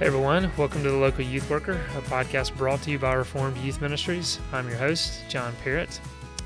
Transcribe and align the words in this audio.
Hey 0.00 0.06
everyone, 0.06 0.50
welcome 0.56 0.82
to 0.82 0.90
the 0.90 0.96
Local 0.96 1.22
Youth 1.22 1.50
Worker, 1.50 1.72
a 1.94 2.00
podcast 2.00 2.56
brought 2.56 2.80
to 2.84 2.90
you 2.90 2.98
by 2.98 3.12
Reformed 3.12 3.58
Youth 3.58 3.82
Ministries. 3.82 4.40
I'm 4.50 4.66
your 4.66 4.78
host, 4.78 5.20
John 5.28 5.54
Parrott. 5.62 6.00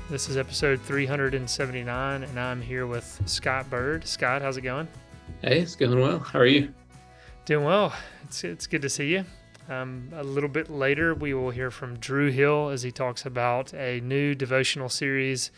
This 0.09 0.27
is 0.27 0.35
episode 0.35 0.81
379, 0.81 2.23
and 2.23 2.37
I'm 2.37 2.61
here 2.61 2.85
with 2.85 3.21
Scott 3.25 3.69
Bird. 3.69 4.05
Scott, 4.05 4.41
how's 4.41 4.57
it 4.57 4.63
going? 4.63 4.89
Hey, 5.41 5.61
it's 5.61 5.77
going 5.77 5.97
well. 5.97 6.19
How 6.19 6.39
are 6.39 6.45
you? 6.45 6.73
Doing 7.45 7.63
well. 7.63 7.93
It's, 8.25 8.43
it's 8.43 8.67
good 8.67 8.81
to 8.81 8.89
see 8.89 9.13
you. 9.13 9.23
Um, 9.69 10.09
a 10.13 10.23
little 10.23 10.49
bit 10.49 10.69
later, 10.69 11.15
we 11.15 11.33
will 11.33 11.51
hear 11.51 11.71
from 11.71 11.97
Drew 11.99 12.31
Hill 12.31 12.67
as 12.67 12.83
he 12.83 12.91
talks 12.91 13.25
about 13.25 13.73
a 13.73 14.01
new 14.01 14.35
devotional 14.35 14.89
series 14.89 15.51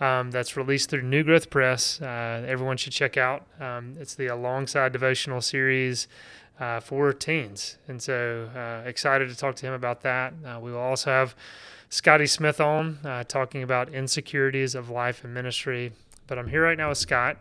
um, 0.00 0.32
that's 0.32 0.56
released 0.56 0.90
through 0.90 1.02
New 1.02 1.22
Growth 1.22 1.48
Press. 1.48 2.00
Uh, 2.02 2.44
everyone 2.46 2.76
should 2.76 2.92
check 2.92 3.16
out. 3.16 3.46
Um, 3.60 3.94
it's 4.00 4.16
the 4.16 4.26
Alongside 4.26 4.90
Devotional 4.92 5.40
series 5.40 6.08
uh, 6.58 6.80
for 6.80 7.12
teens. 7.12 7.78
And 7.88 8.00
so 8.02 8.50
uh, 8.54 8.88
excited 8.88 9.28
to 9.28 9.36
talk 9.36 9.56
to 9.56 9.66
him 9.66 9.72
about 9.72 10.02
that. 10.02 10.34
Uh, 10.44 10.58
we 10.60 10.72
will 10.72 10.78
also 10.78 11.10
have 11.10 11.34
Scotty 11.88 12.26
Smith 12.26 12.60
on 12.60 12.98
uh, 13.04 13.24
talking 13.24 13.62
about 13.62 13.88
insecurities 13.90 14.74
of 14.74 14.90
life 14.90 15.24
and 15.24 15.32
ministry. 15.32 15.92
But 16.26 16.38
I'm 16.38 16.48
here 16.48 16.62
right 16.62 16.78
now 16.78 16.88
with 16.88 16.98
Scott. 16.98 17.38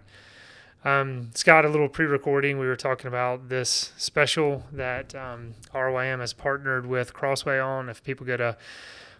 Um, 0.83 1.31
Scott, 1.33 1.66
a 1.66 1.69
little 1.69 1.89
pre 1.89 2.05
recording, 2.05 2.59
we 2.59 2.67
were 2.67 2.75
talking 2.75 3.07
about 3.07 3.49
this 3.49 3.91
special 3.97 4.66
that 4.72 5.16
um, 5.16 5.55
RYM 5.73 6.19
has 6.19 6.31
partnered 6.31 6.85
with 6.85 7.11
Crossway 7.11 7.57
on. 7.57 7.89
If 7.89 8.03
people 8.03 8.23
go 8.23 8.38
to 8.38 8.55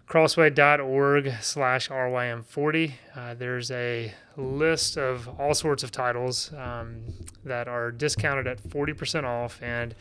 crossway.org 0.06 1.32
slash 1.40 1.88
rym40 1.88 2.92
uh, 3.16 3.34
there's 3.34 3.70
a 3.72 4.12
list 4.36 4.96
of 4.96 5.28
all 5.40 5.52
sorts 5.52 5.82
of 5.82 5.90
titles 5.90 6.52
um, 6.56 6.98
that 7.44 7.66
are 7.66 7.90
discounted 7.90 8.46
at 8.46 8.62
40% 8.62 9.24
off 9.24 9.60
and 9.62 9.94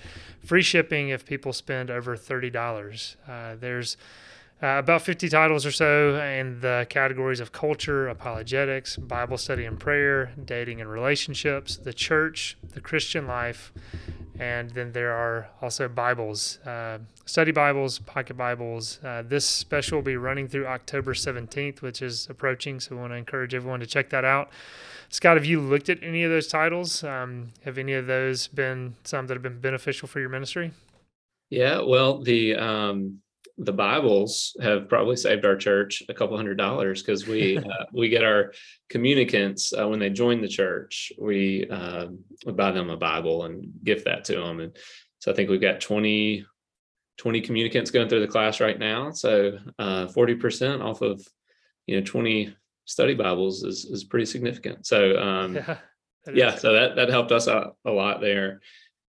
free 0.44 0.62
shipping 0.62 1.10
if 1.10 1.26
people 1.26 1.52
spend 1.54 1.90
over 1.90 2.16
$30 2.16 3.16
uh, 3.28 3.56
there's 3.60 3.98
uh, 4.64 4.78
about 4.80 5.02
50 5.02 5.28
titles 5.28 5.66
or 5.66 5.72
so 5.72 6.16
in 6.22 6.62
the 6.62 6.88
categories 6.90 7.42
of 7.42 7.52
culture, 7.52 8.08
apologetics, 8.08 8.96
Bible 8.96 9.38
study 9.38 9.66
and 9.66 9.78
prayer, 9.78 10.32
dating 10.46 10.80
and 10.80 10.90
relationships, 10.90 11.76
the 11.76 11.92
church, 11.92 12.58
the 12.74 12.80
Christian 12.80 13.28
life, 13.28 13.74
and 14.40 14.70
then 14.72 14.92
there 14.92 15.12
are 15.12 15.50
also 15.62 15.88
Bibles, 15.88 16.60
uh, 16.66 17.00
study 17.26 17.52
Bibles, 17.52 18.00
pocket 18.00 18.36
Bibles. 18.36 19.00
Uh, 19.04 19.24
this 19.26 19.46
special 19.46 20.00
will 20.00 20.04
be 20.04 20.18
running 20.18 20.48
through 20.48 20.68
October 20.68 21.14
17th, 21.14 21.82
which 21.82 22.02
is 22.02 22.28
approaching. 22.30 22.80
So 22.80 22.96
we 22.96 23.02
want 23.02 23.14
to 23.14 23.18
encourage 23.18 23.54
everyone 23.54 23.80
to 23.80 23.86
check 23.86 24.10
that 24.10 24.26
out. 24.26 24.50
Scott, 25.10 25.38
have 25.38 25.46
you 25.46 25.62
looked 25.62 25.90
at 25.90 26.02
any 26.04 26.24
of 26.24 26.32
those 26.32 26.48
titles? 26.48 27.04
Um, 27.04 27.54
have 27.64 27.78
any 27.78 27.94
of 27.94 28.08
those 28.08 28.48
been 28.48 28.96
some 29.04 29.28
that 29.28 29.36
have 29.36 29.44
been 29.44 29.60
beneficial 29.60 30.08
for 30.08 30.20
your 30.20 30.30
ministry? 30.30 30.72
Yeah, 31.50 31.82
well, 31.82 32.22
the 32.22 32.56
um, 32.56 33.22
the 33.58 33.74
Bibles 33.74 34.56
have 34.62 34.90
probably 34.90 35.16
saved 35.16 35.46
our 35.46 35.56
church 35.56 36.04
a 36.10 36.14
couple 36.14 36.36
hundred 36.36 36.58
dollars 36.58 37.02
because 37.02 37.26
we 37.28 37.58
uh, 37.58 37.86
we 37.94 38.10
get 38.10 38.24
our 38.24 38.54
communicants 38.90 39.74
uh, 39.74 39.88
when 39.88 40.00
they 40.00 40.10
join 40.10 40.42
the 40.42 40.48
church. 40.48 41.12
We 41.18 41.68
uh, 41.70 42.08
we 42.46 42.52
buy 42.54 42.72
them 42.72 42.90
a 42.90 42.98
Bible 42.98 43.46
and 43.46 43.72
gift 43.84 44.06
that 44.06 44.26
to 44.26 44.36
them, 44.36 44.60
and 44.60 44.76
so 45.20 45.32
I 45.32 45.36
think 45.36 45.50
we've 45.50 45.62
got 45.62 45.82
20, 45.82 46.46
20 47.18 47.42
communicants 47.42 47.92
going 47.92 48.10
through 48.10 48.20
the 48.20 48.28
class 48.28 48.60
right 48.60 48.78
now. 48.78 49.12
So 49.12 49.58
uh, 49.80 50.08
forty 50.08 50.36
percent 50.36 50.82
off 50.82 51.02
of 51.02 51.26
you 51.88 51.98
know 51.98 52.06
twenty 52.06 52.56
study 52.86 53.14
Bibles 53.14 53.64
is 53.64 53.86
is 53.86 54.04
pretty 54.04 54.26
significant. 54.26 54.86
So 54.86 55.18
um, 55.18 55.56
yeah, 55.56 55.78
yeah 56.32 56.56
so 56.56 56.74
that 56.74 56.98
that 56.98 57.10
helped 57.10 57.32
us 57.32 57.48
out 57.48 57.78
a 57.86 57.92
lot 57.92 58.20
there. 58.20 58.62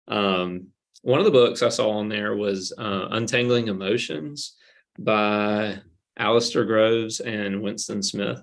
Um, 0.06 0.68
one 1.04 1.18
of 1.18 1.26
the 1.26 1.30
books 1.30 1.62
I 1.62 1.68
saw 1.68 1.90
on 1.90 2.08
there 2.08 2.34
was 2.34 2.72
uh, 2.78 3.08
Untangling 3.10 3.68
Emotions 3.68 4.56
by 4.98 5.78
Alasdair 6.18 6.66
Groves 6.66 7.20
and 7.20 7.60
Winston 7.60 8.02
Smith. 8.02 8.42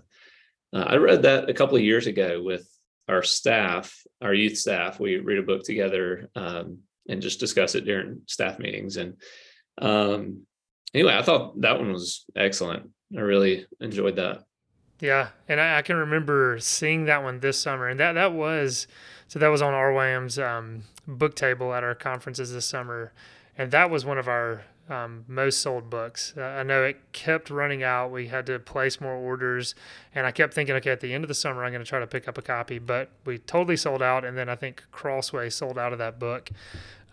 Uh, 0.71 0.85
I 0.87 0.95
read 0.97 1.23
that 1.23 1.49
a 1.49 1.55
couple 1.55 1.75
of 1.75 1.81
years 1.81 2.05
ago 2.05 2.39
with 2.43 2.69
our 3.07 3.23
staff, 3.23 4.03
our 4.21 4.35
youth 4.35 4.59
staff. 4.59 4.99
We 4.99 5.17
read 5.17 5.39
a 5.39 5.43
book 5.43 5.63
together 5.63 6.29
um, 6.35 6.77
and 7.09 7.19
just 7.19 7.39
discuss 7.39 7.73
it 7.73 7.85
during 7.85 8.21
staff 8.27 8.59
meetings. 8.59 8.97
And 8.97 9.15
um, 9.79 10.43
anyway, 10.93 11.15
I 11.15 11.23
thought 11.23 11.59
that 11.61 11.79
one 11.79 11.91
was 11.91 12.25
excellent. 12.35 12.91
I 13.17 13.21
really 13.21 13.65
enjoyed 13.79 14.17
that. 14.17 14.43
Yeah, 15.01 15.29
and 15.47 15.59
I, 15.59 15.79
I, 15.79 15.81
can 15.81 15.95
remember 15.95 16.59
seeing 16.59 17.05
that 17.05 17.23
one 17.23 17.39
this 17.39 17.59
summer, 17.59 17.87
and 17.87 17.99
that 17.99 18.13
that 18.13 18.33
was 18.33 18.85
so 19.27 19.39
that 19.39 19.47
was 19.47 19.61
on 19.61 19.73
RYM's 19.73 20.37
um, 20.37 20.83
book 21.07 21.35
table 21.35 21.73
at 21.73 21.83
our 21.83 21.95
conferences 21.95 22.53
this 22.53 22.67
summer, 22.67 23.11
and 23.57 23.71
that 23.71 23.89
was 23.89 24.05
one 24.05 24.19
of 24.19 24.27
our 24.27 24.61
um, 24.89 25.25
most 25.27 25.59
sold 25.59 25.89
books. 25.89 26.33
Uh, 26.37 26.41
I 26.41 26.63
know 26.63 26.83
it 26.83 26.99
kept 27.13 27.49
running 27.49 27.81
out. 27.81 28.11
We 28.11 28.27
had 28.27 28.45
to 28.45 28.59
place 28.59 29.01
more 29.01 29.15
orders, 29.15 29.73
and 30.13 30.27
I 30.27 30.31
kept 30.31 30.53
thinking, 30.53 30.75
okay, 30.75 30.91
at 30.91 30.99
the 30.99 31.13
end 31.13 31.23
of 31.23 31.29
the 31.29 31.33
summer, 31.33 31.63
I'm 31.63 31.71
going 31.71 31.83
to 31.83 31.89
try 31.89 31.99
to 31.99 32.07
pick 32.07 32.27
up 32.27 32.37
a 32.37 32.41
copy, 32.43 32.77
but 32.77 33.09
we 33.25 33.39
totally 33.39 33.77
sold 33.77 34.03
out. 34.03 34.23
And 34.23 34.37
then 34.37 34.49
I 34.49 34.55
think 34.55 34.83
Crossway 34.91 35.49
sold 35.49 35.79
out 35.79 35.93
of 35.93 35.99
that 35.99 36.19
book. 36.19 36.51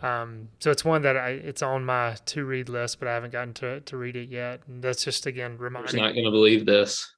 Um, 0.03 0.49
so 0.61 0.71
it's 0.71 0.85
one 0.85 1.03
that 1.03 1.17
I 1.17 1.31
it's 1.31 1.63
on 1.63 1.85
my 1.85 2.17
to 2.27 2.45
read 2.45 2.69
list, 2.69 2.99
but 2.99 3.09
I 3.09 3.15
haven't 3.15 3.33
gotten 3.33 3.55
to 3.55 3.81
to 3.81 3.97
read 3.97 4.15
it 4.15 4.29
yet. 4.29 4.61
And 4.69 4.83
that's 4.83 5.05
just 5.05 5.25
again 5.25 5.57
reminding. 5.57 5.89
He's 5.89 6.01
not 6.01 6.13
going 6.13 6.25
to 6.25 6.31
believe 6.31 6.67
this. 6.67 7.15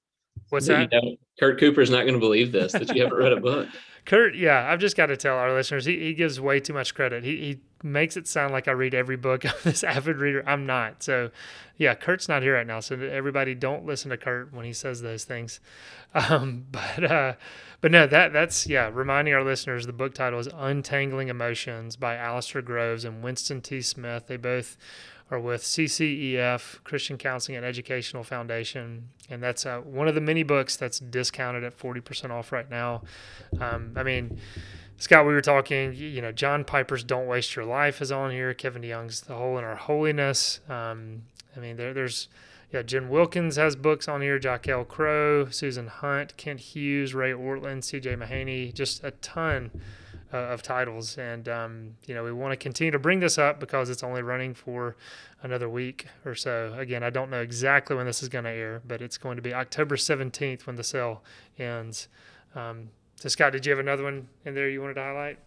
What's 0.51 0.67
that? 0.67 0.93
You 0.93 1.01
know, 1.01 1.17
Kurt 1.39 1.59
Cooper's 1.61 1.91
not 1.91 2.03
going 2.03 2.15
to 2.15 2.21
believe 2.21 2.53
this 2.53 2.73
that 2.73 2.95
you 2.95 3.03
haven't 3.03 3.19
read 3.19 3.33
a 3.33 3.41
book. 3.41 3.69
Kurt, 4.07 4.35
yeah, 4.35 4.71
I've 4.71 4.81
just 4.81 4.97
got 4.97 5.07
to 5.07 5.17
tell 5.17 5.37
our 5.37 5.53
listeners, 5.53 5.85
he, 5.85 5.99
he 5.99 6.15
gives 6.15 6.41
way 6.41 6.59
too 6.59 6.73
much 6.73 6.95
credit. 6.95 7.23
He, 7.23 7.37
he 7.37 7.61
makes 7.83 8.17
it 8.17 8.27
sound 8.27 8.53
like 8.53 8.67
I 8.67 8.73
read 8.73 8.95
every 8.95 9.17
book 9.17 9.45
of 9.45 9.63
this 9.63 9.85
avid 9.85 10.17
reader. 10.17 10.43
I'm 10.47 10.67
not. 10.67 11.03
So, 11.03 11.31
yeah, 11.77 11.95
Kurt's 11.95 12.29
not 12.29 12.43
here 12.43 12.55
right 12.55 12.67
now. 12.67 12.81
So 12.81 12.97
everybody, 12.97 13.55
don't 13.55 13.85
listen 13.87 14.11
to 14.11 14.17
Kurt 14.17 14.53
when 14.53 14.65
he 14.65 14.73
says 14.73 15.03
those 15.03 15.25
things. 15.25 15.61
Um, 16.13 16.67
but 16.73 17.05
uh, 17.05 17.35
but 17.81 17.93
no, 17.93 18.05
that 18.09 18.33
that's 18.33 18.67
yeah. 18.67 18.91
Reminding 18.93 19.33
our 19.33 19.45
listeners, 19.45 19.87
the 19.87 19.93
book 19.93 20.13
title 20.13 20.41
is 20.41 20.49
"Untangling 20.53 21.29
Emotions" 21.29 21.95
by 21.95 22.17
Alasdair 22.17 22.65
Groves 22.65 23.05
and 23.05 23.23
Winston 23.23 23.61
T. 23.61 23.81
Smith. 23.81 24.27
They 24.27 24.37
both 24.37 24.77
are 25.31 25.39
with 25.39 25.63
CCEF, 25.63 26.83
Christian 26.83 27.17
Counseling 27.17 27.57
and 27.57 27.65
Educational 27.65 28.25
Foundation. 28.25 29.09
And 29.29 29.43
that's 29.43 29.65
uh, 29.65 29.79
one 29.79 30.09
of 30.09 30.15
the 30.15 30.21
many 30.21 30.43
books 30.43 30.77
that's 30.77 30.99
discounted 30.99 31.63
at 31.63 31.79
40% 31.79 32.31
off 32.31 32.51
right 32.51 32.69
now. 32.69 33.03
Um, 33.61 33.93
I 33.97 34.03
mean, 34.03 34.39
Scott, 34.99 35.27
we 35.27 35.33
were 35.33 35.41
talking, 35.41 35.95
you 35.95 36.21
know, 36.21 36.33
John 36.33 36.65
Piper's 36.65 37.05
Don't 37.05 37.27
Waste 37.27 37.55
Your 37.55 37.65
Life 37.65 38.03
is 38.03 38.11
on 38.11 38.33
here. 38.33 38.53
Kevin 38.55 38.83
DeYoung's 38.83 39.23
The 39.23 39.35
Hole 39.35 39.57
in 39.57 39.65
Our 39.65 39.77
Holiness. 39.77 40.61
Um, 40.69 41.23
I 41.57 41.61
mean, 41.61 41.77
there, 41.77 41.95
there's, 41.95 42.29
yeah, 42.73 42.83
Jen 42.83 43.09
Wilkins 43.09 43.57
has 43.57 43.77
books 43.77 44.09
on 44.09 44.23
here. 44.23 44.39
Jaquel 44.39 44.87
Crow, 44.87 45.49
Susan 45.49 45.87
Hunt, 45.87 46.37
Kent 46.37 46.61
Hughes, 46.61 47.15
Ray 47.15 47.31
Ortlund, 47.31 47.79
CJ 47.79 48.19
Mahaney, 48.19 48.75
just 48.75 49.05
a 49.05 49.13
ton 49.13 49.71
uh, 50.33 50.37
of 50.37 50.63
titles. 50.63 51.19
And, 51.19 51.49
um, 51.49 51.97
you 52.07 52.15
know, 52.15 52.25
we 52.25 52.33
want 52.33 52.53
to 52.53 52.57
continue 52.57 52.91
to 52.91 52.99
bring 52.99 53.21
this 53.21 53.39
up 53.39 53.61
because 53.61 53.91
it's 53.91 54.03
only 54.03 54.23
running 54.23 54.55
for 54.55 54.97
another 55.43 55.69
week 55.69 56.07
or 56.25 56.35
so. 56.35 56.75
Again, 56.77 57.03
I 57.03 57.11
don't 57.11 57.31
know 57.31 57.41
exactly 57.41 57.97
when 57.97 58.07
this 58.07 58.23
is 58.23 58.29
going 58.29 58.45
to 58.45 58.51
air, 58.51 58.83
but 58.87 59.03
it's 59.03 59.19
going 59.19 59.37
to 59.37 59.43
be 59.43 59.55
October 59.55 59.97
17th 59.97 60.67
when 60.67 60.77
the 60.77 60.85
sale 60.85 61.23
ends. 61.59 62.09
Um, 62.55 62.91
so, 63.17 63.29
Scott, 63.29 63.53
did 63.53 63.67
you 63.67 63.71
have 63.71 63.79
another 63.79 64.03
one 64.03 64.29
in 64.45 64.55
there 64.55 64.69
you 64.69 64.81
wanted 64.81 64.95
to 64.95 65.03
highlight? 65.03 65.39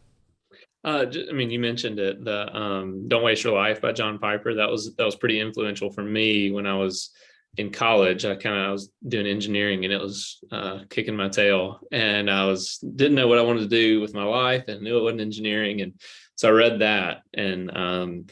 Uh, 0.84 1.06
I 1.30 1.34
mean, 1.34 1.50
you 1.50 1.60
mentioned 1.60 1.98
it. 1.98 2.24
The 2.24 2.54
um, 2.56 3.08
"Don't 3.08 3.24
Waste 3.24 3.44
Your 3.44 3.56
Life" 3.56 3.82
by 3.82 3.94
John 3.94 4.20
Piper. 4.20 4.54
That 4.54 4.70
was 4.70 4.94
that 4.96 5.06
was 5.06 5.16
pretty 5.16 5.40
influential 5.40 5.90
for 5.90 6.04
me 6.04 6.52
when 6.52 6.68
I 6.68 6.76
was 6.76 7.12
in 7.58 7.72
college, 7.72 8.26
I 8.26 8.36
kind 8.36 8.58
of 8.58 8.72
was 8.72 8.90
doing 9.08 9.28
engineering 9.28 9.84
and 9.84 9.94
it 9.94 10.02
was 10.02 10.44
uh, 10.52 10.80
kicking 10.90 11.16
my 11.16 11.30
tail, 11.30 11.80
and 11.92 12.30
I 12.30 12.46
was 12.46 12.80
didn't 12.80 13.16
know 13.16 13.28
what 13.28 13.38
I 13.38 13.44
wanted 13.44 13.70
to 13.70 13.76
do 13.82 14.02
with 14.02 14.16
my 14.16 14.24
life, 14.24 14.64
and 14.68 14.82
knew 14.82 14.98
it 14.98 15.04
wasn't 15.04 15.22
engineering, 15.22 15.82
and 15.82 15.94
so 16.36 16.50
I 16.50 16.52
read 16.52 16.80
that, 16.80 17.22
and 17.34 17.76
um, 17.78 18.26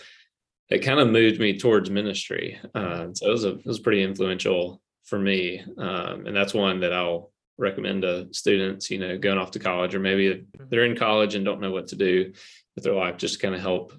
it 0.70 0.80
kind 0.80 1.00
of 1.00 1.10
moved 1.10 1.40
me 1.40 1.60
towards 1.60 1.90
ministry. 1.90 2.60
Uh, 2.74 3.08
so 3.14 3.28
it 3.28 3.32
was 3.32 3.46
a, 3.46 3.52
it 3.60 3.66
was 3.66 3.80
pretty 3.80 4.02
influential 4.02 4.82
for 5.04 5.20
me, 5.20 5.64
um, 5.78 6.26
and 6.26 6.36
that's 6.36 6.54
one 6.54 6.80
that 6.80 6.94
I'll 6.94 7.32
recommend 7.58 8.02
to 8.02 8.28
students. 8.32 8.90
You 8.90 9.00
know, 9.00 9.18
going 9.20 9.38
off 9.38 9.52
to 9.52 9.60
college, 9.60 9.94
or 9.94 10.00
maybe 10.00 10.46
they're 10.70 10.86
in 10.86 10.98
college 10.98 11.36
and 11.36 11.46
don't 11.46 11.62
know 11.62 11.72
what 11.72 11.88
to 11.90 11.96
do 11.96 12.34
with 12.76 12.84
their 12.84 12.96
life, 12.96 13.18
just 13.18 13.36
to 13.36 13.40
kind 13.40 13.54
of 13.54 13.62
help, 13.62 13.94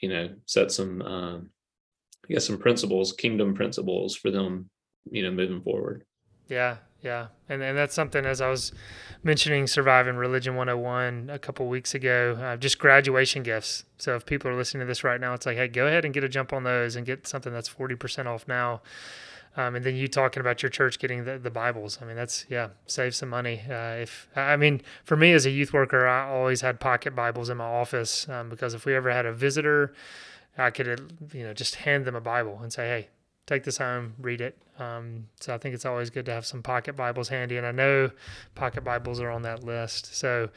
you 0.00 0.08
know, 0.08 0.30
set 0.46 0.72
some 0.72 1.02
um, 1.02 1.50
I 2.28 2.34
guess 2.34 2.46
some 2.46 2.58
principles, 2.58 3.12
kingdom 3.12 3.54
principles 3.54 4.14
for 4.14 4.30
them, 4.30 4.68
you 5.10 5.22
know, 5.22 5.30
moving 5.30 5.60
forward. 5.60 6.04
Yeah, 6.48 6.76
yeah. 7.02 7.28
And 7.48 7.62
and 7.62 7.76
that's 7.76 7.94
something 7.94 8.24
as 8.24 8.40
I 8.40 8.48
was 8.48 8.72
mentioning 9.22 9.66
surviving 9.66 10.16
religion 10.16 10.54
101 10.54 11.30
a 11.30 11.38
couple 11.38 11.66
weeks 11.68 11.94
ago, 11.94 12.38
uh, 12.40 12.56
just 12.56 12.78
graduation 12.78 13.42
gifts. 13.42 13.84
So 13.98 14.14
if 14.14 14.26
people 14.26 14.50
are 14.50 14.56
listening 14.56 14.80
to 14.80 14.86
this 14.86 15.04
right 15.04 15.20
now, 15.20 15.34
it's 15.34 15.46
like, 15.46 15.56
hey, 15.56 15.68
go 15.68 15.86
ahead 15.86 16.04
and 16.04 16.12
get 16.12 16.24
a 16.24 16.28
jump 16.28 16.52
on 16.52 16.64
those 16.64 16.96
and 16.96 17.06
get 17.06 17.26
something 17.26 17.52
that's 17.52 17.68
40% 17.68 18.26
off 18.26 18.46
now. 18.48 18.82
Um, 19.56 19.74
and 19.76 19.84
then 19.84 19.96
you 19.96 20.08
talking 20.08 20.40
about 20.40 20.62
your 20.62 20.70
church 20.70 20.98
getting 20.98 21.24
the, 21.24 21.38
the 21.38 21.50
Bibles. 21.50 21.98
I 22.00 22.06
mean, 22.06 22.16
that's, 22.16 22.46
yeah, 22.48 22.68
save 22.86 23.14
some 23.14 23.28
money. 23.28 23.60
Uh, 23.68 23.96
if, 23.96 24.26
I 24.34 24.56
mean, 24.56 24.80
for 25.04 25.16
me 25.16 25.32
as 25.32 25.44
a 25.44 25.50
youth 25.50 25.74
worker, 25.74 26.06
I 26.06 26.26
always 26.26 26.62
had 26.62 26.80
pocket 26.80 27.14
Bibles 27.14 27.50
in 27.50 27.58
my 27.58 27.66
office 27.66 28.26
um, 28.30 28.48
because 28.48 28.72
if 28.72 28.86
we 28.86 28.94
ever 28.94 29.12
had 29.12 29.26
a 29.26 29.32
visitor, 29.32 29.92
I 30.58 30.70
could, 30.70 31.12
you 31.32 31.44
know, 31.44 31.54
just 31.54 31.76
hand 31.76 32.04
them 32.04 32.14
a 32.14 32.20
Bible 32.20 32.58
and 32.62 32.72
say, 32.72 32.86
hey, 32.86 33.08
take 33.46 33.64
this 33.64 33.78
home, 33.78 34.14
read 34.18 34.40
it. 34.40 34.58
Um, 34.78 35.28
so 35.40 35.54
I 35.54 35.58
think 35.58 35.74
it's 35.74 35.84
always 35.84 36.10
good 36.10 36.26
to 36.26 36.32
have 36.32 36.46
some 36.46 36.62
pocket 36.62 36.96
Bibles 36.96 37.28
handy. 37.28 37.56
And 37.56 37.66
I 37.66 37.72
know 37.72 38.10
pocket 38.54 38.84
Bibles 38.84 39.20
are 39.20 39.30
on 39.30 39.42
that 39.42 39.64
list. 39.64 40.14
So 40.14 40.50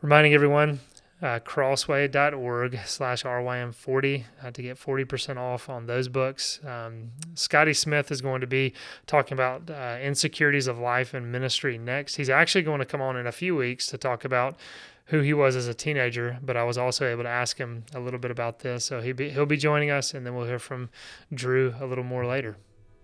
reminding 0.00 0.34
everyone, 0.34 0.80
uh, 1.22 1.38
crossway.org 1.40 2.78
slash 2.84 3.22
RYM40 3.22 4.24
uh, 4.42 4.50
to 4.50 4.62
get 4.62 4.78
40% 4.78 5.38
off 5.38 5.70
on 5.70 5.86
those 5.86 6.08
books. 6.08 6.60
Um, 6.64 7.12
Scotty 7.34 7.72
Smith 7.72 8.10
is 8.10 8.20
going 8.20 8.42
to 8.42 8.46
be 8.46 8.74
talking 9.06 9.32
about 9.32 9.70
uh, 9.70 9.98
insecurities 10.02 10.66
of 10.66 10.78
life 10.78 11.14
and 11.14 11.32
ministry 11.32 11.78
next. 11.78 12.16
He's 12.16 12.28
actually 12.28 12.62
going 12.62 12.80
to 12.80 12.84
come 12.84 13.00
on 13.00 13.16
in 13.16 13.26
a 13.26 13.32
few 13.32 13.56
weeks 13.56 13.86
to 13.88 13.98
talk 13.98 14.24
about 14.24 14.58
who 15.06 15.20
he 15.20 15.32
was 15.32 15.54
as 15.54 15.68
a 15.68 15.74
teenager, 15.74 16.38
but 16.42 16.56
I 16.56 16.64
was 16.64 16.76
also 16.76 17.06
able 17.06 17.22
to 17.22 17.28
ask 17.28 17.58
him 17.58 17.84
a 17.94 18.00
little 18.00 18.18
bit 18.18 18.30
about 18.30 18.60
this. 18.60 18.84
So 18.84 19.00
he 19.00 19.12
be, 19.12 19.30
he'll 19.30 19.46
be 19.46 19.56
joining 19.56 19.90
us, 19.90 20.14
and 20.14 20.26
then 20.26 20.34
we'll 20.34 20.46
hear 20.46 20.58
from 20.58 20.90
Drew 21.32 21.74
a 21.80 21.86
little 21.86 22.04
more 22.04 22.26
later. 22.26 22.56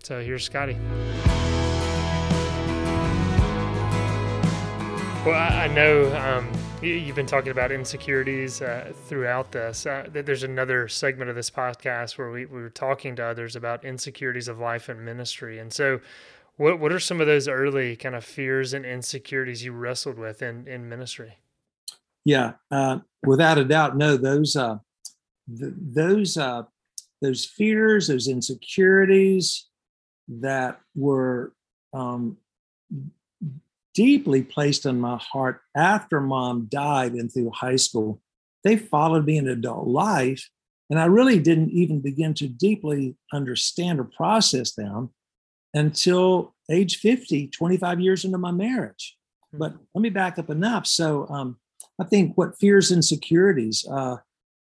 So 0.03 0.21
here's 0.21 0.45
Scotty. 0.45 0.77
Well, 5.25 5.37
I, 5.37 5.67
I 5.67 5.69
know 5.69 6.13
um, 6.17 6.51
you've 6.83 7.15
been 7.15 7.27
talking 7.27 7.53
about 7.53 7.71
insecurities 7.71 8.61
uh, 8.61 8.93
throughout 9.07 9.53
this. 9.53 9.87
Uh, 9.87 10.09
there's 10.11 10.43
another 10.43 10.89
segment 10.89 11.31
of 11.31 11.37
this 11.37 11.51
podcast 11.51 12.19
where 12.19 12.33
we, 12.33 12.47
we 12.47 12.61
were 12.61 12.71
talking 12.71 13.15
to 13.15 13.25
others 13.25 13.55
about 13.55 13.85
insecurities 13.85 14.49
of 14.49 14.59
life 14.59 14.89
and 14.89 15.05
ministry. 15.05 15.61
And 15.61 15.73
so, 15.73 16.01
what, 16.57 16.81
what 16.81 16.93
are 16.93 16.99
some 16.99 17.21
of 17.21 17.29
those 17.29 17.47
early 17.47 17.95
kind 17.95 18.17
of 18.17 18.25
fears 18.25 18.75
and 18.75 18.85
insecurities 18.85 19.65
you 19.65 19.71
wrestled 19.71 20.19
with 20.19 20.43
in, 20.43 20.67
in 20.67 20.89
ministry? 20.89 21.39
Yeah, 22.25 22.53
uh, 22.71 23.01
without 23.25 23.59
a 23.59 23.65
doubt, 23.65 23.97
no. 23.97 24.17
Those 24.17 24.57
uh, 24.57 24.79
th- 25.49 25.75
those 25.77 26.37
uh, 26.37 26.63
those 27.21 27.45
fears, 27.45 28.09
those 28.09 28.29
insecurities 28.29 29.67
that 30.29 30.81
were 30.95 31.53
um, 31.93 32.37
deeply 33.95 34.43
placed 34.43 34.87
in 34.87 35.01
my 35.01 35.19
heart 35.19 35.61
after 35.77 36.21
mom 36.21 36.67
died 36.67 37.13
and 37.13 37.33
through 37.33 37.51
high 37.51 37.77
school. 37.77 38.21
They 38.65 38.77
followed 38.77 39.27
me 39.27 39.39
in 39.39 39.49
adult 39.49 39.89
life, 39.89 40.49
and 40.89 40.99
I 40.99 41.07
really 41.07 41.39
didn't 41.39 41.71
even 41.71 42.01
begin 42.01 42.35
to 42.35 42.49
deeply 42.49 43.17
understand 43.33 43.99
or 43.99 44.05
process 44.05 44.75
them 44.75 45.11
until 45.75 46.55
age 46.71 46.99
50, 46.99 47.49
25 47.49 48.01
years 48.01 48.25
into 48.25 48.39
my 48.39 48.53
marriage. 48.53 49.17
Hmm. 49.53 49.59
But 49.59 49.75
let 49.95 50.03
me 50.03 50.11
back 50.11 50.39
up 50.39 50.51
enough. 50.51 50.87
So 50.87 51.27
um, 51.29 51.57
I 52.03 52.05
think 52.05 52.37
what 52.37 52.59
fears 52.59 52.91
insecurities, 52.91 53.87
uh, 53.89 54.17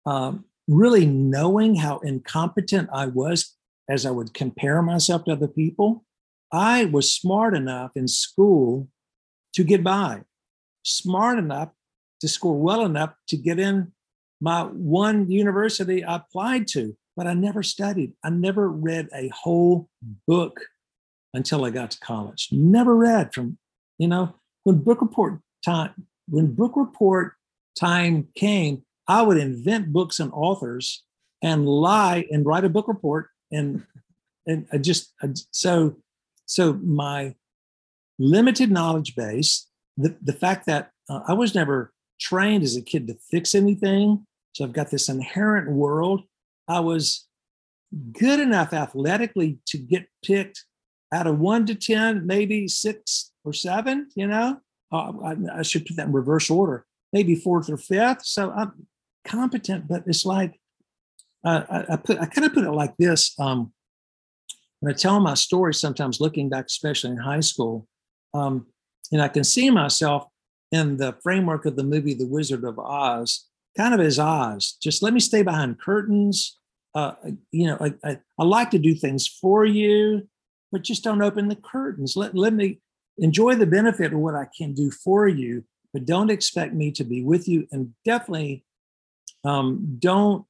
um, 0.08 0.46
really 0.68 1.06
knowing 1.06 1.76
how 1.76 2.00
incompetent 2.00 2.90
I 2.92 3.06
was 3.06 3.56
as 3.88 4.08
I 4.08 4.12
would 4.12 4.34
compare 4.34 4.82
myself 4.82 5.26
to 5.26 5.34
other 5.34 5.48
people. 5.48 6.04
I 6.52 6.86
was 6.86 7.14
smart 7.14 7.54
enough 7.54 7.92
in 7.96 8.08
school 8.08 8.88
to 9.54 9.64
get 9.64 9.84
by, 9.84 10.24
smart 10.84 11.38
enough 11.38 11.70
to 12.22 12.28
score 12.28 12.60
well 12.60 12.84
enough 12.84 13.14
to 13.28 13.38
get 13.38 13.60
in 13.60 13.92
my 14.42 14.64
one 14.64 15.30
university 15.30 16.04
I 16.04 16.16
applied 16.16 16.68
to, 16.70 16.98
but 17.16 17.28
I 17.28 17.36
never 17.36 17.62
studied. 17.62 18.14
I 18.24 18.32
never 18.32 18.68
read 18.68 19.10
a 19.14 19.28
whole 19.30 19.90
book 20.28 20.60
until 21.36 21.66
I 21.66 21.70
got 21.70 21.92
to 21.92 22.00
college. 22.00 22.50
Never 22.52 22.96
read 22.96 23.32
from, 23.32 23.60
you 24.00 24.08
know, 24.08 24.34
when 24.64 24.80
book 24.80 25.02
report 25.02 25.40
time 25.64 26.08
when 26.28 26.54
book 26.54 26.74
report 26.76 27.34
time 27.78 28.28
came, 28.36 28.84
I 29.08 29.22
would 29.22 29.38
invent 29.38 29.94
books 29.94 30.20
and 30.20 30.32
authors 30.34 31.04
and 31.42 31.68
lie 31.68 32.26
and 32.32 32.46
write 32.46 32.66
a 32.66 32.70
book 32.70 32.88
report 32.88 33.30
and 33.52 33.84
and 34.48 34.66
I 34.72 34.78
just 34.78 35.14
I, 35.22 35.30
so 35.52 35.98
so 36.46 36.74
my 36.74 37.36
limited 38.18 38.72
knowledge 38.72 39.16
base, 39.16 39.68
the 39.98 40.16
the 40.22 40.34
fact 40.34 40.66
that 40.66 40.92
uh, 41.10 41.22
I 41.28 41.34
was 41.34 41.54
never 41.54 41.94
trained 42.20 42.64
as 42.64 42.76
a 42.76 42.82
kid 42.82 43.08
to 43.08 43.16
fix 43.30 43.54
anything, 43.54 44.26
so 44.54 44.64
I've 44.64 44.74
got 44.74 44.90
this 44.90 45.10
inherent 45.10 45.70
world. 45.72 46.24
I 46.68 46.80
was 46.80 47.28
good 48.12 48.40
enough 48.40 48.74
athletically 48.74 49.60
to 49.68 49.78
get 49.78 50.08
picked 50.24 50.66
out 51.14 51.28
of 51.28 51.40
one 51.40 51.66
to 51.68 51.76
ten, 51.76 52.26
maybe 52.26 52.68
six 52.68 53.32
or 53.44 53.54
seven. 53.54 54.10
You 54.16 54.28
know, 54.28 54.62
uh, 54.92 55.12
I, 55.24 55.60
I, 55.60 55.62
should 55.64 55.86
put 55.86 55.98
that 55.98 56.08
in 56.08 56.14
reverse 56.14 56.50
order, 56.50 56.86
maybe 57.12 57.36
fourth 57.36 57.70
or 57.70 57.78
fifth. 57.78 58.26
So 58.26 58.52
I'm 58.52 58.88
competent, 59.26 59.88
but 59.88 60.04
it's 60.08 60.26
like 60.26 60.60
uh, 61.44 61.64
I, 61.70 61.94
I, 61.94 61.96
put 61.98 62.20
I 62.20 62.26
kind 62.26 62.46
of 62.46 62.54
put 62.54 62.64
it 62.64 62.72
like 62.72 62.96
this. 62.98 63.38
Um, 63.40 63.74
when 64.80 64.94
I 64.94 64.96
tell 64.96 65.20
my 65.20 65.34
story, 65.34 65.74
sometimes 65.74 66.22
looking 66.22 66.50
back, 66.50 66.66
especially 66.66 67.12
in 67.12 67.18
high 67.18 67.42
school, 67.42 67.88
um, 68.34 68.68
and 69.12 69.22
I 69.22 69.28
can 69.28 69.44
see 69.44 69.70
myself 69.70 70.28
in 70.72 70.98
the 70.98 71.16
framework 71.24 71.66
of 71.66 71.76
the 71.76 71.84
movie 71.84 72.14
The 72.14 72.28
Wizard 72.28 72.64
of 72.64 72.78
Oz, 72.78 73.46
kind 73.76 73.94
of 73.94 74.00
as 74.00 74.20
Oz. 74.20 74.78
Just 74.82 75.02
let 75.02 75.14
me 75.14 75.20
stay 75.20 75.42
behind 75.42 75.80
curtains. 75.80 76.58
Uh, 76.94 77.14
you 77.52 77.68
know, 77.68 77.78
I, 77.80 77.94
I, 78.04 78.20
I 78.40 78.44
like 78.44 78.72
to 78.72 78.80
do 78.80 78.94
things 78.94 79.28
for 79.28 79.66
you, 79.66 80.28
but 80.72 80.84
just 80.84 81.04
don't 81.04 81.22
open 81.22 81.48
the 81.48 81.56
curtains. 81.56 82.16
Let, 82.16 82.36
let 82.36 82.54
me 82.54 82.80
enjoy 83.18 83.56
the 83.56 83.66
benefit 83.66 84.14
of 84.14 84.20
what 84.20 84.36
I 84.36 84.48
can 84.56 84.74
do 84.74 84.92
for 84.92 85.28
you, 85.28 85.64
but 85.94 86.06
don't 86.06 86.30
expect 86.30 86.74
me 86.74 86.92
to 86.92 87.04
be 87.04 87.24
with 87.24 87.48
you. 87.48 87.68
And 87.72 87.94
definitely 88.06 88.64
um, 89.44 89.98
don't 90.00 90.46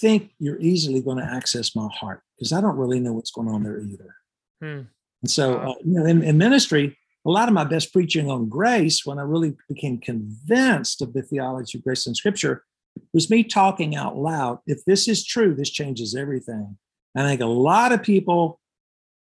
think 0.00 0.32
you're 0.38 0.60
easily 0.60 1.00
going 1.00 1.18
to 1.18 1.24
access 1.24 1.76
my 1.76 1.88
heart 1.92 2.22
because 2.36 2.52
I 2.52 2.60
don't 2.60 2.76
really 2.76 3.00
know 3.00 3.12
what's 3.12 3.30
going 3.30 3.48
on 3.48 3.62
there 3.62 3.80
either. 3.80 4.16
Hmm. 4.60 4.82
And 5.22 5.30
so, 5.30 5.58
uh, 5.58 5.74
you 5.84 5.98
know, 5.98 6.06
in, 6.06 6.22
in, 6.22 6.38
ministry, 6.38 6.96
a 7.26 7.30
lot 7.30 7.48
of 7.48 7.54
my 7.54 7.64
best 7.64 7.92
preaching 7.92 8.30
on 8.30 8.48
grace, 8.48 9.04
when 9.04 9.18
I 9.18 9.22
really 9.22 9.54
became 9.68 9.98
convinced 9.98 11.02
of 11.02 11.12
the 11.12 11.22
theology 11.22 11.78
of 11.78 11.84
grace 11.84 12.06
in 12.06 12.14
Scripture, 12.14 12.64
was 13.12 13.30
me 13.30 13.42
talking 13.42 13.96
out 13.96 14.16
loud. 14.16 14.58
If 14.66 14.84
this 14.84 15.08
is 15.08 15.24
true, 15.24 15.54
this 15.54 15.70
changes 15.70 16.14
everything. 16.14 16.76
And 17.14 17.26
I 17.26 17.30
think 17.30 17.40
a 17.40 17.46
lot 17.46 17.92
of 17.92 18.02
people 18.02 18.60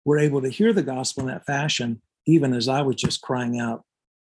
were 0.05 0.17
able 0.17 0.41
to 0.41 0.50
hear 0.50 0.74
the 0.74 0.84
gospel 0.84 1.22
in 1.22 1.27
that 1.27 1.46
fashion 1.46 2.01
even 2.25 2.53
as 2.53 2.68
I 2.68 2.82
was 2.82 2.96
just 2.96 3.22
crying 3.22 3.60
out, 3.60 3.84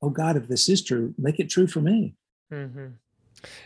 "Oh 0.02 0.10
God, 0.10 0.36
if 0.36 0.48
this 0.48 0.68
is 0.68 0.82
true, 0.82 1.14
make 1.18 1.38
it 1.38 1.50
true 1.50 1.66
for 1.66 1.80
me." 1.80 2.14
Mm-hmm. 2.52 2.86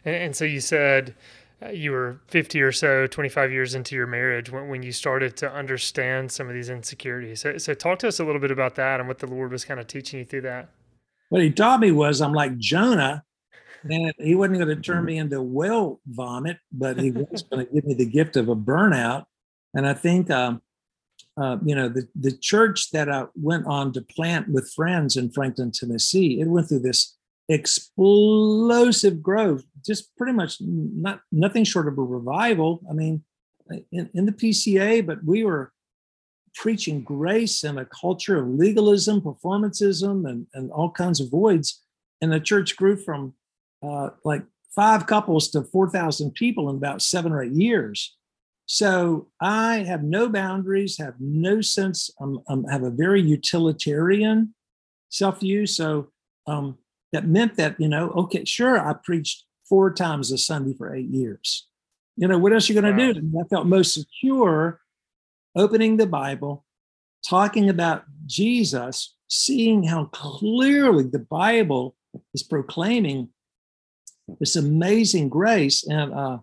And, 0.05 0.15
and, 0.15 0.37
so 0.37 0.45
you 0.45 0.61
said 0.61 1.15
uh, 1.63 1.71
you 1.71 1.93
were 1.93 2.21
50 2.29 2.61
or 2.61 2.73
so, 2.73 3.07
25 3.07 3.51
years 3.51 3.75
into 3.75 3.97
your 3.97 4.07
marriage 4.07 4.51
when, 4.51 4.69
when 4.69 4.83
you 4.83 4.93
started 4.93 5.37
to 5.39 5.51
understand 5.51 6.31
some 6.31 6.49
of 6.49 6.55
these 6.55 6.69
insecurities. 6.69 7.41
So, 7.41 7.59
so 7.59 7.75
talk 7.75 7.99
to 8.01 8.09
us 8.09 8.21
a 8.21 8.25
little 8.25 8.41
bit 8.41 8.51
about 8.51 8.75
that 8.75 9.01
and 9.01 9.09
what 9.09 9.19
the 9.19 9.27
Lord 9.27 9.53
was 9.53 9.65
kind 9.65 9.81
of 9.81 9.87
teaching 9.87 10.19
you 10.19 10.25
through 10.25 10.43
that. 10.43 10.69
What 11.31 11.43
he 11.43 11.51
taught 11.51 11.81
me 11.81 11.93
was 11.93 12.21
I'm 12.21 12.33
like 12.33 12.59
Jonah, 12.59 13.25
and 13.91 14.13
he 14.19 14.35
wasn't 14.35 14.59
going 14.59 14.69
to 14.69 14.83
turn 14.83 15.05
me 15.05 15.19
into 15.19 15.41
whale 15.43 16.01
vomit, 16.07 16.59
but 16.73 16.99
he 16.99 17.11
was 17.11 17.43
going 17.43 17.67
to 17.67 17.73
give 17.73 17.85
me 17.85 17.95
the 17.95 18.07
gift 18.07 18.37
of 18.37 18.49
a 18.49 18.57
burnout. 18.57 19.25
And 19.75 19.87
I 19.87 19.95
think 19.95 20.31
um, 20.31 20.63
uh, 21.37 21.59
you 21.65 21.75
know, 21.75 21.89
the, 21.89 22.07
the 22.15 22.33
church 22.33 22.91
that 22.93 23.11
I 23.11 23.27
went 23.35 23.67
on 23.67 23.93
to 23.95 24.03
plant 24.03 24.49
with 24.49 24.73
friends 24.73 25.17
in 25.17 25.31
Franklin, 25.31 25.73
Tennessee, 25.73 26.41
it 26.41 26.47
went 26.47 26.69
through 26.69 26.81
this 26.81 27.17
explosive 27.49 29.23
growth, 29.23 29.65
just 29.85 30.17
pretty 30.17 30.33
much 30.33 30.57
not 30.61 31.21
nothing 31.33 31.65
short 31.65 31.89
of 31.89 31.99
a 31.99 32.03
revival. 32.03 32.81
I 32.89 32.95
mean, 32.95 33.25
in, 33.91 34.11
in 34.15 34.27
the 34.27 34.33
PCA, 34.33 35.05
but 35.05 35.25
we 35.25 35.45
were 35.45 35.73
preaching 36.55 37.03
grace 37.03 37.65
and 37.65 37.79
a 37.79 37.87
culture 37.87 38.39
of 38.39 38.49
legalism, 38.49 39.21
performancism, 39.21 40.27
and, 40.27 40.47
and 40.55 40.71
all 40.71 40.91
kinds 40.91 41.21
of 41.21 41.31
voids. 41.31 41.83
And 42.21 42.33
the 42.33 42.41
church 42.41 42.77
grew 42.77 42.97
from 42.97 43.35
uh, 43.83 44.11
like 44.25 44.45
five 44.75 45.07
couples 45.07 45.49
to 45.51 45.63
4,000 45.63 46.33
people 46.35 46.71
in 46.71 46.77
about 46.77 47.03
seven 47.03 47.33
or 47.33 47.43
eight 47.43 47.53
years. 47.53 48.17
So 48.67 49.29
I 49.41 49.79
have 49.79 50.03
no 50.03 50.29
boundaries, 50.29 50.99
have 50.99 51.15
no 51.21 51.61
sense, 51.61 52.11
um, 52.21 52.41
um, 52.49 52.65
have 52.65 52.83
a 52.83 52.91
very 52.91 53.21
utilitarian 53.21 54.55
self 55.11 55.41
view. 55.41 55.67
So 55.67 56.09
um, 56.47 56.79
that 57.13 57.27
meant 57.27 57.57
that, 57.57 57.79
you 57.79 57.89
know, 57.89 58.11
okay, 58.11 58.45
sure, 58.45 58.79
I 58.79 58.95
preached 58.95 59.45
four 59.69 59.93
times 59.93 60.33
a 60.33 60.39
Sunday 60.39 60.75
for 60.77 60.95
eight 60.95 61.09
years. 61.09 61.69
You 62.17 62.29
know, 62.29 62.39
what 62.39 62.53
else 62.53 62.69
are 62.69 62.73
you 62.73 62.81
going 62.81 62.97
to 62.97 63.05
Wow. 63.07 63.13
do? 63.13 63.19
And 63.19 63.35
I 63.39 63.45
felt 63.49 63.67
most 63.67 63.95
secure 63.95 64.81
opening 65.57 65.97
the 65.97 66.07
Bible, 66.07 66.65
talking 67.29 67.69
about 67.69 68.05
Jesus, 68.27 69.15
seeing 69.29 69.85
how 69.85 70.07
clearly 70.07 71.05
the 71.05 71.19
Bible 71.19 71.97
is 72.33 72.43
proclaiming 72.43 73.29
this 74.41 74.57
amazing 74.57 75.29
grace. 75.29 75.87
And 75.87 76.13
uh, 76.13 76.39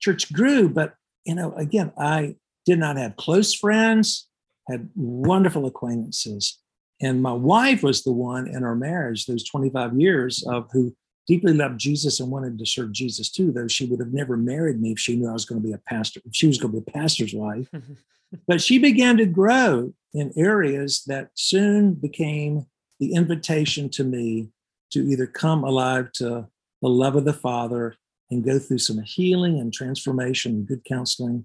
church 0.00 0.32
grew, 0.32 0.68
but 0.68 0.94
you 1.26 1.34
know, 1.34 1.52
again, 1.52 1.92
I 1.98 2.36
did 2.64 2.78
not 2.78 2.96
have 2.96 3.16
close 3.16 3.52
friends, 3.52 4.28
had 4.68 4.88
wonderful 4.94 5.66
acquaintances. 5.66 6.58
And 7.00 7.20
my 7.20 7.32
wife 7.32 7.82
was 7.82 8.02
the 8.02 8.12
one 8.12 8.48
in 8.48 8.64
our 8.64 8.74
marriage, 8.74 9.26
those 9.26 9.44
25 9.44 10.00
years 10.00 10.42
of 10.46 10.68
who 10.72 10.94
deeply 11.26 11.52
loved 11.52 11.78
Jesus 11.78 12.20
and 12.20 12.30
wanted 12.30 12.58
to 12.58 12.66
serve 12.66 12.92
Jesus 12.92 13.30
too, 13.30 13.52
though 13.52 13.68
she 13.68 13.84
would 13.86 14.00
have 14.00 14.12
never 14.12 14.36
married 14.36 14.80
me 14.80 14.92
if 14.92 14.98
she 14.98 15.16
knew 15.16 15.28
I 15.28 15.32
was 15.32 15.44
going 15.44 15.60
to 15.60 15.66
be 15.66 15.74
a 15.74 15.78
pastor, 15.78 16.20
if 16.24 16.34
she 16.34 16.46
was 16.46 16.58
going 16.58 16.72
to 16.72 16.80
be 16.80 16.84
a 16.88 16.92
pastor's 16.92 17.34
wife. 17.34 17.68
but 18.46 18.62
she 18.62 18.78
began 18.78 19.16
to 19.16 19.26
grow 19.26 19.92
in 20.14 20.32
areas 20.36 21.02
that 21.06 21.30
soon 21.34 21.94
became 21.94 22.66
the 23.00 23.12
invitation 23.12 23.90
to 23.90 24.04
me 24.04 24.48
to 24.92 25.00
either 25.00 25.26
come 25.26 25.64
alive 25.64 26.12
to 26.12 26.46
the 26.80 26.88
love 26.88 27.16
of 27.16 27.24
the 27.24 27.32
Father 27.32 27.96
and 28.30 28.44
go 28.44 28.58
through 28.58 28.78
some 28.78 29.02
healing 29.02 29.60
and 29.60 29.72
transformation 29.72 30.52
and 30.52 30.66
good 30.66 30.84
counseling, 30.84 31.44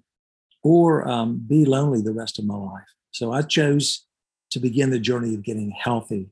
or 0.63 1.07
um, 1.07 1.43
be 1.47 1.65
lonely 1.65 2.01
the 2.01 2.13
rest 2.13 2.39
of 2.39 2.45
my 2.45 2.55
life. 2.55 2.88
So 3.11 3.31
I 3.31 3.41
chose 3.41 4.05
to 4.51 4.59
begin 4.59 4.89
the 4.89 5.00
journey 5.00 5.33
of 5.33 5.43
getting 5.43 5.71
healthy. 5.71 6.29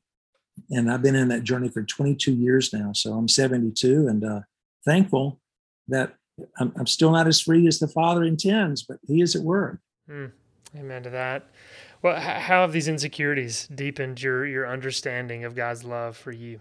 And 0.70 0.92
I've 0.92 1.02
been 1.02 1.16
in 1.16 1.30
that 1.30 1.44
journey 1.44 1.70
for 1.70 1.84
22 1.84 2.34
years 2.34 2.74
now. 2.74 2.92
So 2.94 3.14
I'm 3.14 3.28
72 3.28 4.08
and 4.08 4.24
uh, 4.24 4.42
thankful 4.86 5.40
that 5.88 6.16
I'm, 6.60 6.74
I'm 6.78 6.88
still 6.88 7.12
not 7.12 7.28
as 7.28 7.42
free 7.42 7.68
as 7.68 7.80
the 7.80 7.88
Father 7.88 8.24
intends, 8.24 8.84
but 8.84 8.98
He 9.08 9.22
is 9.22 9.36
at 9.36 9.42
work. 9.42 9.80
Mm, 10.10 10.32
amen 10.78 11.04
to 11.04 11.10
that. 11.12 11.50
Well, 12.02 12.16
h- 12.16 12.42
how 12.44 12.62
have 12.62 12.72
these 12.72 12.88
insecurities 12.88 13.68
deepened 13.68 14.22
your 14.22 14.46
your 14.46 14.68
understanding 14.68 15.44
of 15.44 15.56
God's 15.56 15.84
love 15.84 16.16
for 16.18 16.32
you? 16.32 16.60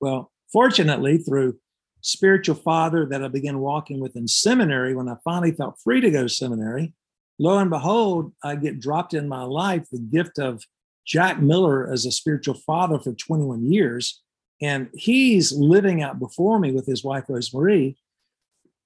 Well, 0.00 0.30
fortunately, 0.52 1.18
through 1.18 1.58
spiritual 2.02 2.54
father 2.54 3.06
that 3.06 3.22
I 3.22 3.28
began 3.28 3.58
walking 3.58 4.00
with 4.00 4.16
in 4.16 4.28
seminary, 4.28 4.94
when 4.94 5.08
I 5.08 5.16
finally 5.24 5.52
felt 5.52 5.80
free 5.82 6.00
to 6.00 6.10
go 6.10 6.22
to 6.22 6.28
seminary, 6.28 6.94
lo 7.38 7.58
and 7.58 7.70
behold, 7.70 8.32
I 8.42 8.56
get 8.56 8.80
dropped 8.80 9.14
in 9.14 9.28
my 9.28 9.42
life 9.42 9.86
the 9.90 9.98
gift 9.98 10.38
of 10.38 10.62
Jack 11.06 11.40
Miller 11.40 11.90
as 11.90 12.06
a 12.06 12.12
spiritual 12.12 12.54
father 12.54 12.98
for 12.98 13.12
21 13.12 13.70
years. 13.70 14.22
And 14.62 14.88
he's 14.92 15.52
living 15.52 16.02
out 16.02 16.18
before 16.18 16.58
me 16.58 16.70
with 16.70 16.86
his 16.86 17.02
wife, 17.02 17.24
Rosemarie, 17.28 17.96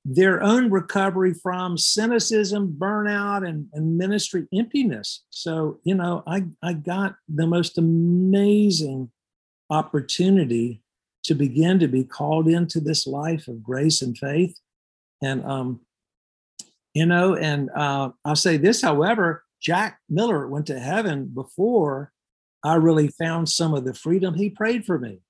their 0.05 0.43
own 0.43 0.71
recovery 0.71 1.35
from 1.35 1.79
cynicism, 1.79 2.77
burnout, 2.79 3.47
and, 3.47 3.67
and 3.73 3.97
ministry 3.97 4.47
emptiness. 4.55 5.25
So, 5.31 5.81
you 5.85 5.95
know, 5.95 6.23
I, 6.27 6.45
I 6.63 6.75
got 6.75 7.17
the 7.29 7.47
most 7.47 7.79
amazing 7.79 9.11
opportunity 9.71 10.83
to 11.25 11.35
begin 11.35 11.79
to 11.79 11.89
be 11.89 12.05
called 12.05 12.49
into 12.49 12.81
this 12.81 13.07
life 13.07 13.49
of 13.49 13.63
grace 13.63 14.03
and 14.03 14.17
faith. 14.17 14.59
And, 15.23 15.45
um, 15.45 15.81
you 16.93 17.07
know, 17.07 17.35
and 17.35 17.71
uh, 17.75 18.11
I'll 18.25 18.37
say 18.37 18.57
this, 18.57 18.83
however, 18.83 19.45
Jack 19.61 19.99
Miller 20.09 20.47
went 20.47 20.67
to 20.67 20.79
heaven 20.79 21.27
before 21.27 22.13
I 22.63 22.75
really 22.75 23.09
found 23.09 23.49
some 23.49 23.75
of 23.75 23.85
the 23.85 23.95
freedom 23.95 24.35
he 24.35 24.51
prayed 24.51 24.85
for 24.85 24.99
me. 24.99 25.21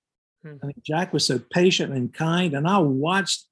Hmm. 0.43 0.57
I 0.63 0.67
mean, 0.67 0.83
Jack 0.85 1.13
was 1.13 1.25
so 1.25 1.39
patient 1.39 1.93
and 1.93 2.13
kind, 2.13 2.55
and 2.55 2.67
I 2.67 2.79
watched 2.79 3.47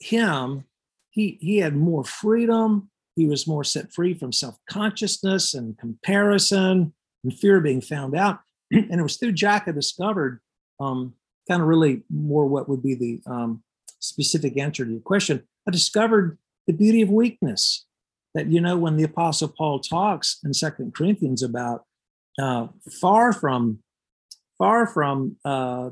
him. 0.00 0.64
He 1.10 1.38
he 1.40 1.58
had 1.58 1.76
more 1.76 2.04
freedom. 2.04 2.90
He 3.16 3.26
was 3.26 3.46
more 3.46 3.64
set 3.64 3.92
free 3.92 4.14
from 4.14 4.32
self 4.32 4.58
consciousness 4.68 5.54
and 5.54 5.78
comparison 5.78 6.92
and 7.22 7.34
fear 7.34 7.58
of 7.58 7.64
being 7.64 7.80
found 7.80 8.14
out. 8.14 8.40
and 8.70 9.00
it 9.00 9.02
was 9.02 9.16
through 9.16 9.32
Jack 9.32 9.64
I 9.66 9.72
discovered 9.72 10.40
um, 10.80 11.14
kind 11.48 11.62
of 11.62 11.68
really 11.68 12.02
more 12.10 12.46
what 12.46 12.68
would 12.68 12.82
be 12.82 12.94
the 12.94 13.20
um, 13.30 13.62
specific 14.00 14.56
answer 14.58 14.84
to 14.84 14.90
your 14.90 15.00
question. 15.00 15.42
I 15.66 15.70
discovered 15.70 16.38
the 16.66 16.72
beauty 16.72 17.02
of 17.02 17.10
weakness. 17.10 17.86
That 18.34 18.48
you 18.48 18.60
know, 18.60 18.76
when 18.76 18.96
the 18.96 19.04
Apostle 19.04 19.48
Paul 19.48 19.78
talks 19.78 20.40
in 20.44 20.52
Second 20.54 20.92
Corinthians 20.92 21.40
about 21.42 21.84
uh, 22.36 22.66
far 23.00 23.32
from 23.32 23.78
far 24.58 24.88
from 24.88 25.36
uh, 25.44 25.90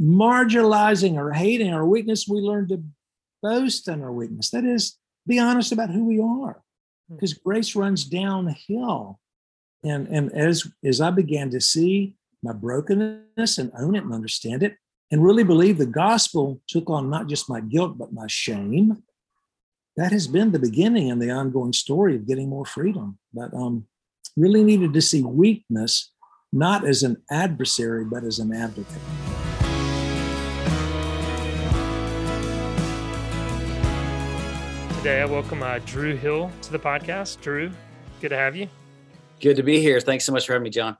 marginalizing 0.00 1.16
or 1.16 1.32
hating 1.32 1.72
our 1.72 1.84
weakness, 1.84 2.28
we 2.28 2.38
learn 2.38 2.68
to 2.68 2.84
boast 3.42 3.88
in 3.88 4.00
our 4.02 4.12
weakness. 4.12 4.50
That 4.50 4.64
is, 4.64 4.96
be 5.26 5.40
honest 5.40 5.72
about 5.72 5.90
who 5.90 6.04
we 6.04 6.20
are, 6.20 6.62
because 7.10 7.34
grace 7.34 7.74
runs 7.74 8.04
downhill. 8.04 9.18
And 9.82 10.06
and 10.06 10.32
as 10.32 10.70
as 10.84 11.00
I 11.00 11.10
began 11.10 11.50
to 11.50 11.60
see 11.60 12.14
my 12.42 12.52
brokenness 12.52 13.58
and 13.58 13.70
own 13.78 13.94
it 13.94 14.04
and 14.04 14.12
understand 14.12 14.62
it, 14.62 14.76
and 15.10 15.24
really 15.24 15.44
believe 15.44 15.78
the 15.78 15.86
gospel 15.86 16.60
took 16.68 16.90
on 16.90 17.08
not 17.08 17.28
just 17.28 17.48
my 17.48 17.60
guilt 17.60 17.96
but 17.98 18.12
my 18.12 18.26
shame. 18.26 19.02
That 19.96 20.12
has 20.12 20.26
been 20.26 20.52
the 20.52 20.58
beginning 20.58 21.10
and 21.10 21.20
the 21.20 21.30
ongoing 21.30 21.72
story 21.72 22.16
of 22.16 22.26
getting 22.26 22.48
more 22.48 22.64
freedom. 22.64 23.18
But 23.32 23.52
um, 23.52 23.86
really 24.36 24.64
needed 24.64 24.94
to 24.94 25.02
see 25.02 25.22
weakness 25.22 26.12
not 26.52 26.86
as 26.86 27.02
an 27.02 27.16
adversary 27.30 28.04
but 28.04 28.24
as 28.24 28.38
an 28.38 28.52
advocate. 28.52 28.86
Today, 34.98 35.20
I 35.20 35.24
welcome 35.24 35.62
uh, 35.62 35.80
Drew 35.84 36.16
Hill 36.16 36.50
to 36.62 36.72
the 36.72 36.78
podcast. 36.78 37.40
Drew, 37.40 37.72
good 38.20 38.28
to 38.28 38.36
have 38.36 38.54
you. 38.54 38.68
Good 39.40 39.56
to 39.56 39.64
be 39.64 39.80
here. 39.80 39.98
Thanks 39.98 40.24
so 40.24 40.32
much 40.32 40.46
for 40.46 40.52
having 40.52 40.62
me, 40.62 40.70
John. 40.70 40.96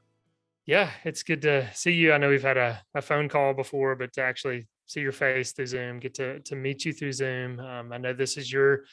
Yeah, 0.67 0.91
it's 1.05 1.25
good 1.25 1.43
to 1.43 1.69
see 1.75 1.93
you. 1.93 2.13
I 2.13 2.19
know 2.19 2.29
we've 2.29 2.43
had 2.43 2.57
a, 2.57 2.81
a 2.95 3.03
phone 3.03 3.29
call 3.29 3.53
before, 3.53 3.97
but 3.97 4.13
to 4.15 4.23
actually 4.23 4.69
see 4.87 5.01
your 5.01 5.13
face 5.13 5.53
through 5.53 5.67
Zoom, 5.67 5.99
get 5.99 6.15
to 6.15 6.41
to 6.41 6.55
meet 6.55 6.85
you 6.85 6.93
through 6.93 7.13
Zoom. 7.13 7.59
Um, 7.59 7.93
I 7.93 7.99
know 7.99 8.13
this 8.13 8.37
is 8.37 8.53
your 8.53 8.85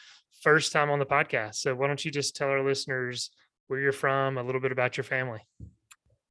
first 0.41 0.71
time 0.71 0.89
on 0.89 0.99
the 0.99 1.05
podcast, 1.05 1.55
so 1.55 1.75
why 1.75 1.87
don't 1.87 2.03
you 2.03 2.11
just 2.11 2.35
tell 2.35 2.49
our 2.49 2.63
listeners 2.63 3.29
where 3.67 3.79
you're 3.79 3.91
from, 3.91 4.37
a 4.37 4.43
little 4.43 4.61
bit 4.61 4.71
about 4.71 4.97
your 4.97 5.03
family. 5.03 5.41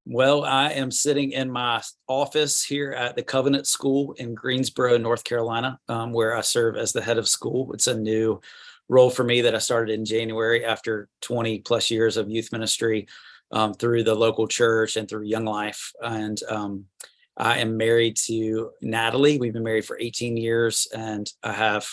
Well, 0.04 0.42
I 0.42 0.70
am 0.70 0.90
sitting 0.90 1.32
in 1.32 1.50
my 1.50 1.82
office 2.08 2.64
here 2.64 2.92
at 2.92 3.14
the 3.14 3.22
Covenant 3.22 3.66
School 3.66 4.14
in 4.14 4.34
Greensboro, 4.34 4.96
North 4.96 5.22
Carolina, 5.22 5.78
um, 5.88 6.12
where 6.12 6.34
I 6.34 6.40
serve 6.40 6.76
as 6.76 6.92
the 6.92 7.02
head 7.02 7.18
of 7.18 7.28
school. 7.28 7.72
It's 7.74 7.86
a 7.86 7.96
new 7.96 8.40
role 8.88 9.10
for 9.10 9.22
me 9.22 9.42
that 9.42 9.54
I 9.54 9.58
started 9.58 9.92
in 9.92 10.04
January 10.04 10.64
after 10.64 11.08
20 11.20 11.60
plus 11.60 11.90
years 11.90 12.16
of 12.16 12.30
youth 12.30 12.50
ministry 12.52 13.06
um, 13.50 13.74
through 13.74 14.04
the 14.04 14.14
local 14.14 14.46
church 14.46 14.96
and 14.96 15.08
through 15.08 15.24
Young 15.24 15.44
Life. 15.44 15.92
And 16.02 16.40
um, 16.48 16.84
I 17.36 17.58
am 17.58 17.76
married 17.76 18.16
to 18.26 18.70
Natalie. 18.82 19.38
We've 19.38 19.52
been 19.52 19.64
married 19.64 19.84
for 19.84 19.98
18 19.98 20.36
years, 20.36 20.88
and 20.94 21.30
I 21.42 21.52
have 21.52 21.86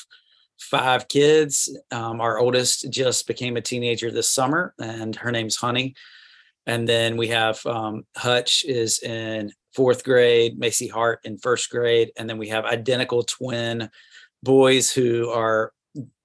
five 0.60 1.08
kids. 1.08 1.76
Um, 1.92 2.20
our 2.22 2.40
oldest 2.40 2.90
just 2.90 3.28
became 3.28 3.58
a 3.58 3.62
teenager 3.62 4.12
this 4.12 4.30
summer, 4.30 4.74
and 4.80 5.16
her 5.16 5.32
name's 5.32 5.56
Honey. 5.56 5.96
And 6.66 6.88
then 6.88 7.16
we 7.16 7.28
have 7.28 7.64
um, 7.66 8.06
Hutch 8.18 8.66
is 8.66 9.04
in 9.04 9.52
fourth 9.76 10.04
grade, 10.04 10.58
Macy 10.58 10.88
Hart 10.88 11.20
in 11.24 11.38
first 11.38 11.70
grade, 11.70 12.12
and 12.18 12.28
then 12.30 12.38
we 12.38 12.50
have 12.50 12.66
identical 12.66 13.24
twin 13.24 13.90
boys 14.42 14.92
who 14.92 15.30
are 15.30 15.74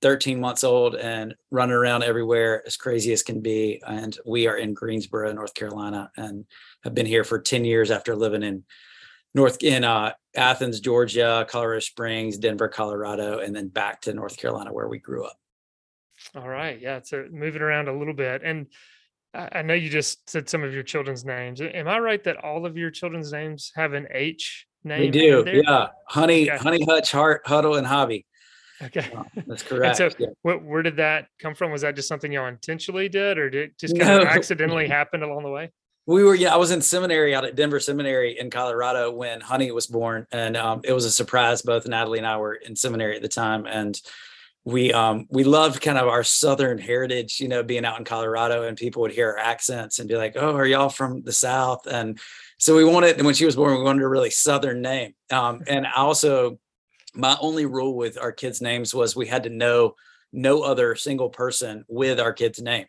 13 0.03 0.41
months 0.41 0.65
old 0.65 0.97
and 0.97 1.35
running 1.51 1.75
around 1.75 2.03
everywhere 2.03 2.63
as 2.67 2.77
crazy 2.77 3.13
as 3.13 3.23
can 3.23 3.41
be. 3.41 3.83
And 3.87 4.17
we 4.27 4.47
are 4.47 4.57
in 4.57 4.75
Greensboro, 4.75 5.33
North 5.33 5.55
Carolina, 5.55 6.11
and 6.17 6.45
have 6.85 6.95
been 6.95 7.07
here 7.07 7.25
for 7.25 7.39
10 7.39 7.65
years 7.65 7.91
after 7.91 8.17
living 8.17 8.43
in 8.43 8.65
North 9.35 9.63
in 9.63 9.85
uh, 9.85 10.13
Athens, 10.35 10.81
Georgia, 10.81 11.47
Colorado 11.49 11.81
Springs, 11.81 12.39
Denver, 12.39 12.69
Colorado, 12.69 13.39
and 13.39 13.55
then 13.55 13.69
back 13.69 14.01
to 14.03 14.13
North 14.13 14.37
Carolina 14.37 14.73
where 14.73 14.89
we 14.89 14.99
grew 14.99 15.25
up. 15.25 15.37
All 16.35 16.49
right, 16.49 16.79
yeah, 16.81 17.01
so 17.03 17.27
moving 17.31 17.63
around 17.63 17.89
a 17.89 17.97
little 17.97 18.13
bit, 18.13 18.43
and 18.45 18.67
I 19.33 19.63
know 19.63 19.75
you 19.75 19.89
just 19.89 20.29
said 20.29 20.49
some 20.49 20.65
of 20.65 20.75
your 20.75 20.83
children's 20.83 21.25
names. 21.25 21.61
Am 21.61 21.87
I 21.87 21.99
right 22.01 22.23
that 22.25 22.37
all 22.39 22.67
of 22.67 22.77
your 22.77 22.91
children's 22.91 23.33
names 23.33 23.73
have 23.77 23.93
an 23.93 24.09
H 24.11 24.67
name? 24.83 25.01
We 25.01 25.07
in 25.07 25.13
do, 25.13 25.45
yeah. 25.65 25.89
Honey, 26.09 26.51
Okay. 26.51 26.59
Honey 26.61 26.85
Hutch, 26.85 27.13
Hart, 27.13 27.43
Huddle, 27.47 27.77
and 27.77 27.87
Hobby. 27.87 28.27
Okay. 28.83 29.11
That's 29.47 29.63
correct. 29.65 29.97
so 29.97 30.11
yeah. 30.19 30.29
Where, 30.43 30.59
where 30.59 30.83
did 30.83 30.97
that 30.97 31.29
come 31.39 31.55
from? 31.55 31.71
Was 31.71 31.83
that 31.83 31.97
just 31.97 32.09
something 32.09 32.33
y'all 32.33 32.47
intentionally 32.47 33.09
did, 33.09 33.39
or 33.39 33.51
did 33.51 33.71
it 33.71 33.79
just 33.79 33.99
kind 33.99 34.23
of 34.23 34.29
accidentally 34.29 34.89
happen 34.89 35.23
along 35.23 35.45
the 35.45 35.51
way? 35.51 35.71
we 36.07 36.25
were 36.25 36.35
yeah 36.35 36.53
i 36.53 36.57
was 36.57 36.71
in 36.71 36.81
seminary 36.81 37.35
out 37.35 37.45
at 37.45 37.55
denver 37.55 37.79
seminary 37.79 38.39
in 38.39 38.51
colorado 38.51 39.11
when 39.11 39.41
honey 39.41 39.71
was 39.71 39.87
born 39.87 40.27
and 40.33 40.57
um, 40.57 40.81
it 40.83 40.93
was 40.93 41.05
a 41.05 41.11
surprise 41.11 41.63
both 41.63 41.87
natalie 41.87 42.19
and 42.19 42.27
i 42.27 42.37
were 42.37 42.55
in 42.55 42.75
seminary 42.75 43.17
at 43.17 43.23
the 43.23 43.29
time 43.29 43.67
and 43.67 44.01
we 44.65 44.93
um 44.93 45.27
we 45.31 45.45
loved 45.45 45.81
kind 45.81 45.99
of 45.99 46.09
our 46.09 46.25
southern 46.25 46.79
heritage 46.79 47.39
you 47.41 47.49
know 47.49 47.63
being 47.63 47.85
out 47.85 47.99
in 47.99 48.05
colorado 48.05 48.67
and 48.67 48.77
people 48.77 49.03
would 49.03 49.13
hear 49.13 49.31
our 49.31 49.39
accents 49.39 49.99
and 49.99 50.09
be 50.09 50.17
like 50.17 50.35
oh 50.37 50.55
are 50.55 50.67
y'all 50.67 50.89
from 50.89 51.23
the 51.23 51.33
south 51.33 51.87
and 51.87 52.19
so 52.59 52.77
we 52.77 52.85
wanted 52.85 53.17
and 53.17 53.25
when 53.25 53.35
she 53.35 53.47
was 53.47 53.57
born 53.57 53.77
we 53.77 53.83
wanted 53.83 54.03
a 54.03 54.09
really 54.09 54.31
southern 54.31 54.83
name 54.83 55.15
um 55.31 55.63
and 55.67 55.87
I 55.87 55.93
also 55.93 56.59
my 57.15 57.37
only 57.41 57.67
rule 57.67 57.97
with 57.97 58.19
our 58.19 58.33
kids 58.33 58.61
names 58.61 58.95
was 58.95 59.17
we 59.17 59.27
had 59.27 59.45
to 59.45 59.51
know 59.51 59.95
no 60.33 60.63
other 60.63 60.95
single 60.95 61.29
person 61.29 61.85
with 61.89 62.21
our 62.21 62.33
kid's 62.33 62.61
name. 62.61 62.87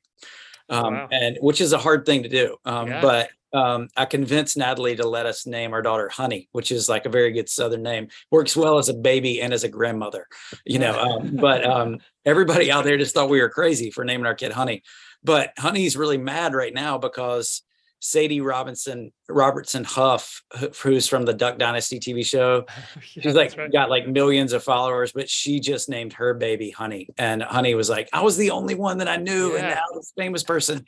Um, 0.70 0.94
Wow. 0.94 1.08
and 1.12 1.38
which 1.42 1.60
is 1.60 1.74
a 1.74 1.78
hard 1.78 2.06
thing 2.06 2.24
to 2.24 2.30
do. 2.30 2.56
Um, 2.66 2.88
Yeah. 2.88 3.02
but 3.02 3.30
um, 3.54 3.90
I 3.98 4.06
convinced 4.06 4.56
Natalie 4.56 4.96
to 4.96 5.06
let 5.08 5.26
us 5.26 5.46
name 5.46 5.74
our 5.74 5.82
daughter 5.82 6.08
Honey, 6.08 6.48
which 6.54 6.72
is 6.72 6.88
like 6.88 7.06
a 7.06 7.10
very 7.10 7.32
good 7.34 7.50
Southern 7.50 7.84
name. 7.84 8.08
Works 8.32 8.56
well 8.56 8.78
as 8.78 8.88
a 8.88 8.94
baby 8.94 9.42
and 9.42 9.52
as 9.54 9.66
a 9.66 9.70
grandmother, 9.70 10.28
you 10.66 10.80
know. 10.80 10.98
Um, 11.02 11.36
but 11.36 11.66
um, 11.66 11.98
everybody 12.26 12.72
out 12.72 12.86
there 12.86 12.98
just 12.98 13.14
thought 13.14 13.30
we 13.30 13.42
were 13.42 13.50
crazy 13.50 13.92
for 13.92 14.06
naming 14.06 14.26
our 14.26 14.36
kid 14.36 14.54
Honey. 14.54 14.84
But 15.24 15.52
Honey's 15.58 15.98
really 15.98 16.18
mad 16.18 16.54
right 16.54 16.74
now 16.74 16.98
because 16.98 17.64
Sadie 18.02 18.42
Robinson 18.42 19.14
Robertson 19.30 19.84
Huff, 19.84 20.42
who's 20.82 21.08
from 21.08 21.24
the 21.24 21.34
Duck 21.34 21.58
Dynasty 21.58 22.00
TV 22.00 22.26
show, 22.26 22.66
Yeah, 23.16 23.24
she's 23.24 23.36
like 23.36 23.56
right. 23.58 23.72
got 23.72 23.90
like 23.90 24.08
millions 24.08 24.54
of 24.54 24.64
followers, 24.64 25.12
but 25.12 25.30
she 25.30 25.60
just 25.60 25.88
named 25.88 26.14
her 26.14 26.34
baby 26.34 26.72
Honey, 26.72 27.08
and 27.18 27.42
Honey 27.42 27.76
was 27.76 27.90
like, 27.90 28.10
I 28.12 28.22
was 28.22 28.38
the 28.38 28.52
only 28.52 28.76
one 28.76 28.98
that 28.98 29.08
I 29.08 29.18
knew, 29.18 29.56
and 29.56 29.68
now 29.68 29.84
this 29.96 30.12
famous 30.18 30.44
person. 30.44 30.86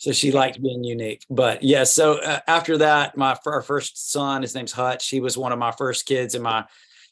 So 0.00 0.12
she 0.12 0.30
liked 0.30 0.62
being 0.62 0.84
unique. 0.84 1.24
But 1.28 1.64
yeah, 1.64 1.82
so 1.82 2.18
uh, 2.22 2.38
after 2.46 2.78
that, 2.78 3.16
my 3.16 3.36
our 3.46 3.62
first 3.62 4.12
son, 4.12 4.42
his 4.42 4.54
name's 4.54 4.70
Hutch. 4.70 5.08
He 5.08 5.20
was 5.20 5.36
one 5.36 5.50
of 5.50 5.58
my 5.58 5.72
first 5.72 6.06
kids 6.06 6.36
in 6.36 6.42
my 6.42 6.66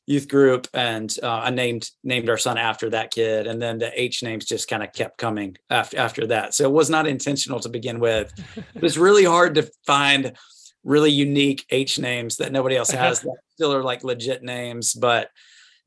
youth 0.06 0.28
group, 0.28 0.68
and 0.72 1.12
uh, 1.22 1.40
I 1.44 1.50
named 1.50 1.90
named 2.04 2.28
our 2.30 2.38
son 2.38 2.58
after 2.58 2.90
that 2.90 3.10
kid. 3.10 3.46
And 3.46 3.60
then 3.60 3.78
the 3.78 3.90
H 4.00 4.22
names 4.22 4.44
just 4.44 4.68
kind 4.68 4.82
of 4.82 4.92
kept 4.92 5.18
coming 5.18 5.56
after 5.68 5.98
after 5.98 6.26
that. 6.28 6.54
So 6.54 6.64
it 6.64 6.72
was 6.72 6.88
not 6.88 7.06
intentional 7.06 7.60
to 7.60 7.68
begin 7.68 7.98
with. 7.98 8.32
It 8.46 8.82
was 8.82 8.98
really 8.98 9.24
hard 9.24 9.54
to 9.56 9.68
find 9.86 10.36
really 10.84 11.10
unique 11.10 11.66
H 11.70 11.98
names 11.98 12.36
that 12.36 12.52
nobody 12.52 12.76
else 12.76 12.90
has 12.90 13.20
that 13.20 13.36
still 13.54 13.74
are 13.74 13.82
like 13.82 14.04
legit 14.04 14.42
names, 14.44 14.94
but 14.94 15.30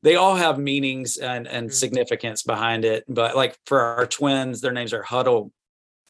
they 0.02 0.16
all 0.16 0.36
have 0.36 0.58
meanings 0.58 1.16
and 1.16 1.48
and 1.48 1.70
Mm. 1.70 1.72
significance 1.74 2.42
behind 2.42 2.84
it. 2.84 3.04
But 3.08 3.36
like 3.36 3.56
for 3.66 3.80
our 3.80 4.06
twins, 4.06 4.60
their 4.60 4.72
names 4.72 4.92
are 4.92 5.02
Huddle 5.02 5.52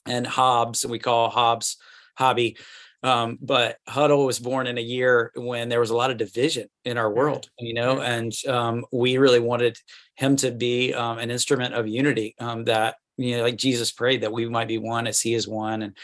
and 0.07 0.27
Hobbs, 0.27 0.83
and 0.83 0.91
we 0.91 0.99
call 0.99 1.31
Hobbs 1.31 1.77
Hobby. 2.17 2.57
Um, 3.03 3.39
but 3.41 3.79
Huddle 3.89 4.27
was 4.27 4.39
born 4.39 4.67
in 4.67 4.77
a 4.77 4.83
year 4.83 5.33
when 5.35 5.69
there 5.69 5.81
was 5.81 5.91
a 5.91 5.97
lot 5.97 6.11
of 6.11 6.19
division 6.19 6.69
in 6.85 6.99
our 6.99 7.11
world, 7.11 7.49
you 7.59 7.75
know, 7.75 7.97
Mm. 7.97 8.09
and 8.09 8.55
um, 8.55 8.85
we 8.93 9.17
really 9.19 9.41
wanted 9.41 9.79
him 10.17 10.37
to 10.37 10.51
be 10.51 10.93
um, 10.93 11.19
an 11.19 11.31
instrument 11.31 11.75
of 11.75 11.89
unity 11.89 12.35
um, 12.39 12.65
that, 12.65 12.97
you 13.17 13.37
know, 13.37 13.43
like 13.43 13.57
Jesus 13.57 13.91
prayed 13.91 14.21
that 14.23 14.33
we 14.33 14.49
might 14.49 14.69
be 14.69 14.79
one 14.79 15.07
as 15.07 15.21
he 15.21 15.35
is 15.35 15.49
one. 15.49 15.83
And 15.83 15.97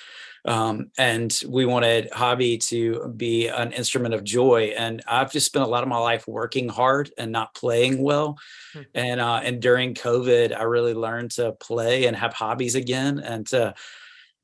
um, 0.47 0.93
and 0.97 1.43
we 1.49 1.67
wanted 1.67 2.09
Hobby 2.13 2.57
to 2.59 3.13
be 3.17 3.49
an 3.49 3.73
instrument 3.73 4.15
of 4.15 4.23
joy. 4.23 4.75
And 4.79 5.03
I've 5.09 5.33
just 5.33 5.47
spent 5.47 5.65
a 5.65 5.69
lot 5.69 5.83
of 5.83 5.89
my 5.89 5.99
life 5.99 6.29
working 6.29 6.69
hard 6.69 7.11
and 7.19 7.33
not 7.33 7.53
playing 7.55 8.01
well. 8.01 8.39
Hmm. 8.73 8.83
And 8.95 9.21
uh, 9.21 9.41
and 9.43 9.61
during 9.61 9.95
COVID, 9.95 10.57
I 10.57 10.63
really 10.63 10.95
learned 10.95 11.33
to 11.33 11.53
play 11.53 12.07
and 12.07 12.17
have 12.17 12.33
hobbies 12.33 12.77
again 12.77 13.19
and 13.19 13.45
to 13.49 13.75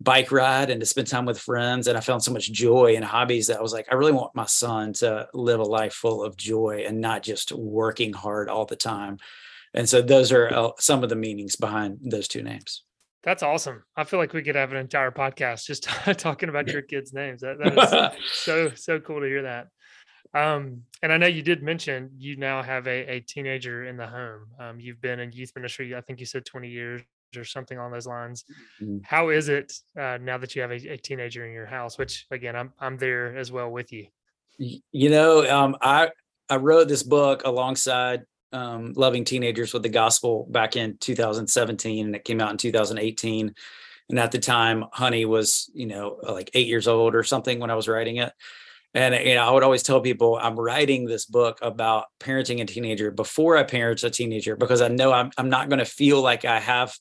bike 0.03 0.33
ride 0.33 0.71
and 0.71 0.81
to 0.81 0.87
spend 0.87 1.07
time 1.07 1.25
with 1.25 1.39
friends. 1.39 1.87
And 1.87 1.97
I 1.97 2.01
found 2.01 2.23
so 2.23 2.33
much 2.33 2.51
joy 2.51 2.95
in 2.95 3.03
hobbies 3.03 3.47
that 3.47 3.59
I 3.59 3.63
was 3.63 3.73
like, 3.73 3.87
I 3.91 3.95
really 3.95 4.13
want 4.13 4.35
my 4.35 4.47
son 4.47 4.93
to 4.95 5.29
live 5.35 5.61
a 5.61 5.65
life 5.65 5.95
full 5.95 6.23
of 6.23 6.37
joy 6.37 6.85
and 6.87 7.01
not 7.01 7.23
just 7.23 7.53
working 7.53 8.13
hard 8.13 8.49
all 8.49 8.65
the 8.65 8.77
time. 8.77 9.19
And 9.75 9.89
so 9.89 10.03
those 10.03 10.33
are 10.33 10.53
uh, 10.53 10.71
some 10.79 11.03
of 11.03 11.09
the 11.09 11.17
meanings 11.17 11.57
behind 11.57 11.99
those 12.03 12.29
two 12.29 12.43
names. 12.43 12.85
That's 13.23 13.43
awesome. 13.43 13.85
I 13.97 14.05
feel 14.05 14.19
like 14.19 14.33
we 14.33 14.43
could 14.43 14.57
have 14.57 14.73
an 14.73 14.79
entire 14.79 15.13
podcast 15.13 15.65
just 15.65 15.85
talking 16.19 16.49
about 16.49 16.69
your 16.69 16.83
kids' 16.83 17.13
names. 17.13 17.43
That, 17.43 17.59
that 17.59 18.15
is 18.19 18.25
so 18.33 18.71
so 18.75 18.99
cool 18.99 19.21
to 19.21 19.27
hear 19.27 19.43
that. 19.43 19.69
Um, 20.35 20.83
and 21.03 21.13
I 21.13 21.19
know 21.19 21.27
you 21.27 21.43
did 21.43 21.63
mention 21.63 22.11
you 22.19 22.37
now 22.37 22.63
have 22.63 22.87
a, 22.89 23.17
a 23.17 23.21
teenager 23.21 23.85
in 23.85 23.97
the 23.97 24.07
home. 24.07 24.47
Um, 24.59 24.81
you've 24.81 25.01
been 25.01 25.21
in 25.21 25.31
youth 25.31 25.53
ministry. 25.55 25.95
I 25.95 26.01
think 26.01 26.19
you 26.19 26.27
said 26.27 26.45
twenty 26.45 26.69
years 26.69 27.03
or 27.37 27.45
something 27.45 27.79
along 27.79 27.93
those 27.93 28.07
lines. 28.07 28.45
Mhm. 28.81 29.01
How 29.05 29.31
is 29.31 29.49
it 29.49 29.73
uh, 29.99 30.19
now 30.21 30.39
that 30.39 30.55
you 30.55 30.63
have 30.63 30.71
a, 30.71 30.93
a 30.93 30.97
teenager 30.97 31.47
in 31.47 31.53
your 31.53 31.67
house? 31.67 31.99
Which 31.99 32.27
again, 32.31 32.57
I'm 32.57 32.73
I'm 32.79 32.97
there 32.97 33.37
as 33.37 33.51
well 33.53 33.71
with 33.71 33.93
you. 33.93 34.07
You 34.59 35.11
know 35.11 35.49
um, 35.51 35.77
i 35.81 36.11
i 36.49 36.57
wrote 36.57 36.89
this 36.89 37.03
book 37.03 37.43
alongside 37.45 38.23
um, 38.53 38.93
loving 38.95 39.25
teenagers 39.25 39.73
with 39.73 39.83
the 39.83 39.89
gospel 39.89 40.47
back 40.51 40.77
in 40.77 40.99
2017 40.99 42.07
and 42.07 42.15
it 42.15 42.25
came 42.25 42.41
out 42.41 42.51
in 42.51 42.59
2018 42.59 43.55
and 44.11 44.19
at 44.19 44.31
the 44.31 44.39
time 44.39 44.85
honey 44.93 45.25
was 45.25 45.71
you 45.75 45.87
know 45.87 46.19
like 46.23 46.51
eight 46.53 46.67
years 46.67 46.87
old 46.87 47.15
or 47.15 47.23
something 47.23 47.59
when 47.61 47.71
i 47.71 47.75
was 47.75 47.89
writing 47.89 48.17
it 48.17 48.33
and 48.95 49.15
you 49.15 49.35
know 49.35 49.47
i 49.47 49.51
would 49.51 49.63
always 49.63 49.83
tell 49.83 50.01
people 50.01 50.39
i'm 50.43 50.59
writing 50.59 51.05
this 51.05 51.27
book 51.27 51.59
about 51.63 52.07
parenting 52.21 52.61
a 52.61 52.65
teenager 52.65 53.11
before 53.11 53.57
i 53.57 53.63
parent 53.63 54.03
a 54.03 54.11
teenager 54.11 54.57
because 54.57 54.81
i 54.81 54.89
know 54.89 55.13
i'm, 55.13 55.31
I'm 55.39 55.49
not 55.49 55.69
going 55.69 55.79
to 55.79 55.85
feel 55.85 56.21
like 56.21 56.45
i 56.45 56.59
have 56.59 56.95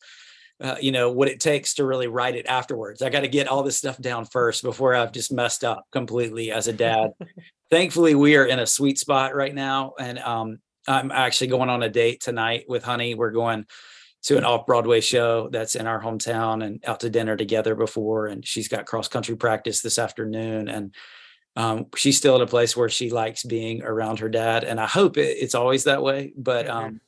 uh, 0.61 0.75
you 0.79 0.91
know 0.91 1.11
what 1.11 1.27
it 1.27 1.39
takes 1.39 1.73
to 1.73 1.85
really 1.85 2.07
write 2.07 2.35
it 2.35 2.45
afterwards. 2.45 3.01
I 3.01 3.09
got 3.09 3.21
to 3.21 3.27
get 3.27 3.47
all 3.47 3.63
this 3.63 3.77
stuff 3.77 3.99
down 3.99 4.25
first 4.25 4.61
before 4.61 4.93
i've 4.93 5.11
just 5.11 5.31
messed 5.31 5.63
up 5.63 5.85
completely 5.91 6.51
as 6.51 6.67
a 6.67 6.73
dad. 6.73 7.11
Thankfully 7.71 8.15
we 8.15 8.35
are 8.35 8.45
in 8.45 8.59
a 8.59 8.67
sweet 8.67 8.99
spot 8.99 9.33
right 9.35 9.53
now 9.53 9.93
and 9.99 10.19
um, 10.19 10.59
i'm 10.87 11.11
actually 11.11 11.47
going 11.47 11.69
on 11.69 11.83
a 11.83 11.89
date 11.89 12.21
tonight 12.21 12.65
with 12.67 12.83
honey. 12.83 13.15
We're 13.15 13.31
going 13.31 13.65
to 14.23 14.37
an 14.37 14.45
off-broadway 14.45 15.01
show 15.01 15.49
that's 15.49 15.73
in 15.73 15.87
our 15.87 15.99
hometown 15.99 16.63
and 16.63 16.83
out 16.85 16.99
to 16.99 17.09
dinner 17.09 17.35
together 17.35 17.73
before 17.73 18.27
and 18.27 18.45
she's 18.45 18.67
got 18.67 18.85
cross 18.85 19.07
country 19.07 19.35
practice 19.35 19.81
this 19.81 19.97
afternoon 19.97 20.67
and 20.67 20.93
um, 21.55 21.87
she's 21.95 22.17
still 22.17 22.35
at 22.35 22.41
a 22.41 22.47
place 22.47 22.77
where 22.77 22.89
she 22.89 23.09
likes 23.09 23.43
being 23.43 23.83
around 23.83 24.19
her 24.19 24.29
dad 24.29 24.63
and 24.63 24.79
i 24.79 24.87
hope 24.87 25.17
it, 25.17 25.37
it's 25.41 25.55
always 25.55 25.83
that 25.85 26.01
way 26.03 26.33
but 26.37 26.65
Mhm. 26.67 26.71
um, 26.73 27.01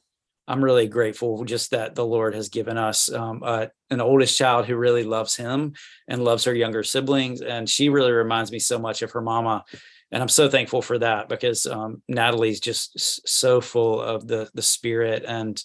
i'm 0.47 0.63
really 0.63 0.87
grateful 0.87 1.43
just 1.45 1.71
that 1.71 1.95
the 1.95 2.05
lord 2.05 2.35
has 2.35 2.49
given 2.49 2.77
us 2.77 3.11
um, 3.11 3.41
uh, 3.43 3.67
an 3.89 4.01
oldest 4.01 4.37
child 4.37 4.65
who 4.65 4.75
really 4.75 5.03
loves 5.03 5.35
him 5.35 5.73
and 6.07 6.23
loves 6.23 6.43
her 6.43 6.53
younger 6.53 6.83
siblings 6.83 7.41
and 7.41 7.69
she 7.69 7.89
really 7.89 8.11
reminds 8.11 8.51
me 8.51 8.59
so 8.59 8.77
much 8.77 9.01
of 9.01 9.11
her 9.11 9.21
mama 9.21 9.63
and 10.11 10.21
I'm 10.21 10.29
so 10.29 10.47
thankful 10.47 10.83
for 10.83 10.99
that 10.99 11.27
because 11.27 11.65
um, 11.65 12.03
Natalie's 12.07 12.59
just 12.59 13.27
so 13.27 13.59
full 13.61 13.99
of 13.99 14.27
the 14.27 14.47
the 14.53 14.61
spirit 14.61 15.23
and 15.27 15.59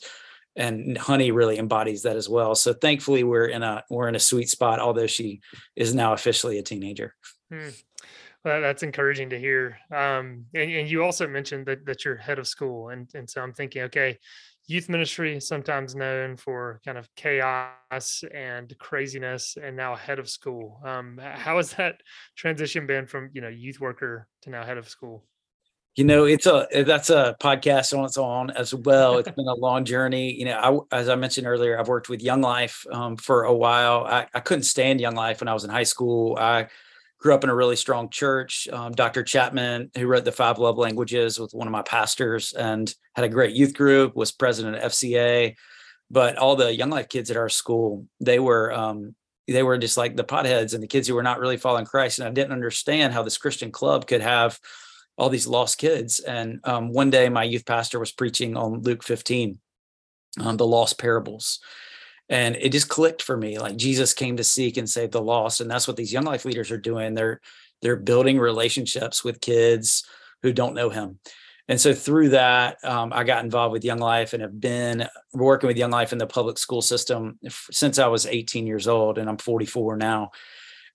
and 0.57 0.97
Honey 0.97 1.33
really 1.33 1.59
embodies 1.59 2.03
that 2.05 2.17
as 2.17 2.31
well. 2.31 2.55
So 2.55 2.73
thankfully 2.73 3.25
we're 3.25 3.45
in 3.45 3.63
a 3.63 3.85
we're 3.91 4.09
in 4.09 4.15
a 4.15 4.19
sweet 4.19 4.49
spot, 4.49 4.81
although 4.81 5.07
she 5.07 5.41
is 5.77 5.95
now 5.95 6.15
officially 6.15 6.57
a 6.59 6.63
teenager. 6.63 7.15
Hmm. 7.53 7.69
Well, 8.49 8.63
that's 8.63 8.83
encouraging 8.83 9.29
to 9.29 9.39
hear. 9.39 9.77
Um, 9.91 10.47
and, 10.55 10.73
and 10.73 10.91
you 10.91 11.05
also 11.05 11.29
mentioned 11.29 11.67
that, 11.67 11.85
that 11.85 12.07
you're 12.07 12.17
head 12.17 12.39
of 12.39 12.49
school. 12.49 12.89
And, 12.89 13.07
and 13.15 13.29
so 13.29 13.43
I'm 13.43 13.53
thinking, 13.53 13.83
okay, 13.83 14.17
youth 14.67 14.89
ministry 14.89 15.39
sometimes 15.39 15.95
known 15.95 16.39
for 16.39 16.81
kind 16.83 16.97
of 16.97 17.15
chaos 17.15 18.25
and 18.35 18.73
craziness, 18.79 19.59
and 19.63 19.77
now 19.77 19.95
head 19.95 20.19
of 20.19 20.31
school. 20.31 20.81
Um, 20.83 21.21
how 21.23 21.59
has 21.59 21.75
that 21.75 21.97
transition 22.37 22.87
been 22.87 23.07
from, 23.07 23.29
you 23.35 23.43
know, 23.43 23.49
youth 23.49 23.81
worker 23.81 24.27
to 24.45 24.49
now 24.49 24.65
head 24.65 24.79
of 24.79 24.89
school? 24.89 25.27
You 25.95 26.05
know, 26.05 26.25
it's 26.25 26.47
a 26.47 26.67
that's 26.87 27.11
a 27.11 27.37
podcast 27.43 27.99
on 27.99 28.07
its 28.07 28.17
own 28.17 28.49
as 28.53 28.73
well. 28.73 29.19
It's 29.19 29.31
been 29.31 29.47
a 29.47 29.55
long 29.59 29.85
journey. 29.85 30.33
You 30.33 30.47
know, 30.47 30.87
I, 30.91 30.97
as 30.97 31.11
I 31.11 31.17
mentioned 31.17 31.47
earlier, 31.47 31.79
I've 31.79 31.89
worked 31.89 32.09
with 32.09 32.23
Young 32.23 32.41
Life 32.41 32.87
um, 32.91 33.19
for 33.19 33.45
a 33.45 33.55
while. 33.55 34.07
I, 34.07 34.27
I 34.33 34.41
couldn't 34.41 34.63
stand 34.63 35.03
Young 35.03 35.17
Life 35.17 35.41
when 35.41 35.49
I 35.49 35.55
was 35.55 35.65
in 35.65 35.71
high 35.71 35.83
school. 35.83 36.39
I 36.41 36.69
grew 37.19 37.35
up 37.35 37.45
in 37.45 37.51
a 37.51 37.55
really 37.55 37.77
strong 37.77 38.09
church. 38.11 38.69
Um, 38.73 38.93
Dr. 38.93 39.23
Chapman, 39.23 39.91
who 39.97 40.07
wrote 40.07 40.25
the 40.25 40.33
Five 40.33 40.59
Love 40.59 40.79
Languages, 40.79 41.39
with 41.39 41.53
one 41.53 41.67
of 41.67 41.73
my 41.73 41.83
pastors 41.83 42.53
and 42.53 42.93
had 43.15 43.25
a 43.25 43.29
great 43.29 43.55
youth 43.55 43.75
group. 43.75 44.15
Was 44.15 44.33
president 44.33 44.77
of 44.77 44.93
FCA, 44.93 45.55
but 46.11 46.37
all 46.37 46.57
the 46.57 46.75
Young 46.75 46.91
Life 46.91 47.09
kids 47.09 47.31
at 47.31 47.37
our 47.37 47.49
school, 47.49 48.07
they 48.21 48.39
were 48.39 48.73
um, 48.73 49.15
they 49.47 49.63
were 49.63 49.79
just 49.79 49.97
like 49.97 50.17
the 50.17 50.25
potheads 50.25 50.75
and 50.75 50.83
the 50.83 50.89
kids 50.89 51.09
who 51.09 51.15
were 51.15 51.23
not 51.23 51.41
really 51.41 51.57
following 51.57 51.87
Christ. 51.87 52.19
And 52.19 52.29
I 52.29 52.31
didn't 52.31 52.53
understand 52.53 53.13
how 53.13 53.23
this 53.23 53.39
Christian 53.39 53.73
club 53.73 54.07
could 54.07 54.21
have 54.21 54.59
all 55.17 55.31
these 55.31 55.47
lost 55.47 55.79
kids. 55.79 56.21
And 56.21 56.61
um, 56.65 56.93
one 56.93 57.11
day, 57.11 57.29
my 57.29 57.45
youth 57.45 57.67
pastor 57.67 57.99
was 57.99 58.13
preaching 58.13 58.57
on 58.57 58.83
Luke 58.83 59.03
15, 59.03 59.59
um, 60.41 60.57
the 60.57 60.67
lost 60.67 60.99
parables. 60.99 61.61
And 62.29 62.57
it 62.57 62.73
just 62.73 62.89
clicked 62.89 63.23
for 63.23 63.37
me. 63.37 63.59
Like 63.59 63.77
Jesus 63.77 64.13
came 64.13 64.37
to 64.37 64.45
seek 64.45 64.77
and 64.77 64.89
save 64.89 65.13
the 65.13 65.23
lost, 65.23 65.61
and 65.61 65.71
that's 65.71 65.89
what 65.89 65.97
these 65.97 66.13
young 66.13 66.25
life 66.25 66.45
leaders 66.45 66.71
are 66.71 66.79
doing. 66.79 67.15
They're 67.15 67.41
they're 67.81 67.97
building 67.97 68.39
relationships 68.39 69.25
with 69.25 69.41
kids 69.41 70.05
who 70.43 70.53
don't 70.53 70.75
know 70.75 70.91
Him. 70.91 71.19
And 71.69 71.81
so 71.81 71.93
through 71.93 72.31
that, 72.31 72.83
um, 72.83 73.13
I 73.13 73.25
got 73.25 73.45
involved 73.45 73.73
with 73.73 73.85
Young 73.85 73.99
Life 73.99 74.33
and 74.33 74.43
have 74.43 74.59
been 74.59 75.07
working 75.35 75.69
with 75.69 75.77
Young 75.77 75.91
Life 75.91 76.13
in 76.13 76.19
the 76.19 76.27
public 76.27 76.59
school 76.59 76.81
system 76.81 77.39
since 77.71 77.99
I 77.99 78.07
was 78.07 78.25
18 78.27 78.67
years 78.67 78.89
old, 78.89 79.19
and 79.19 79.29
I'm 79.29 79.37
44 79.37 79.97
now 79.97 80.31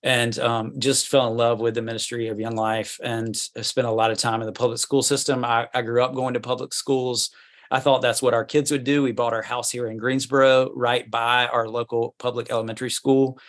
and 0.04 0.38
um, 0.40 0.74
just 0.80 1.08
fell 1.08 1.28
in 1.32 1.38
love 1.38 1.62
with 1.62 1.76
the 1.76 1.82
ministry 1.82 2.28
of 2.28 2.40
Young 2.40 2.56
Life 2.56 3.00
and 3.02 3.36
spent 3.36 3.88
a 3.88 3.92
lot 3.92 4.12
of 4.12 4.18
time 4.18 4.42
in 4.42 4.46
the 4.46 4.52
public 4.52 4.78
school 4.78 5.02
system. 5.02 5.46
I, 5.46 5.68
I 5.74 5.82
grew 5.82 6.04
up 6.04 6.14
going 6.14 6.34
to 6.34 6.42
public 6.42 6.74
schools. 6.74 7.32
I 7.72 7.80
thought 7.80 8.02
that's 8.02 8.22
what 8.22 8.34
our 8.34 8.46
kids 8.46 8.72
would 8.72 8.84
do. 8.84 9.04
We 9.04 9.12
bought 9.12 9.34
our 9.34 9.42
house 9.42 9.72
here 9.72 9.88
in 9.88 9.98
Greensboro, 9.98 10.72
right 10.76 11.10
by 11.10 11.48
our 11.48 11.68
local 11.68 12.16
public 12.20 12.52
elementary 12.52 12.92
school. 12.92 13.40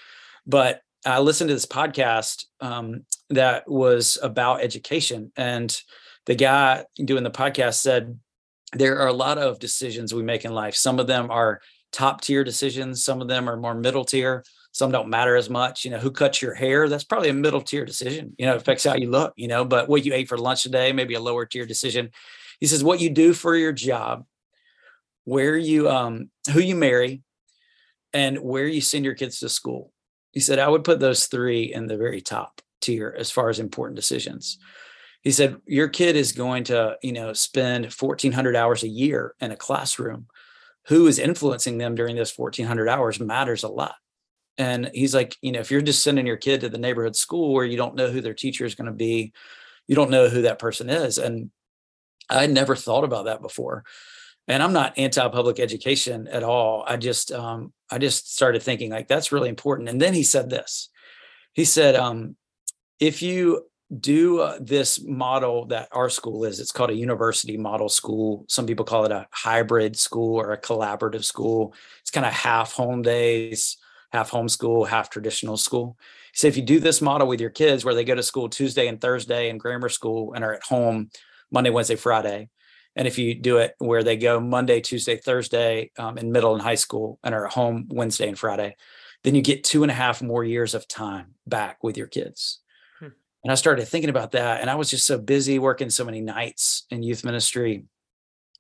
But 0.47 0.83
I 1.07 1.19
listened 1.21 1.49
to 1.49 1.55
this 1.55 1.67
podcast 1.67 2.45
um, 2.61 3.05
that 3.31 3.69
was 3.69 4.19
about 4.23 4.63
education, 4.63 5.33
and 5.37 5.77
the 6.27 6.35
guy 6.35 6.85
doing 6.97 7.25
the 7.25 7.31
podcast 7.31 7.75
said 7.75 8.19
there 8.73 8.99
are 8.99 9.09
a 9.09 9.13
lot 9.13 9.39
of 9.39 9.59
decisions 9.59 10.15
we 10.15 10.23
make 10.23 10.45
in 10.45 10.53
life. 10.53 10.75
Some 10.75 10.99
of 10.99 11.07
them 11.07 11.31
are 11.31 11.61
top 11.93 12.21
tier 12.21 12.43
decisions. 12.43 13.05
Some 13.05 13.21
of 13.21 13.29
them 13.29 13.49
are 13.49 13.57
more 13.57 13.75
middle 13.75 14.05
tier. 14.05 14.45
Some 14.73 14.91
don't 14.91 15.09
matter 15.09 15.37
as 15.37 15.49
much. 15.49 15.85
You 15.85 15.93
know, 15.93 15.99
who 15.99 16.11
cuts 16.11 16.43
your 16.43 16.55
hair? 16.55 16.89
That's 16.89 17.05
probably 17.05 17.29
a 17.29 17.35
middle 17.35 17.61
tier 17.61 17.85
decision. 17.85 18.35
You 18.37 18.47
know, 18.47 18.55
it 18.55 18.61
affects 18.61 18.83
how 18.83 18.97
you 18.97 19.09
look, 19.09 19.33
you 19.37 19.47
know, 19.47 19.65
but 19.65 19.89
what 19.89 20.05
you 20.05 20.13
ate 20.13 20.29
for 20.29 20.37
lunch 20.37 20.65
today, 20.65 20.93
maybe 20.93 21.15
a 21.15 21.21
lower 21.21 21.47
tier 21.47 21.65
decision. 21.65 22.11
He 22.61 22.67
says, 22.67 22.85
what 22.85 23.01
you 23.01 23.11
do 23.11 23.33
for 23.33 23.57
your 23.57 23.73
job, 23.73 24.25
where 25.25 25.57
you, 25.57 25.89
um, 25.89 26.31
who 26.53 26.61
you 26.61 26.75
marry, 26.75 27.23
and 28.13 28.39
where 28.39 28.67
you 28.67 28.81
send 28.81 29.05
your 29.05 29.15
kids 29.15 29.41
to 29.41 29.49
school. 29.49 29.93
He 30.33 30.41
said, 30.41 30.59
I 30.59 30.69
would 30.69 30.85
put 30.85 31.01
those 31.01 31.27
three 31.27 31.73
in 31.73 31.87
the 31.87 31.97
very 31.97 32.21
top 32.21 32.61
tier 32.81 33.15
as 33.19 33.31
far 33.31 33.49
as 33.49 33.59
important 33.59 33.97
decisions. 33.97 34.59
He 35.23 35.33
said, 35.33 35.57
Your 35.67 35.89
kid 35.89 36.17
is 36.17 36.33
going 36.33 36.65
to, 36.65 36.97
you 37.03 37.13
know, 37.13 37.33
spend 37.33 37.87
1,400 37.87 38.57
hours 38.57 38.83
a 38.83 38.89
year 38.89 39.35
in 39.41 39.51
a 39.51 39.57
classroom. 39.57 40.27
Who 40.89 41.07
is 41.07 41.19
influencing 41.19 41.79
them 41.79 41.95
during 41.95 42.15
those 42.17 42.37
1,400 42.37 42.89
hours 42.89 43.19
matters 43.19 43.63
a 43.63 43.69
lot. 43.69 43.95
And 44.59 44.91
he's 44.93 45.15
like, 45.15 45.37
you 45.41 45.51
know, 45.51 45.61
if 45.61 45.71
you're 45.71 45.81
just 45.81 46.05
sending 46.05 46.27
your 46.27 46.37
kid 46.37 46.61
to 46.61 46.69
the 46.69 46.79
neighborhood 46.79 47.17
school 47.17 47.55
where 47.55 47.65
you 47.65 47.77
don't 47.77 47.97
know 47.97 48.11
who 48.11 48.21
their 48.21 48.35
teacher 48.35 48.65
is 48.67 48.75
going 48.75 48.87
to 48.87 48.93
be, 48.93 49.33
you 49.89 49.97
don't 49.97 50.11
know 50.11 50.29
who 50.29 50.43
that 50.43 50.59
person 50.59 50.91
is. 50.91 51.17
And 51.19 51.51
I 52.29 52.47
never 52.47 52.77
thought 52.77 53.05
about 53.05 53.27
that 53.27 53.43
before. 53.43 53.85
And 54.47 54.63
I'm 54.63 54.73
not 54.73 54.99
anti-public 54.99 55.59
education 55.59 56.29
at 56.29 56.43
all. 56.43 56.85
I 56.87 56.97
just, 56.97 57.33
um, 57.33 57.73
I 57.91 57.99
just 57.99 58.35
started 58.35 58.63
thinking 58.63 58.91
like 58.91 59.09
that's 59.09 59.33
really 59.33 59.49
important. 59.49 59.89
And 59.89 60.01
then 60.01 60.13
he 60.15 60.23
said 60.23 60.51
this. 60.51 60.91
He 61.55 61.65
said, 61.65 61.95
um, 61.95 62.37
if 63.01 63.23
you 63.23 63.67
do 64.01 64.41
uh, 64.41 64.59
this 64.61 65.03
model 65.03 65.67
that 65.67 65.89
our 65.93 66.11
school 66.11 66.45
is, 66.45 66.61
it's 66.61 66.73
called 66.73 66.91
a 66.91 66.95
university 66.95 67.57
model 67.57 67.89
school. 67.89 68.45
Some 68.49 68.67
people 68.67 68.85
call 68.85 69.05
it 69.05 69.13
a 69.13 69.27
hybrid 69.31 69.97
school 69.97 70.41
or 70.41 70.53
a 70.53 70.61
collaborative 70.61 71.25
school. 71.25 71.75
It's 72.01 72.11
kind 72.11 72.27
of 72.27 72.33
half 72.33 72.73
home 72.73 73.03
days, 73.03 73.77
half 74.13 74.31
homeschool, 74.31 74.89
half 74.89 75.11
traditional 75.11 75.57
school. 75.57 75.97
So 76.35 76.49
if 76.49 76.57
you 76.57 76.63
do 76.63 76.81
this 76.81 77.01
model 77.01 77.29
with 77.29 77.41
your 77.41 77.51
kids 77.51 77.85
where 77.85 77.95
they 77.95 78.05
go 78.05 78.15
to 78.15 78.23
school 78.23 78.49
Tuesday 78.49 78.89
and 78.89 79.01
Thursday 79.01 79.49
in 79.49 79.59
grammar 79.59 79.89
school 79.89 80.35
and 80.35 80.45
are 80.45 80.55
at 80.55 80.65
home 80.65 81.11
Monday, 81.51 81.71
Wednesday, 81.71 81.97
Friday, 81.97 82.49
and 82.97 83.09
if 83.09 83.19
you 83.19 83.35
do 83.35 83.59
it 83.59 83.75
where 83.79 84.03
they 84.03 84.17
go 84.17 84.39
Monday, 84.39 84.81
Tuesday, 84.81 85.17
Thursday 85.17 85.91
um, 85.99 86.17
in 86.17 86.33
middle 86.33 86.55
and 86.55 86.63
high 86.63 86.77
school 86.77 87.19
and 87.25 87.35
are 87.35 87.47
at 87.47 87.53
home 87.53 87.89
Wednesday 87.91 88.29
and 88.29 88.39
Friday, 88.39 88.77
then 89.25 89.35
you 89.35 89.43
get 89.43 89.65
two 89.65 89.83
and 89.83 89.91
a 89.91 89.95
half 89.95 90.23
more 90.23 90.45
years 90.45 90.75
of 90.75 90.87
time 90.87 91.35
back 91.47 91.83
with 91.83 91.97
your 91.97 92.07
kids. 92.07 92.61
Hmm. 93.01 93.09
And 93.43 93.51
I 93.51 93.57
started 93.57 93.87
thinking 93.87 94.11
about 94.11 94.33
that. 94.33 94.61
And 94.61 94.71
I 94.71 94.77
was 94.77 94.91
just 94.91 95.07
so 95.07 95.19
busy 95.19 95.59
working 95.59 95.91
so 95.91 96.05
many 96.05 96.21
nights 96.21 96.87
in 96.91 97.03
youth 97.03 97.25
ministry 97.25 97.85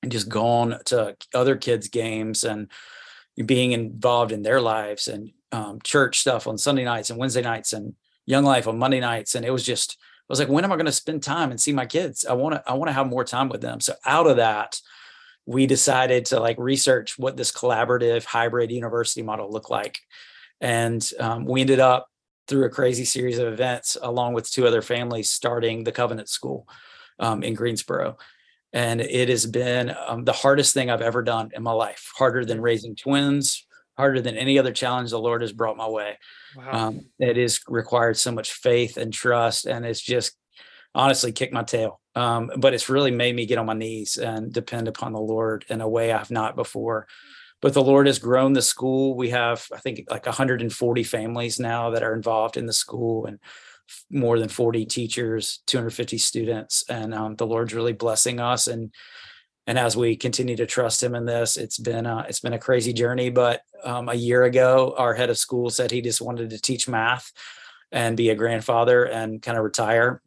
and 0.03 0.11
just 0.11 0.29
gone 0.29 0.79
to 0.87 1.17
other 1.33 1.57
kids' 1.57 1.89
games 1.89 2.43
and 2.43 2.71
being 3.47 3.73
involved 3.73 4.33
in 4.33 4.43
their 4.43 4.61
lives 4.61 5.07
and 5.07 5.31
um, 5.53 5.79
church 5.85 6.19
stuff 6.19 6.47
on 6.47 6.59
Sunday 6.59 6.85
nights 6.85 7.11
and 7.11 7.19
Wednesday 7.19 7.43
nights 7.43 7.73
and 7.73 7.95
Young 8.27 8.45
Life 8.45 8.67
on 8.67 8.79
Monday 8.79 9.01
nights. 9.01 9.35
And 9.35 9.45
it 9.45 9.51
was 9.51 9.65
just, 9.65 9.97
was 10.33 10.39
like, 10.39 10.49
when 10.49 10.65
am 10.65 10.73
I 10.73 10.77
going 10.77 10.87
to 10.87 10.93
spend 10.93 11.23
time 11.23 11.51
and 11.51 11.61
see 11.61 11.73
my 11.73 11.87
kids? 11.87 12.25
I 12.25 12.33
want 12.33 12.55
to, 12.55 12.63
I 12.67 12.75
want 12.75 12.89
to 12.89 12.95
have 12.95 13.07
more 13.07 13.25
time 13.25 13.49
with 13.49 13.61
them. 13.61 13.81
So 13.81 13.95
out 14.05 14.27
of 14.27 14.37
that, 14.37 14.81
we 15.47 15.67
decided 15.67 16.25
to 16.27 16.41
like 16.41 16.59
research 16.59 17.19
what 17.19 17.37
this 17.37 17.53
collaborative 17.53 18.25
hybrid 18.25 18.71
university 18.71 19.23
model 19.23 19.51
looked 19.51 19.71
like. 19.71 19.99
And 20.61 21.09
um, 21.21 21.45
we 21.45 21.61
ended 21.61 21.81
up 21.81 22.09
through 22.49 22.65
a 22.65 22.71
crazy 22.71 23.05
series 23.05 23.39
of 23.39 23.53
events, 23.53 23.97
along 24.01 24.35
with 24.35 24.51
two 24.51 24.67
other 24.67 24.83
families, 24.83 25.31
starting 25.31 25.85
the 25.85 25.93
Covenant 25.93 26.29
School 26.29 26.67
um, 27.19 27.43
in 27.43 27.55
Greensboro. 27.55 28.17
And 28.73 29.01
it 29.01 29.29
has 29.29 29.47
been 29.47 29.95
um, 30.07 30.25
the 30.25 30.33
hardest 30.33 30.75
thing 30.75 30.91
I've 30.91 31.03
ever 31.03 31.23
done 31.23 31.51
in 31.55 31.63
my 31.63 31.73
life, 31.73 32.11
harder 32.17 32.45
than 32.45 32.61
raising 32.61 32.97
twins, 32.97 33.67
harder 33.97 34.21
than 34.21 34.37
any 34.37 34.59
other 34.59 34.73
challenge 34.73 35.11
the 35.11 35.19
Lord 35.19 35.43
has 35.43 35.53
brought 35.53 35.77
my 35.77 35.89
way. 35.89 36.19
Wow. 36.57 36.89
Um, 36.89 37.01
it 37.19 37.39
is 37.39 37.61
required 37.69 38.17
so 38.17 38.33
much 38.33 38.53
faith 38.53 38.97
and 38.97 39.13
trust, 39.13 39.67
and 39.67 39.85
it's 39.85 40.01
just 40.01 40.37
honestly 40.95 41.33
kicked 41.33 41.53
my 41.53 41.63
tail. 41.63 42.01
Um, 42.15 42.51
but 42.57 42.75
it's 42.75 42.89
really 42.89 43.11
made 43.11 43.35
me 43.35 43.47
get 43.47 43.59
on 43.59 43.67
my 43.67 43.75
knees 43.75 44.17
and 44.17 44.53
depend 44.53 44.87
upon 44.87 45.13
the 45.13 45.21
Lord 45.21 45.65
in 45.69 45.81
a 45.81 45.89
way 45.89 46.13
I've 46.13 46.31
not 46.31 46.55
before. 46.55 47.07
But 47.61 47.75
the 47.75 47.83
Lord 47.83 48.07
has 48.07 48.19
grown 48.19 48.53
the 48.53 48.63
school. 48.63 49.17
We 49.17 49.31
have, 49.31 49.67
I 49.73 49.79
think, 49.79 50.05
like 50.11 50.27
140 50.27 51.03
families 51.03 51.59
now 51.59 51.91
that 51.91 52.03
are 52.03 52.15
involved 52.15 52.57
in 52.57 52.67
the 52.67 52.73
school, 52.73 53.27
and 53.27 53.39
more 54.11 54.39
than 54.39 54.49
40 54.49 54.87
teachers, 54.87 55.61
250 55.67 56.19
students, 56.19 56.85
and 56.89 57.15
um, 57.15 57.37
the 57.37 57.47
Lord's 57.47 57.75
really 57.75 57.93
blessing 57.93 58.41
us 58.41 58.67
and 58.67 58.93
and 59.67 59.79
as 59.79 59.97
we 59.97 60.15
continue 60.15 60.57
to 60.57 60.67
trust 60.67 61.03
him 61.03 61.15
in 61.15 61.25
this 61.25 61.57
it's 61.57 61.79
been 61.79 62.07
a, 62.07 62.25
it's 62.29 62.41
been 62.41 62.53
a 62.53 62.59
crazy 62.59 62.93
journey 62.93 63.31
but 63.31 63.63
um, 63.85 64.09
a 64.09 64.15
year 64.15 64.45
ago 64.45 64.95
our 64.99 65.15
head 65.15 65.31
of 65.31 65.39
school 65.39 65.71
said 65.71 65.91
he 65.91 66.01
just 66.01 66.21
wanted 66.21 66.51
to 66.51 66.61
teach 66.61 66.89
math 66.89 67.33
and 67.95 68.17
be 68.17 68.31
a 68.31 68.35
grandfather 68.35 69.05
and 69.05 69.41
kind 69.41 69.57
of 69.57 69.65
retire. 69.65 70.21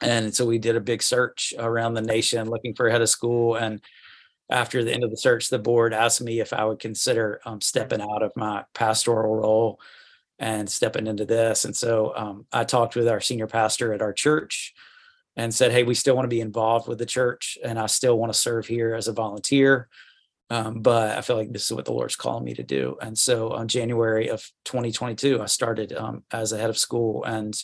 And 0.00 0.34
so 0.34 0.44
we 0.44 0.58
did 0.58 0.76
a 0.76 0.80
big 0.80 1.02
search 1.02 1.54
around 1.56 1.94
the 1.94 2.02
nation 2.02 2.50
looking 2.50 2.74
for 2.74 2.88
a 2.88 2.92
head 2.92 3.00
of 3.00 3.08
school. 3.08 3.54
And 3.54 3.80
after 4.50 4.82
the 4.82 4.92
end 4.92 5.04
of 5.04 5.10
the 5.10 5.16
search 5.16 5.48
the 5.48 5.58
board 5.58 5.92
asked 5.92 6.20
me 6.20 6.38
if 6.38 6.52
i 6.52 6.64
would 6.64 6.78
consider 6.78 7.40
um, 7.44 7.60
stepping 7.60 8.00
out 8.00 8.22
of 8.22 8.30
my 8.36 8.64
pastoral 8.74 9.34
role 9.34 9.80
and 10.38 10.68
stepping 10.68 11.06
into 11.06 11.24
this. 11.24 11.64
And 11.64 11.74
so 11.74 12.12
um, 12.16 12.46
i 12.52 12.64
talked 12.64 12.96
with 12.96 13.08
our 13.08 13.20
senior 13.20 13.46
pastor 13.46 13.92
at 13.92 14.02
our 14.02 14.12
church 14.12 14.74
and 15.36 15.54
said, 15.54 15.72
Hey, 15.72 15.82
we 15.82 15.94
still 15.94 16.14
want 16.14 16.24
to 16.24 16.34
be 16.34 16.40
involved 16.40 16.88
with 16.88 16.98
the 16.98 17.06
church 17.06 17.58
and 17.62 17.78
I 17.78 17.86
still 17.86 18.18
want 18.18 18.32
to 18.32 18.38
serve 18.38 18.66
here 18.66 18.94
as 18.94 19.08
a 19.08 19.12
volunteer. 19.12 19.88
Um, 20.48 20.80
but 20.80 21.18
I 21.18 21.22
feel 21.22 21.36
like 21.36 21.52
this 21.52 21.66
is 21.66 21.72
what 21.72 21.84
the 21.84 21.92
Lord's 21.92 22.16
calling 22.16 22.44
me 22.44 22.54
to 22.54 22.62
do. 22.62 22.96
And 23.02 23.18
so 23.18 23.52
on 23.52 23.68
January 23.68 24.28
of 24.28 24.48
2022, 24.64 25.42
I 25.42 25.46
started 25.46 25.92
um, 25.92 26.22
as 26.30 26.52
a 26.52 26.58
head 26.58 26.70
of 26.70 26.78
school 26.78 27.24
and 27.24 27.54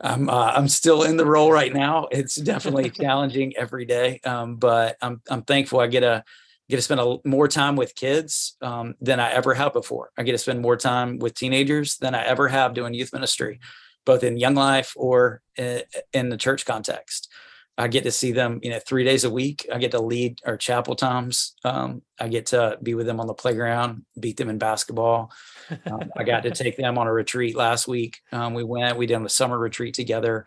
I'm, 0.00 0.28
uh, 0.28 0.52
I'm 0.54 0.68
still 0.68 1.02
in 1.02 1.16
the 1.16 1.26
role 1.26 1.52
right 1.52 1.72
now. 1.72 2.08
It's 2.10 2.36
definitely 2.36 2.90
challenging 3.02 3.54
every 3.56 3.84
day. 3.84 4.20
Um, 4.24 4.56
but 4.56 4.96
I'm, 5.02 5.22
I'm 5.28 5.42
thankful 5.42 5.80
I 5.80 5.88
get 5.88 6.00
to 6.00 6.24
get 6.68 6.76
to 6.76 6.82
spend 6.82 7.00
a, 7.00 7.18
more 7.24 7.46
time 7.46 7.76
with 7.76 7.94
kids 7.94 8.56
um, 8.62 8.94
than 9.00 9.20
I 9.20 9.30
ever 9.32 9.52
have 9.52 9.72
before. 9.72 10.10
I 10.16 10.22
get 10.22 10.32
to 10.32 10.38
spend 10.38 10.62
more 10.62 10.76
time 10.76 11.18
with 11.18 11.34
teenagers 11.34 11.98
than 11.98 12.14
I 12.14 12.24
ever 12.24 12.48
have 12.48 12.74
doing 12.74 12.94
youth 12.94 13.12
ministry 13.12 13.60
both 14.04 14.24
in 14.24 14.36
Young 14.36 14.54
Life 14.54 14.92
or 14.96 15.42
in 15.56 16.28
the 16.28 16.36
church 16.36 16.66
context. 16.66 17.30
I 17.76 17.88
get 17.88 18.04
to 18.04 18.12
see 18.12 18.30
them, 18.30 18.60
you 18.62 18.70
know, 18.70 18.78
three 18.78 19.02
days 19.02 19.24
a 19.24 19.30
week. 19.30 19.66
I 19.72 19.78
get 19.78 19.90
to 19.92 20.00
lead 20.00 20.40
our 20.46 20.56
chapel 20.56 20.94
times. 20.94 21.54
Um, 21.64 22.02
I 22.20 22.28
get 22.28 22.46
to 22.46 22.78
be 22.80 22.94
with 22.94 23.06
them 23.06 23.18
on 23.18 23.26
the 23.26 23.34
playground, 23.34 24.04
beat 24.18 24.36
them 24.36 24.48
in 24.48 24.58
basketball. 24.58 25.32
Um, 25.86 26.10
I 26.16 26.22
got 26.22 26.44
to 26.44 26.50
take 26.50 26.76
them 26.76 26.98
on 26.98 27.08
a 27.08 27.12
retreat 27.12 27.56
last 27.56 27.88
week. 27.88 28.20
Um, 28.30 28.54
we 28.54 28.62
went, 28.62 28.96
we 28.96 29.06
did 29.06 29.20
a 29.20 29.28
summer 29.28 29.58
retreat 29.58 29.94
together, 29.94 30.46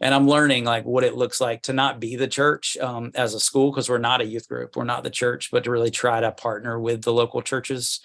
and 0.00 0.14
I'm 0.14 0.28
learning 0.28 0.64
like 0.64 0.84
what 0.84 1.04
it 1.04 1.16
looks 1.16 1.40
like 1.40 1.62
to 1.62 1.72
not 1.72 2.00
be 2.00 2.16
the 2.16 2.28
church 2.28 2.76
um, 2.80 3.12
as 3.14 3.34
a 3.34 3.40
school 3.40 3.70
because 3.70 3.88
we're 3.88 3.98
not 3.98 4.20
a 4.20 4.26
youth 4.26 4.48
group, 4.48 4.76
we're 4.76 4.84
not 4.84 5.04
the 5.04 5.10
church, 5.10 5.50
but 5.50 5.64
to 5.64 5.70
really 5.70 5.90
try 5.90 6.20
to 6.20 6.32
partner 6.32 6.78
with 6.78 7.02
the 7.02 7.12
local 7.12 7.40
churches. 7.40 8.00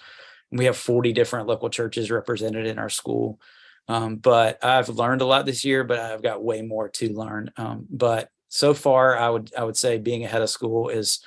We 0.50 0.64
have 0.66 0.76
40 0.76 1.12
different 1.12 1.48
local 1.48 1.68
churches 1.68 2.10
represented 2.10 2.66
in 2.66 2.78
our 2.78 2.88
school. 2.88 3.40
Um, 3.88 4.16
but 4.16 4.64
I've 4.64 4.88
learned 4.88 5.20
a 5.20 5.26
lot 5.26 5.46
this 5.46 5.64
year, 5.64 5.84
but 5.84 5.98
I've 5.98 6.22
got 6.22 6.42
way 6.42 6.62
more 6.62 6.88
to 6.88 7.12
learn. 7.12 7.50
Um, 7.56 7.86
but 7.90 8.30
so 8.48 8.72
far, 8.72 9.18
I 9.18 9.28
would 9.28 9.52
I 9.56 9.64
would 9.64 9.76
say 9.76 9.98
being 9.98 10.24
ahead 10.24 10.42
of 10.42 10.50
school 10.50 10.88
is 10.88 11.20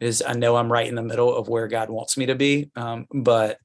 is 0.00 0.22
I 0.26 0.32
know 0.32 0.56
I'm 0.56 0.72
right 0.72 0.86
in 0.86 0.94
the 0.94 1.02
middle 1.02 1.34
of 1.34 1.48
where 1.48 1.68
God 1.68 1.90
wants 1.90 2.16
me 2.16 2.26
to 2.26 2.34
be, 2.34 2.70
um, 2.76 3.06
but 3.12 3.58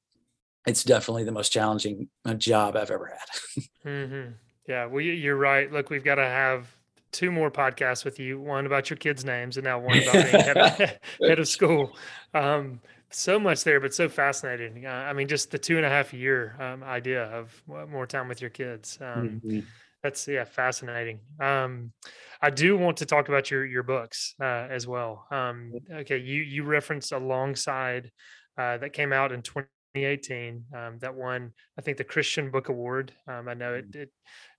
it's 0.66 0.84
definitely 0.84 1.24
the 1.24 1.32
most 1.32 1.50
challenging 1.50 2.08
uh, 2.24 2.34
job 2.34 2.76
I've 2.76 2.90
ever 2.90 3.06
had. 3.06 3.62
mm-hmm. 3.84 4.30
Yeah, 4.68 4.86
well, 4.86 5.00
you're 5.00 5.36
right. 5.36 5.72
Look, 5.72 5.90
we've 5.90 6.04
got 6.04 6.16
to 6.16 6.24
have 6.24 6.68
two 7.12 7.32
more 7.32 7.50
podcasts 7.50 8.04
with 8.04 8.20
you 8.20 8.38
one 8.38 8.66
about 8.66 8.88
your 8.88 8.96
kids' 8.96 9.24
names 9.24 9.56
and 9.56 9.64
now 9.64 9.80
one 9.80 9.98
about 9.98 10.12
being 10.12 10.26
head, 10.26 10.56
of, 10.56 10.72
head 11.28 11.38
of 11.38 11.48
school. 11.48 11.96
Um, 12.34 12.80
so 13.10 13.38
much 13.38 13.64
there, 13.64 13.80
but 13.80 13.92
so 13.92 14.08
fascinating. 14.08 14.86
Uh, 14.86 14.90
I 14.90 15.12
mean, 15.12 15.28
just 15.28 15.50
the 15.50 15.58
two 15.58 15.76
and 15.76 15.86
a 15.86 15.88
half 15.88 16.14
year 16.14 16.56
um, 16.60 16.82
idea 16.82 17.24
of 17.24 17.62
more 17.66 18.06
time 18.06 18.28
with 18.28 18.40
your 18.40 18.50
kids. 18.50 18.98
Um, 19.00 19.40
mm-hmm. 19.44 19.60
That's 20.02 20.26
yeah, 20.26 20.44
fascinating. 20.44 21.20
Um, 21.40 21.92
I 22.40 22.50
do 22.50 22.78
want 22.78 22.98
to 22.98 23.06
talk 23.06 23.28
about 23.28 23.50
your 23.50 23.66
your 23.66 23.82
books 23.82 24.34
uh, 24.40 24.66
as 24.70 24.86
well. 24.86 25.26
Um, 25.30 25.72
okay, 25.92 26.18
you 26.18 26.42
you 26.42 26.64
referenced 26.64 27.12
alongside 27.12 28.10
uh, 28.56 28.78
that 28.78 28.92
came 28.94 29.12
out 29.12 29.32
in 29.32 29.42
2018 29.42 30.64
um, 30.74 30.98
that 31.00 31.14
won 31.14 31.52
I 31.78 31.82
think 31.82 31.98
the 31.98 32.04
Christian 32.04 32.50
Book 32.50 32.70
Award. 32.70 33.12
Um, 33.28 33.48
I 33.48 33.54
know 33.54 33.74
it, 33.74 33.94
it 33.94 34.10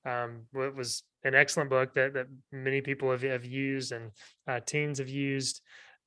it 0.05 0.75
was 0.75 1.03
an 1.23 1.33
excellent 1.33 1.69
book 1.71 1.95
that 1.95 2.13
that 2.13 2.27
many 2.51 2.81
people 2.81 3.09
have, 3.09 3.23
have 3.23 3.45
used 3.45 3.93
and 3.93 4.11
uh, 4.47 4.59
teens 4.59 4.99
have 4.99 5.09
used. 5.09 5.61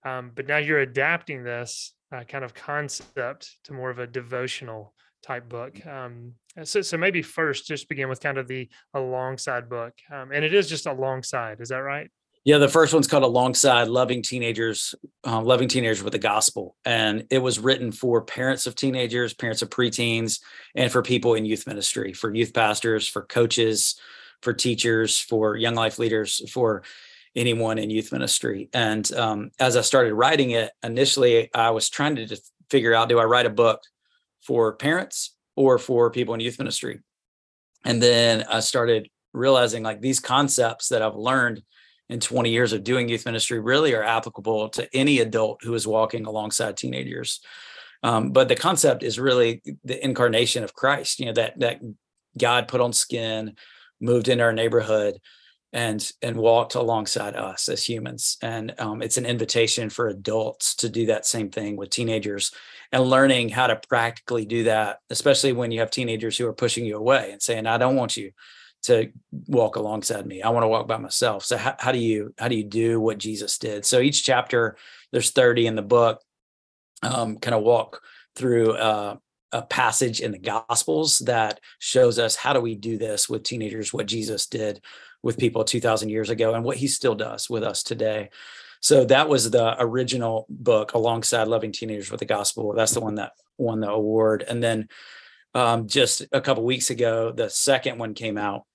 Um, 0.04 0.32
but 0.34 0.46
now 0.46 0.58
you're 0.58 0.80
adapting 0.80 1.42
this 1.42 1.94
uh, 2.14 2.24
kind 2.24 2.44
of 2.44 2.54
concept 2.54 3.56
to 3.64 3.72
more 3.72 3.90
of 3.90 3.98
a 3.98 4.06
devotional 4.06 4.94
type 5.22 5.48
book. 5.48 5.74
Mm. 5.74 6.06
Um, 6.06 6.64
so, 6.64 6.82
so 6.82 6.96
maybe 6.96 7.22
first 7.22 7.66
just 7.66 7.88
begin 7.88 8.08
with 8.08 8.20
kind 8.20 8.38
of 8.38 8.46
the 8.46 8.68
alongside 8.94 9.68
book, 9.68 9.94
um, 10.12 10.30
and 10.32 10.44
it 10.44 10.54
is 10.54 10.68
just 10.68 10.86
alongside. 10.86 11.60
Is 11.60 11.70
that 11.70 11.78
right? 11.78 12.10
Yeah, 12.44 12.58
the 12.58 12.68
first 12.68 12.92
one's 12.92 13.06
called 13.06 13.22
Alongside 13.22 13.88
Loving 13.88 14.20
Teenagers, 14.20 14.94
uh, 15.26 15.40
Loving 15.40 15.66
Teenagers 15.66 16.02
with 16.02 16.12
the 16.12 16.18
Gospel. 16.18 16.76
And 16.84 17.24
it 17.30 17.38
was 17.38 17.58
written 17.58 17.90
for 17.90 18.20
parents 18.20 18.66
of 18.66 18.74
teenagers, 18.74 19.32
parents 19.32 19.62
of 19.62 19.70
preteens, 19.70 20.40
and 20.74 20.92
for 20.92 21.00
people 21.00 21.34
in 21.34 21.46
youth 21.46 21.66
ministry, 21.66 22.12
for 22.12 22.34
youth 22.34 22.52
pastors, 22.52 23.08
for 23.08 23.22
coaches, 23.22 23.98
for 24.42 24.52
teachers, 24.52 25.18
for 25.18 25.56
young 25.56 25.74
life 25.74 25.98
leaders, 25.98 26.42
for 26.50 26.82
anyone 27.36 27.78
in 27.78 27.90
youth 27.90 28.12
ministry. 28.12 28.68
And 28.72 29.10
um, 29.12 29.50
as 29.58 29.76
I 29.76 29.80
started 29.80 30.14
writing 30.14 30.50
it, 30.50 30.70
initially 30.82 31.52
I 31.54 31.70
was 31.70 31.88
trying 31.88 32.16
to 32.16 32.26
just 32.26 32.52
figure 32.70 32.94
out 32.94 33.08
do 33.08 33.18
I 33.18 33.24
write 33.24 33.46
a 33.46 33.50
book 33.50 33.80
for 34.42 34.74
parents 34.74 35.34
or 35.56 35.78
for 35.78 36.10
people 36.10 36.34
in 36.34 36.40
youth 36.40 36.58
ministry? 36.58 37.00
And 37.84 38.02
then 38.02 38.44
I 38.48 38.60
started 38.60 39.08
realizing 39.32 39.82
like 39.82 40.00
these 40.00 40.20
concepts 40.20 40.88
that 40.88 41.02
I've 41.02 41.16
learned 41.16 41.62
in 42.08 42.20
20 42.20 42.50
years 42.50 42.72
of 42.72 42.84
doing 42.84 43.08
youth 43.08 43.26
ministry 43.26 43.58
really 43.58 43.94
are 43.94 44.02
applicable 44.02 44.68
to 44.70 44.88
any 44.94 45.20
adult 45.20 45.62
who 45.62 45.74
is 45.74 45.86
walking 45.86 46.26
alongside 46.26 46.76
teenagers. 46.76 47.40
Um, 48.02 48.30
but 48.32 48.48
the 48.48 48.56
concept 48.56 49.02
is 49.02 49.18
really 49.18 49.62
the 49.84 50.02
incarnation 50.04 50.62
of 50.62 50.74
Christ, 50.74 51.20
you 51.20 51.26
know, 51.26 51.32
that 51.32 51.58
that 51.60 51.80
God 52.38 52.68
put 52.68 52.82
on 52.82 52.92
skin, 52.92 53.56
moved 54.00 54.28
into 54.28 54.44
our 54.44 54.52
neighborhood, 54.52 55.18
and 55.74 56.12
and 56.22 56.36
walked 56.36 56.76
alongside 56.76 57.34
us 57.34 57.68
as 57.68 57.84
humans. 57.84 58.38
And 58.40 58.74
um, 58.78 59.02
it's 59.02 59.16
an 59.16 59.26
invitation 59.26 59.90
for 59.90 60.06
adults 60.06 60.76
to 60.76 60.88
do 60.88 61.06
that 61.06 61.26
same 61.26 61.50
thing 61.50 61.76
with 61.76 61.90
teenagers 61.90 62.52
and 62.92 63.02
learning 63.02 63.48
how 63.48 63.66
to 63.66 63.80
practically 63.88 64.46
do 64.46 64.64
that, 64.64 65.00
especially 65.10 65.52
when 65.52 65.72
you 65.72 65.80
have 65.80 65.90
teenagers 65.90 66.38
who 66.38 66.46
are 66.46 66.52
pushing 66.52 66.86
you 66.86 66.96
away 66.96 67.32
and 67.32 67.42
saying, 67.42 67.66
"I 67.66 67.76
don't 67.76 67.96
want 67.96 68.16
you." 68.16 68.30
to 68.84 69.10
walk 69.46 69.76
alongside 69.76 70.26
me. 70.26 70.42
I 70.42 70.50
want 70.50 70.62
to 70.62 70.68
walk 70.68 70.86
by 70.86 70.98
myself. 70.98 71.42
So 71.42 71.56
how, 71.56 71.74
how 71.78 71.90
do 71.90 71.98
you 71.98 72.34
how 72.38 72.48
do 72.48 72.54
you 72.54 72.64
do 72.64 73.00
what 73.00 73.16
Jesus 73.16 73.56
did? 73.56 73.86
So 73.86 73.98
each 73.98 74.24
chapter, 74.24 74.76
there's 75.10 75.30
30 75.30 75.68
in 75.68 75.74
the 75.74 75.80
book, 75.80 76.20
um, 77.02 77.38
kind 77.38 77.54
of 77.54 77.62
walk 77.62 78.02
through 78.36 78.72
uh, 78.72 79.16
a 79.52 79.62
passage 79.62 80.20
in 80.20 80.32
the 80.32 80.38
Gospels 80.38 81.20
that 81.20 81.60
shows 81.78 82.18
us 82.18 82.36
how 82.36 82.52
do 82.52 82.60
we 82.60 82.74
do 82.74 82.98
this 82.98 83.26
with 83.26 83.42
teenagers, 83.42 83.94
what 83.94 84.04
Jesus 84.04 84.48
did 84.48 84.82
with 85.24 85.38
people 85.38 85.64
2,000 85.64 86.10
years 86.10 86.30
ago, 86.30 86.54
and 86.54 86.64
what 86.64 86.76
He 86.76 86.86
still 86.86 87.14
does 87.14 87.50
with 87.50 87.64
us 87.64 87.82
today. 87.82 88.30
So 88.80 89.04
that 89.06 89.28
was 89.28 89.50
the 89.50 89.74
original 89.82 90.46
book 90.50 90.92
alongside 90.92 91.48
Loving 91.48 91.72
Teenagers 91.72 92.10
with 92.10 92.20
the 92.20 92.26
Gospel. 92.26 92.74
That's 92.74 92.92
the 92.92 93.00
one 93.00 93.14
that 93.14 93.32
won 93.56 93.80
the 93.80 93.88
award. 93.88 94.44
And 94.46 94.62
then 94.62 94.88
um, 95.54 95.88
just 95.88 96.22
a 96.32 96.40
couple 96.40 96.64
weeks 96.64 96.90
ago, 96.90 97.32
the 97.32 97.48
second 97.48 97.98
one 97.98 98.12
came 98.12 98.36
out 98.36 98.66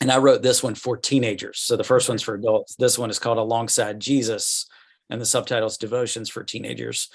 and 0.00 0.10
I 0.10 0.18
wrote 0.18 0.42
this 0.42 0.62
one 0.62 0.74
for 0.74 0.96
teenagers. 0.96 1.60
So 1.60 1.76
the 1.76 1.84
first 1.84 2.08
one's 2.08 2.22
for 2.22 2.34
adults. 2.34 2.76
This 2.76 2.98
one 2.98 3.10
is 3.10 3.20
called 3.20 3.38
Alongside 3.38 4.00
Jesus, 4.00 4.66
and 5.08 5.20
the 5.20 5.26
subtitle 5.26 5.68
is 5.68 5.76
Devotions 5.76 6.28
for 6.28 6.42
Teenagers. 6.42 7.08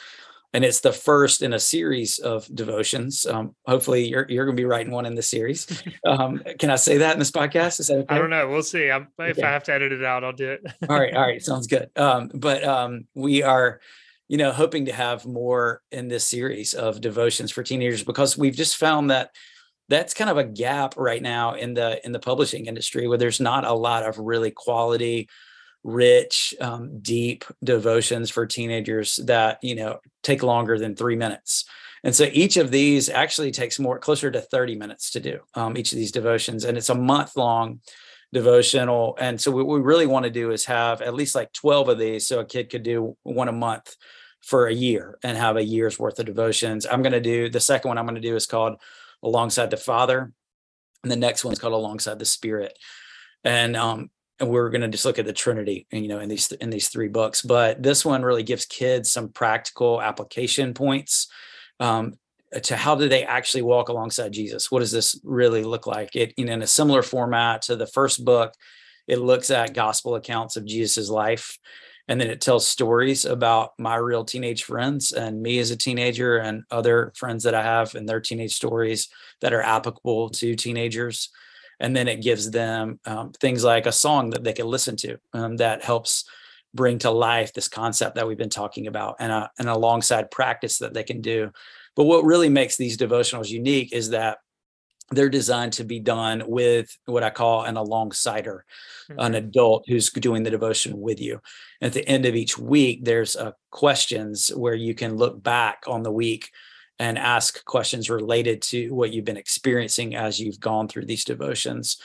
And 0.54 0.64
it's 0.64 0.80
the 0.80 0.94
first 0.94 1.42
in 1.42 1.54
a 1.54 1.60
series 1.60 2.20
of 2.20 2.48
devotions. 2.56 3.26
Um, 3.26 3.54
hopefully, 3.66 4.08
you're 4.08 4.26
you're 4.30 4.46
going 4.46 4.56
to 4.56 4.62
be 4.62 4.66
writing 4.66 4.92
one 4.92 5.06
in 5.06 5.16
the 5.16 5.22
series. 5.22 5.68
Um, 6.08 6.42
can 6.58 6.70
I 6.70 6.78
say 6.78 6.98
that 7.00 7.14
in 7.14 7.20
this 7.20 7.32
podcast? 7.32 7.82
Is 7.82 7.88
that 7.88 7.98
okay? 8.00 8.16
I 8.16 8.18
don't 8.18 8.30
know. 8.30 8.48
We'll 8.48 8.64
see. 8.64 8.90
I'm, 8.90 9.10
if 9.20 9.38
Okay. 9.38 9.44
I 9.46 9.52
have 9.52 9.64
to 9.66 9.74
edit 9.74 9.92
it 9.92 10.06
out, 10.06 10.24
I'll 10.24 10.32
do 10.32 10.52
it. 10.52 10.62
all 10.90 10.98
right, 10.98 11.14
all 11.14 11.22
right, 11.22 11.42
sounds 11.44 11.68
good. 11.68 11.90
Um, 11.98 12.32
but 12.34 12.64
um, 12.64 13.08
we 13.14 13.44
are, 13.44 13.82
you 14.30 14.38
know, 14.38 14.54
hoping 14.54 14.86
to 14.86 14.94
have 14.94 15.26
more 15.26 15.82
in 15.92 16.08
this 16.08 16.26
series 16.26 16.74
of 16.74 17.02
devotions 17.02 17.52
for 17.52 17.62
teenagers 17.62 18.04
because 18.04 18.38
we've 18.38 18.56
just 18.56 18.78
found 18.78 19.12
that 19.12 19.32
that's 19.90 20.14
kind 20.14 20.30
of 20.30 20.38
a 20.38 20.44
gap 20.46 20.96
right 20.96 21.22
now 21.22 21.54
in 21.56 21.74
the 21.74 22.04
in 22.06 22.14
the 22.14 22.20
publishing 22.20 22.68
industry 22.68 23.08
where 23.08 23.18
there's 23.18 23.42
not 23.42 23.66
a 23.66 23.74
lot 23.74 24.04
of 24.04 24.18
really 24.18 24.52
quality 24.52 25.28
rich 25.84 26.54
um, 26.60 27.00
deep 27.00 27.46
devotions 27.64 28.30
for 28.30 28.46
teenagers 28.46 29.18
that 29.26 29.60
you 29.64 29.76
know 29.76 30.00
take 30.24 30.44
longer 30.44 30.78
than 30.78 30.96
three 30.96 31.16
minutes. 31.16 31.66
And 32.04 32.16
so 32.16 32.30
each 32.32 32.58
of 32.58 32.72
these 32.72 33.10
actually 33.10 33.52
takes 33.52 33.80
more 33.80 33.98
closer 33.98 34.30
to 34.30 34.40
30 34.40 34.76
minutes 34.76 35.12
to 35.12 35.20
do 35.20 35.40
um, 35.56 35.78
each 35.78 35.92
of 35.92 35.98
these 35.98 36.12
devotions 36.12 36.64
and 36.64 36.78
it's 36.78 36.90
a 36.90 36.96
month 36.96 37.36
long 37.36 37.82
devotional. 38.34 39.18
And 39.20 39.40
so 39.40 39.52
what 39.52 39.68
we 39.68 39.80
really 39.80 40.06
want 40.06 40.26
to 40.26 40.30
do 40.30 40.52
is 40.52 40.66
have 40.66 41.02
at 41.02 41.16
least 41.16 41.36
like 41.36 41.54
12 41.54 41.90
of 41.90 41.98
these 41.98 42.28
so 42.28 42.40
a 42.40 42.46
kid 42.46 42.70
could 42.70 42.84
do 42.84 43.18
one 43.24 43.48
a 43.48 43.54
month 43.54 43.96
for 44.42 44.68
a 44.68 44.74
year 44.74 45.18
and 45.24 45.38
have 45.38 45.58
a 45.58 45.64
year's 45.64 45.98
worth 45.98 46.20
of 46.20 46.26
devotions. 46.26 46.86
I'm 46.86 47.02
going 47.02 47.14
to 47.14 47.22
do 47.22 47.50
the 47.50 47.60
second 47.60 47.90
one 47.90 47.98
i'm 47.98 48.06
going 48.06 48.16
to 48.16 48.22
do 48.22 48.36
is 48.36 48.46
called 48.46 48.80
alongside 49.24 49.72
the 49.72 49.78
Father, 49.78 50.32
and 51.04 51.12
the 51.12 51.16
next 51.16 51.44
one's 51.44 51.60
called 51.60 51.74
alongside 51.74 52.20
the 52.20 52.26
Spirit. 52.26 52.78
And 53.44 53.76
um, 53.76 54.10
and 54.40 54.50
we're 54.50 54.70
going 54.70 54.82
to 54.82 54.88
just 54.88 55.06
look 55.06 55.20
at 55.20 55.26
the 55.26 55.34
Trinity, 55.34 55.88
and 55.92 56.04
you 56.04 56.10
know, 56.10 56.20
in 56.20 56.30
these 56.30 56.52
in 56.52 56.70
these 56.70 56.90
three 56.90 57.08
books. 57.08 57.42
But 57.42 57.82
this 57.82 58.06
one 58.06 58.24
really 58.24 58.44
gives 58.44 58.66
kids 58.66 59.12
some 59.12 59.30
practical 59.30 60.02
application 60.02 60.74
points 60.74 61.28
um, 61.80 62.14
to 62.64 62.76
how 62.76 62.96
do 62.96 63.10
they 63.10 63.24
actually 63.24 63.64
walk 63.64 63.90
alongside 63.90 64.34
Jesus? 64.34 64.72
What 64.72 64.80
does 64.80 64.92
this 64.92 65.20
really 65.24 65.64
look 65.64 65.88
like? 65.88 66.16
It 66.16 66.34
you 66.38 66.46
know, 66.46 66.54
in 66.54 66.62
a 66.62 66.68
similar 66.68 67.02
format 67.02 67.64
to 67.64 67.76
the 67.76 67.88
first 67.88 68.24
book, 68.24 68.54
it 69.08 69.20
looks 69.20 69.50
at 69.50 69.74
gospel 69.74 70.16
accounts 70.16 70.56
of 70.56 70.66
Jesus's 70.66 71.10
life 71.10 71.58
and 72.08 72.22
then 72.22 72.30
it 72.30 72.42
tells 72.42 72.68
stories 72.68 73.26
about 73.26 73.72
my 73.78 73.96
real 73.96 74.24
teenage 74.24 74.64
friends 74.64 75.12
and 75.12 75.42
me 75.42 75.60
as 75.60 75.72
a 75.72 75.78
teenager 75.78 76.38
and 76.38 76.64
other 76.72 77.12
friends 77.16 77.44
that 77.44 77.54
I 77.54 77.64
have 77.64 77.96
and 77.96 78.08
their 78.08 78.22
teenage 78.22 78.56
stories 78.56 79.10
that 79.42 79.54
are 79.54 79.62
applicable 79.62 80.30
to 80.32 80.56
teenagers. 80.56 81.30
And 81.80 81.96
then 81.96 82.08
it 82.08 82.22
gives 82.22 82.50
them 82.50 83.00
um, 83.06 83.32
things 83.34 83.64
like 83.64 83.86
a 83.86 83.92
song 83.92 84.32
that 84.32 84.44
they 84.44 84.54
can 84.54 84.68
listen 84.68 84.96
to 84.98 85.18
um, 85.34 85.58
that 85.58 85.84
helps 85.84 86.26
bring 86.74 87.00
to 87.00 87.12
life 87.12 87.54
this 87.54 87.68
concept 87.68 88.16
that 88.16 88.28
we've 88.28 88.38
been 88.38 88.50
talking 88.50 88.88
about 88.88 89.16
and, 89.20 89.32
a, 89.32 89.50
and 89.60 89.70
alongside 89.70 90.32
practice 90.32 90.80
that 90.80 90.94
they 90.94 91.04
can 91.04 91.22
do. 91.22 91.52
But 91.96 92.06
what 92.06 92.26
really 92.26 92.50
makes 92.50 92.78
these 92.78 92.98
devotionals 92.98 93.50
unique 93.50 93.94
is 93.94 94.10
that 94.10 94.38
they're 95.12 95.30
designed 95.30 95.74
to 95.74 95.86
be 95.86 96.00
done 96.00 96.44
with 96.48 96.96
what 97.06 97.24
I 97.24 97.30
call 97.30 97.64
an 97.64 97.76
alongsider, 97.76 98.60
an 99.18 99.36
adult 99.36 99.86
who's 99.88 100.12
doing 100.12 100.44
the 100.44 100.52
devotion 100.52 101.00
with 101.00 101.22
you. 101.22 101.40
At 101.82 101.94
the 101.94 102.08
end 102.08 102.26
of 102.26 102.36
each 102.36 102.58
week, 102.58 103.06
there's 103.06 103.36
uh, 103.36 103.52
questions 103.72 104.50
where 104.50 104.76
you 104.76 104.94
can 104.94 105.16
look 105.16 105.42
back 105.42 105.84
on 105.88 106.04
the 106.04 106.12
week 106.12 106.50
and 107.00 107.18
ask 107.18 107.64
questions 107.66 108.10
related 108.10 108.62
to 108.64 108.90
what 108.94 109.14
you've 109.14 109.26
been 109.26 109.38
experiencing 109.38 110.16
as 110.16 110.40
you've 110.40 110.60
gone 110.60 110.88
through 110.88 111.06
these 111.06 111.26
devotions. 111.26 111.98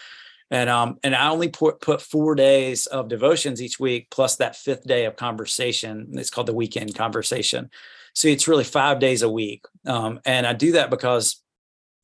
And 0.50 0.68
um, 0.68 0.98
and 1.02 1.14
I 1.14 1.31
only 1.31 1.48
put 1.48 1.81
put 1.81 2.02
four 2.02 2.35
days 2.35 2.87
of 2.87 3.09
devotions 3.09 3.62
each 3.62 3.81
week, 3.81 4.09
plus 4.11 4.37
that 4.37 4.57
fifth 4.57 4.85
day 4.85 5.07
of 5.07 5.16
conversation. 5.16 6.11
It's 6.12 6.28
called 6.28 6.48
the 6.48 6.55
weekend 6.55 6.94
conversation. 6.94 7.70
So 8.14 8.28
it's 8.28 8.48
really 8.48 8.64
five 8.64 8.98
days 8.98 9.22
a 9.22 9.31
week. 9.31 9.64
Um, 9.87 10.20
and 10.26 10.46
I 10.46 10.52
do 10.52 10.72
that 10.72 10.90
because 10.90 11.40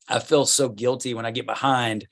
I 0.07 0.17
feel 0.17 0.45
so 0.47 0.67
guilty 0.67 1.13
when 1.13 1.27
I 1.27 1.31
get 1.31 1.45
behind 1.45 2.07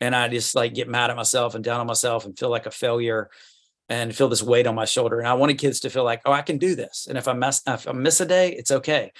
and 0.00 0.14
I 0.14 0.28
just 0.28 0.54
like 0.54 0.74
get 0.74 0.88
mad 0.88 1.10
at 1.10 1.16
myself 1.16 1.56
and 1.56 1.64
down 1.64 1.80
on 1.80 1.86
myself 1.86 2.24
and 2.24 2.38
feel 2.38 2.50
like 2.50 2.66
a 2.66 2.70
failure 2.70 3.28
and 3.88 4.14
feel 4.14 4.28
this 4.28 4.42
weight 4.42 4.68
on 4.68 4.76
my 4.76 4.84
shoulder. 4.84 5.18
And 5.18 5.28
I 5.28 5.34
wanted 5.34 5.58
kids 5.58 5.80
to 5.80 5.90
feel 5.90 6.04
like, 6.04 6.22
oh, 6.24 6.32
I 6.32 6.42
can 6.42 6.58
do 6.58 6.76
this. 6.76 7.06
And 7.08 7.18
if 7.18 7.26
I 7.26 7.32
mess, 7.32 7.62
if 7.66 7.88
I 7.88 7.92
miss 7.92 8.20
a 8.20 8.26
day, 8.26 8.52
it's 8.52 8.70
okay. 8.70 9.12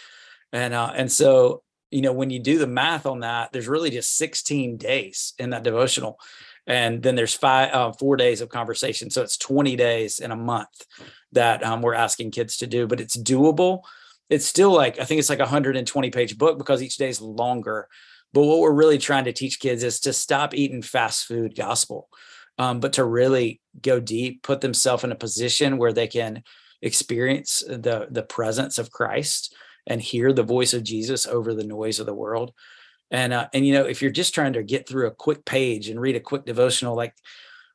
And 0.52 0.74
uh, 0.74 0.92
and 0.94 1.10
so 1.10 1.62
you 1.90 2.02
know 2.02 2.12
when 2.12 2.30
you 2.30 2.40
do 2.40 2.58
the 2.58 2.66
math 2.66 3.06
on 3.06 3.20
that, 3.20 3.52
there's 3.52 3.68
really 3.68 3.90
just 3.90 4.16
16 4.16 4.76
days 4.76 5.34
in 5.38 5.50
that 5.50 5.62
devotional, 5.62 6.18
and 6.66 7.02
then 7.02 7.14
there's 7.14 7.34
five, 7.34 7.72
uh, 7.72 7.92
four 7.92 8.16
days 8.16 8.40
of 8.40 8.48
conversation. 8.48 9.10
So 9.10 9.22
it's 9.22 9.36
20 9.36 9.76
days 9.76 10.18
in 10.18 10.30
a 10.30 10.36
month 10.36 10.86
that 11.32 11.62
um, 11.64 11.82
we're 11.82 11.94
asking 11.94 12.32
kids 12.32 12.58
to 12.58 12.66
do, 12.66 12.86
but 12.86 13.00
it's 13.00 13.16
doable. 13.16 13.80
It's 14.28 14.46
still 14.46 14.72
like 14.72 15.00
I 15.00 15.04
think 15.04 15.18
it's 15.18 15.30
like 15.30 15.38
a 15.38 15.42
120 15.42 16.10
page 16.10 16.38
book 16.38 16.58
because 16.58 16.82
each 16.82 16.96
day 16.96 17.08
is 17.08 17.20
longer. 17.20 17.88
But 18.32 18.42
what 18.42 18.60
we're 18.60 18.72
really 18.72 18.98
trying 18.98 19.24
to 19.24 19.32
teach 19.32 19.58
kids 19.58 19.82
is 19.82 19.98
to 20.00 20.12
stop 20.12 20.54
eating 20.54 20.82
fast 20.82 21.26
food 21.26 21.56
gospel, 21.56 22.08
um, 22.58 22.78
but 22.78 22.92
to 22.92 23.04
really 23.04 23.60
go 23.82 23.98
deep, 23.98 24.44
put 24.44 24.60
themselves 24.60 25.02
in 25.02 25.10
a 25.10 25.16
position 25.16 25.78
where 25.78 25.92
they 25.92 26.06
can 26.06 26.44
experience 26.82 27.64
the 27.66 28.06
the 28.10 28.22
presence 28.22 28.78
of 28.78 28.90
Christ 28.90 29.54
and 29.86 30.00
hear 30.00 30.32
the 30.32 30.42
voice 30.42 30.74
of 30.74 30.82
Jesus 30.82 31.26
over 31.26 31.54
the 31.54 31.64
noise 31.64 32.00
of 32.00 32.06
the 32.06 32.14
world. 32.14 32.52
And 33.10 33.32
uh, 33.32 33.48
and 33.52 33.66
you 33.66 33.72
know, 33.72 33.84
if 33.84 34.02
you're 34.02 34.10
just 34.10 34.34
trying 34.34 34.52
to 34.52 34.62
get 34.62 34.88
through 34.88 35.06
a 35.06 35.12
quick 35.12 35.44
page 35.44 35.88
and 35.88 36.00
read 36.00 36.16
a 36.16 36.20
quick 36.20 36.44
devotional, 36.44 36.94
like 36.94 37.14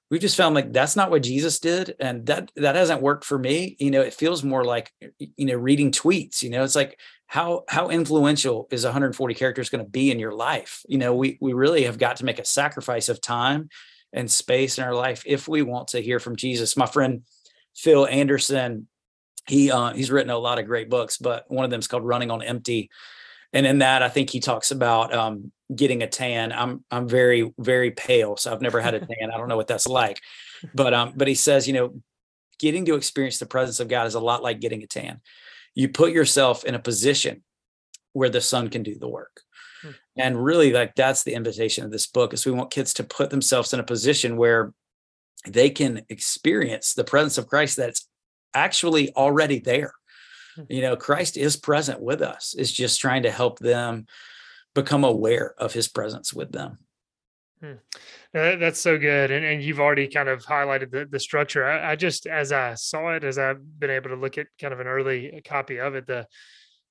we've 0.10 0.22
just 0.22 0.38
found 0.38 0.56
like 0.56 0.72
that's 0.72 0.96
not 0.96 1.12
what 1.12 1.24
Jesus 1.24 1.60
did, 1.60 1.96
and 2.00 2.26
that 2.28 2.52
that 2.56 2.76
hasn't 2.76 3.02
worked 3.02 3.26
for 3.26 3.38
me. 3.38 3.76
You 3.80 3.91
know, 3.91 4.02
it 4.02 4.13
feels 4.13 4.44
more 4.44 4.63
like 4.63 4.94
you 5.20 5.46
know 5.46 5.56
reading 5.56 5.91
tweets. 5.91 6.41
You 6.41 6.52
know, 6.52 6.63
it's 6.63 6.76
like 6.76 6.98
how 7.28 7.63
how 7.68 7.89
influential 7.89 8.68
is 8.72 8.84
140 8.84 9.34
characters 9.34 9.70
going 9.70 9.84
to 9.84 9.89
be 9.89 10.10
in 10.10 10.20
your 10.20 10.34
life? 10.34 10.84
You 10.88 10.98
know, 10.98 11.13
we 11.13 11.38
we 11.41 11.54
really 11.54 11.84
have 11.84 11.98
got 11.98 12.18
to 12.18 12.26
make 12.26 12.39
a 12.39 12.46
sacrifice 12.46 13.10
of 13.10 13.22
time 13.22 13.70
and 14.13 14.32
space 14.32 14.78
in 14.78 14.84
our 14.84 14.96
life 14.96 15.24
if 15.26 15.48
we 15.48 15.62
want 15.62 15.89
to 15.89 16.02
hear 16.02 16.20
from 16.20 16.38
Jesus. 16.38 16.78
My 16.78 16.86
friend 16.86 17.24
Fil 17.76 18.08
Anderson, 18.08 18.88
he 19.47 19.71
uh, 19.71 19.93
he's 19.93 20.12
written 20.12 20.31
a 20.31 20.38
lot 20.38 20.60
of 20.60 20.65
great 20.65 20.89
books, 20.89 21.17
but 21.17 21.49
one 21.49 21.65
of 21.65 21.71
them 21.71 21.79
is 21.79 21.88
called 21.88 22.05
Running 22.05 22.31
on 22.31 22.41
Empty. 22.41 22.89
And 23.53 23.65
in 23.65 23.79
that, 23.79 24.03
I 24.03 24.10
think 24.10 24.29
he 24.29 24.39
talks 24.39 24.71
about 24.71 25.13
um, 25.13 25.51
getting 25.73 26.03
a 26.03 26.08
tan. 26.08 26.51
I'm 26.51 26.84
I'm 26.91 27.08
very 27.08 27.53
very 27.58 27.91
pale, 27.91 28.38
so 28.38 28.51
I've 28.51 28.62
never 28.62 28.81
had 28.81 28.95
a 28.95 28.99
tan. 28.99 29.31
I 29.34 29.38
don't 29.38 29.47
know 29.47 29.58
what 29.58 29.67
that's 29.67 29.88
like, 29.88 30.19
but 30.73 30.93
um, 30.93 31.13
but 31.15 31.27
he 31.27 31.36
says, 31.36 31.67
you 31.67 31.73
know, 31.73 32.01
getting 32.60 32.86
to 32.86 32.95
experience 32.95 33.39
the 33.39 33.45
presence 33.45 33.79
of 33.79 33.88
God 33.88 34.08
is 34.08 34.15
a 34.15 34.19
lot 34.19 34.43
like 34.43 34.60
getting 34.60 34.84
a 34.84 34.88
tan. 34.88 35.21
You 35.73 35.89
put 35.89 36.12
yourself 36.12 36.63
in 36.63 36.75
a 36.75 36.79
position 36.79 37.43
where 38.13 38.29
the 38.29 38.41
sun 38.41 38.69
can 38.69 38.81
do 38.84 38.97
the 38.97 39.10
work. 39.10 39.41
Hmm. 39.81 39.91
And 40.17 40.43
really 40.43 40.71
like 40.71 40.95
that's 40.95 41.23
the 41.23 41.34
invitation 41.34 41.84
of 41.84 41.91
this 41.91 42.08
book 42.08 42.34
is 42.34 42.45
we 42.45 42.51
want 42.51 42.71
kids 42.71 42.93
to 42.95 43.03
put 43.03 43.29
themselves 43.29 43.73
in 43.73 43.79
a 43.79 43.84
position 43.84 44.38
where 44.38 44.73
they 45.47 45.69
can 45.69 46.03
experience 46.10 46.93
the 46.93 47.03
presence 47.03 47.38
of 47.38 47.47
Christ 47.47 47.77
that's 47.77 48.08
actually 48.56 49.13
already 49.13 49.60
there. 49.60 49.94
Hmm. 50.56 50.63
You 50.70 50.82
know, 50.82 50.96
Christ 50.96 51.38
is 51.38 51.56
present 51.56 52.02
with 52.02 52.22
us. 52.22 52.56
It's 52.58 52.72
just 52.72 53.00
trying 53.00 53.24
to 53.24 53.32
help 53.32 53.60
them 53.60 54.08
become 54.74 55.04
aware 55.04 55.54
of 55.58 55.74
his 55.74 55.88
presence 55.88 56.34
with 56.34 56.52
them. 56.52 56.80
Hmm. 57.62 57.74
that's 58.34 58.82
so 58.82 58.98
good. 58.98 59.32
And, 59.32 59.46
and 59.46 59.63
you've 59.63 59.80
already 59.80 60.08
kind 60.08 60.28
of 60.28 60.46
highlighted 60.46 60.91
the, 60.91 61.06
the 61.10 61.20
structure. 61.20 61.65
I, 61.65 61.91
I, 61.91 61.96
just, 61.96 62.28
as 62.28 62.52
I 62.52 62.74
saw 62.74 63.15
it, 63.15 63.24
as 63.24 63.38
I've 63.38 63.80
been 63.80 63.89
able 63.89 64.10
to 64.10 64.18
look 64.18 64.38
at 64.38 64.48
kind 64.60 64.74
of 64.74 64.80
an 64.80 64.88
early 64.88 65.41
copy 65.46 65.80
of 65.80 65.96
it, 65.96 66.06
the, 66.06 66.28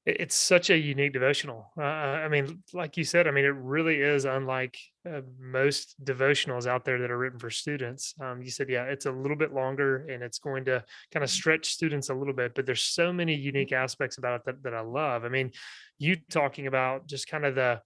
it's 0.07 0.35
such 0.35 0.69
a 0.69 0.77
unique 0.77 1.15
devotional. 1.15 1.73
Uh, 1.79 1.83
uh, 1.83 2.21
I 2.25 2.29
mean, 2.29 2.63
like 2.75 2.99
you 2.99 3.05
said, 3.05 3.27
I 3.27 3.31
mean, 3.31 3.47
it 3.47 3.55
really 3.55 3.97
is 3.97 4.27
unlike 4.27 4.77
uh, 5.09 5.23
most 5.41 5.97
devotionals 6.05 6.67
out 6.67 6.85
there 6.85 6.99
that 6.99 7.11
are 7.11 7.17
written 7.17 7.39
for 7.39 7.49
students. 7.49 8.15
Um, 8.21 8.43
you 8.43 8.51
said, 8.51 8.69
yeah, 8.69 8.85
it's 8.85 9.07
a 9.07 9.13
little 9.13 9.37
bit 9.37 9.55
longer 9.55 10.07
and 10.09 10.23
it's 10.23 10.39
going 10.39 10.67
to 10.67 10.85
kind 11.11 11.25
of 11.25 11.31
stretch 11.31 11.69
students 11.69 12.11
a 12.11 12.15
little 12.15 12.35
bit, 12.35 12.55
but 12.55 12.67
there's 12.67 12.83
so 12.83 13.13
many 13.13 13.35
unique 13.35 13.73
aspects 13.73 14.19
about 14.19 14.41
it 14.41 14.43
that, 14.45 14.63
that 14.65 14.75
I 14.75 14.81
love. 14.81 15.25
I 15.25 15.31
mean, 15.31 15.53
you 15.99 16.17
talking 16.31 16.67
about 16.67 17.07
just 17.07 17.27
kind 17.27 17.47
of 17.47 17.55
the, 17.55 17.81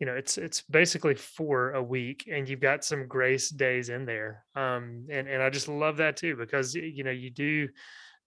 you 0.00 0.06
know 0.06 0.14
it's 0.14 0.38
it's 0.38 0.62
basically 0.62 1.14
for 1.14 1.72
a 1.72 1.82
week 1.82 2.28
and 2.30 2.48
you've 2.48 2.60
got 2.60 2.84
some 2.84 3.06
grace 3.06 3.48
days 3.48 3.88
in 3.88 4.04
there 4.04 4.44
um 4.56 5.06
and 5.08 5.28
and 5.28 5.40
i 5.40 5.48
just 5.48 5.68
love 5.68 5.98
that 5.98 6.16
too 6.16 6.36
because 6.36 6.74
you 6.74 7.04
know 7.04 7.12
you 7.12 7.30
do 7.30 7.68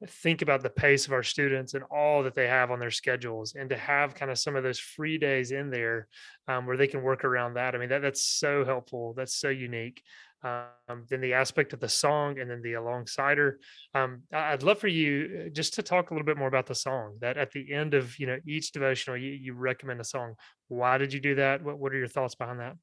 think 0.06 0.42
about 0.42 0.62
the 0.62 0.70
pace 0.70 1.08
of 1.08 1.14
our 1.14 1.24
students 1.24 1.74
and 1.74 1.84
all 1.90 2.22
that 2.24 2.36
they 2.36 2.48
have 2.48 2.70
on 2.70 2.80
their 2.80 2.92
schedules 2.92 3.56
and 3.56 3.70
to 3.70 3.78
have 3.78 4.14
kind 4.14 4.30
of 4.30 4.38
some 4.38 4.56
of 4.56 4.62
those 4.62 4.80
free 4.80 5.18
days 5.18 5.52
in 5.52 5.72
there 5.72 6.08
um, 6.48 6.68
where 6.68 6.78
they 6.78 6.86
can 6.86 7.02
work 7.02 7.26
around 7.26 7.56
that 7.56 7.74
i 7.74 7.80
mean 7.80 7.90
that 7.90 8.04
that's 8.04 8.24
so 8.24 8.64
helpful 8.64 9.14
that's 9.18 9.36
so 9.36 9.50
unique 9.50 10.04
um, 10.44 11.04
then 11.10 11.20
the 11.20 11.34
aspect 11.34 11.74
of 11.74 11.80
the 11.80 11.90
song 11.90 12.40
and 12.40 12.50
then 12.50 12.62
the 12.62 12.74
alongsider 12.74 13.54
um, 13.96 14.22
i'd 14.34 14.62
love 14.62 14.78
for 14.78 14.88
you 14.88 15.46
uh, 15.46 15.50
just 15.50 15.74
to 15.74 15.82
talk 15.82 16.12
a 16.12 16.14
little 16.14 16.26
bit 16.26 16.38
more 16.38 16.48
about 16.48 16.68
the 16.68 16.76
song 16.76 17.18
that 17.20 17.38
at 17.38 17.50
the 17.52 17.74
end 17.74 17.96
of 17.96 18.18
you 18.20 18.28
know 18.28 18.38
each 18.46 18.72
devotional 18.72 19.18
you, 19.18 19.32
you 19.32 19.54
recommend 19.54 20.00
a 20.00 20.04
song. 20.04 20.36
Why 20.68 20.98
did 20.98 21.14
you 21.14 21.20
do 21.20 21.36
that? 21.36 21.64
What, 21.64 21.80
what 21.80 21.94
are 21.94 21.98
your 21.98 22.08
thoughts 22.08 22.36
behind 22.36 22.60
that 22.60 22.76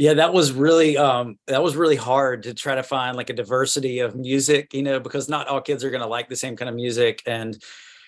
yeah 0.00 0.14
that 0.14 0.32
was 0.32 0.50
really 0.52 0.96
um 0.96 1.38
that 1.46 1.62
was 1.62 1.76
really 1.76 1.94
hard 1.94 2.42
to 2.44 2.54
try 2.54 2.74
to 2.74 2.82
find 2.82 3.18
like 3.18 3.28
a 3.28 3.34
diversity 3.34 3.98
of 3.98 4.16
music 4.16 4.72
you 4.72 4.82
know 4.82 4.98
because 4.98 5.28
not 5.28 5.46
all 5.46 5.60
kids 5.60 5.84
are 5.84 5.90
going 5.90 6.00
to 6.00 6.08
like 6.08 6.26
the 6.26 6.34
same 6.34 6.56
kind 6.56 6.70
of 6.70 6.74
music 6.74 7.22
and 7.26 7.62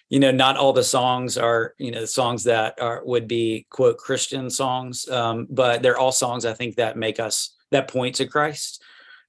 you 0.08 0.18
know 0.18 0.30
not 0.30 0.56
all 0.56 0.72
the 0.72 0.82
songs 0.82 1.36
are 1.36 1.74
you 1.76 1.90
know 1.90 2.06
songs 2.06 2.44
that 2.44 2.80
are 2.80 3.02
would 3.04 3.28
be 3.28 3.66
quote 3.68 3.98
christian 3.98 4.48
songs 4.48 5.06
um 5.10 5.46
but 5.50 5.82
they're 5.82 5.98
all 5.98 6.12
songs 6.12 6.46
i 6.46 6.54
think 6.54 6.76
that 6.76 6.96
make 6.96 7.20
us 7.20 7.54
that 7.70 7.88
point 7.88 8.14
to 8.14 8.26
christ 8.26 8.82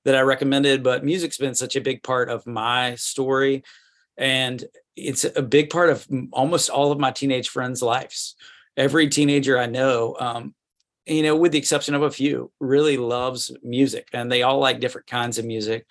that 0.06 0.16
i 0.16 0.22
recommended 0.22 0.84
but 0.84 1.04
music's 1.04 1.38
been 1.38 1.56
such 1.56 1.76
a 1.76 1.82
big 1.82 2.02
part 2.02 2.30
of 2.30 2.48
my 2.48 2.96
story 2.96 3.62
and 4.18 4.64
it's 4.96 5.26
a 5.36 5.42
big 5.42 5.70
part 5.70 5.90
of 5.90 6.08
almost 6.32 6.70
all 6.70 6.92
of 6.92 7.00
my 7.00 7.10
teenage 7.10 7.50
friends 7.50 7.82
lives. 7.82 8.36
Every 8.78 9.10
teenager 9.10 9.60
i 9.60 9.66
know 9.66 10.16
um, 10.18 10.56
you 11.06 11.24
know, 11.24 11.36
with 11.36 11.52
the 11.52 11.58
exception 11.58 11.96
of 11.96 12.02
a 12.02 12.12
few, 12.12 12.52
really 12.60 12.98
loves 12.98 13.52
music 13.62 14.08
and 14.14 14.32
they 14.32 14.44
all 14.44 14.60
like 14.60 14.80
different 14.80 15.08
kinds 15.08 15.38
of 15.38 15.46
music. 15.46 15.86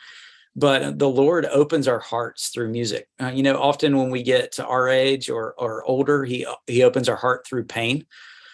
But 0.54 0.98
the 0.98 1.08
Lord 1.08 1.46
opens 1.46 1.88
our 1.88 1.98
hearts 1.98 2.48
through 2.48 2.68
music. 2.68 3.08
Uh, 3.20 3.28
you 3.28 3.42
know, 3.42 3.60
often 3.60 3.96
when 3.96 4.10
we 4.10 4.22
get 4.22 4.52
to 4.52 4.66
our 4.66 4.88
age 4.88 5.30
or 5.30 5.54
or 5.56 5.82
older, 5.84 6.24
he 6.24 6.46
he 6.66 6.82
opens 6.82 7.08
our 7.08 7.16
heart 7.16 7.46
through 7.46 7.64
pain. 7.64 8.04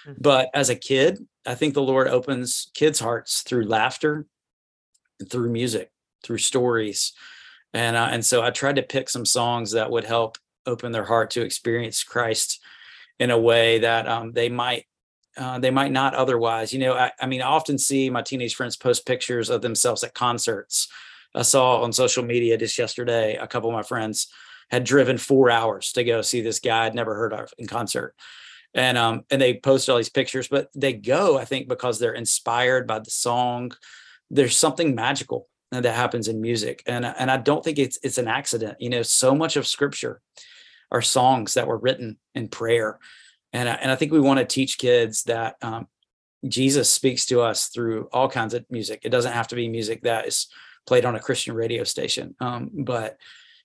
Mm-hmm. 0.06 0.20
But 0.20 0.48
as 0.54 0.70
a 0.70 0.76
kid, 0.76 1.26
I 1.44 1.56
think 1.56 1.74
the 1.74 1.82
Lord 1.82 2.06
opens 2.06 2.70
kids' 2.74 3.00
hearts 3.00 3.42
through 3.42 3.64
laughter, 3.64 4.26
through 5.28 5.50
music, 5.50 5.90
through 6.22 6.38
stories. 6.38 7.14
And 7.74 7.96
uh, 7.96 8.08
and 8.12 8.24
so 8.24 8.42
I 8.42 8.50
tried 8.50 8.76
to 8.76 8.82
pick 8.82 9.08
some 9.08 9.26
songs 9.26 9.72
that 9.72 9.90
would 9.90 10.04
help 10.04 10.38
open 10.66 10.92
their 10.92 11.04
heart 11.04 11.30
to 11.30 11.42
experience 11.42 12.04
Christ 12.04 12.60
in 13.18 13.30
a 13.30 13.38
way 13.38 13.80
that 13.80 14.06
um, 14.06 14.32
they 14.32 14.48
might 14.48 14.84
uh, 15.38 15.58
they 15.58 15.70
might 15.70 15.92
not 15.92 16.14
otherwise. 16.14 16.72
You 16.72 16.80
know, 16.80 16.94
I, 16.94 17.12
I, 17.20 17.26
mean, 17.26 17.40
I 17.40 17.46
often 17.46 17.78
see 17.78 18.10
my 18.10 18.22
teenage 18.22 18.54
friends 18.54 18.76
post 18.76 19.06
pictures 19.06 19.50
of 19.50 19.62
themselves 19.62 20.02
at 20.02 20.14
concerts. 20.14 20.88
I 21.34 21.42
saw 21.42 21.82
on 21.82 21.92
social 21.92 22.24
media 22.24 22.58
just 22.58 22.78
yesterday, 22.78 23.36
a 23.36 23.46
couple 23.46 23.70
of 23.70 23.74
my 23.74 23.82
friends 23.82 24.28
had 24.70 24.84
driven 24.84 25.16
four 25.16 25.50
hours 25.50 25.92
to 25.92 26.04
go 26.04 26.22
see 26.22 26.40
this 26.40 26.60
guy 26.60 26.86
I'd 26.86 26.94
never 26.94 27.14
heard 27.14 27.32
of 27.32 27.52
in 27.58 27.66
concert. 27.66 28.14
And 28.74 28.98
um, 28.98 29.22
and 29.30 29.40
they 29.40 29.54
post 29.54 29.88
all 29.88 29.96
these 29.96 30.10
pictures, 30.10 30.48
but 30.48 30.68
they 30.74 30.92
go, 30.92 31.38
I 31.38 31.44
think, 31.44 31.68
because 31.68 31.98
they're 31.98 32.12
inspired 32.12 32.86
by 32.86 32.98
the 32.98 33.10
song. 33.10 33.72
There's 34.30 34.58
something 34.58 34.94
magical 34.94 35.48
that 35.70 35.84
happens 35.86 36.28
in 36.28 36.40
music. 36.40 36.82
And 36.86 37.06
and 37.06 37.30
I 37.30 37.38
don't 37.38 37.64
think 37.64 37.78
it's 37.78 37.98
it's 38.02 38.18
an 38.18 38.28
accident. 38.28 38.76
You 38.80 38.90
know, 38.90 39.02
so 39.02 39.34
much 39.34 39.56
of 39.56 39.66
scripture 39.66 40.20
are 40.90 41.02
songs 41.02 41.54
that 41.54 41.66
were 41.66 41.78
written 41.78 42.18
in 42.34 42.48
prayer 42.48 42.98
and 43.52 43.68
I, 43.68 43.74
and 43.74 43.90
I 43.90 43.96
think 43.96 44.12
we 44.12 44.20
want 44.20 44.38
to 44.38 44.44
teach 44.44 44.78
kids 44.78 45.24
that 45.24 45.56
um, 45.62 45.88
Jesus 46.46 46.90
speaks 46.90 47.26
to 47.26 47.40
us 47.40 47.68
through 47.68 48.08
all 48.12 48.28
kinds 48.28 48.54
of 48.54 48.64
music. 48.70 49.00
It 49.04 49.10
doesn't 49.10 49.32
have 49.32 49.48
to 49.48 49.56
be 49.56 49.68
music 49.68 50.02
that 50.02 50.26
is 50.26 50.48
played 50.86 51.04
on 51.04 51.16
a 51.16 51.20
Christian 51.20 51.54
radio 51.54 51.84
station, 51.84 52.34
um, 52.40 52.70
but 52.72 53.18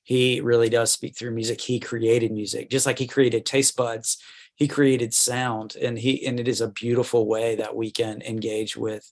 he 0.03 0.41
really 0.41 0.69
does 0.69 0.91
speak 0.91 1.17
through 1.17 1.31
music. 1.31 1.61
He 1.61 1.79
created 1.79 2.31
music, 2.31 2.69
just 2.69 2.85
like 2.85 2.99
he 2.99 3.07
created 3.07 3.45
taste 3.45 3.75
buds. 3.77 4.17
He 4.55 4.67
created 4.67 5.13
sound, 5.13 5.75
and 5.75 5.97
he 5.97 6.25
and 6.27 6.39
it 6.39 6.47
is 6.47 6.61
a 6.61 6.67
beautiful 6.67 7.27
way 7.27 7.55
that 7.55 7.75
we 7.75 7.89
can 7.89 8.21
engage 8.21 8.77
with 8.77 9.09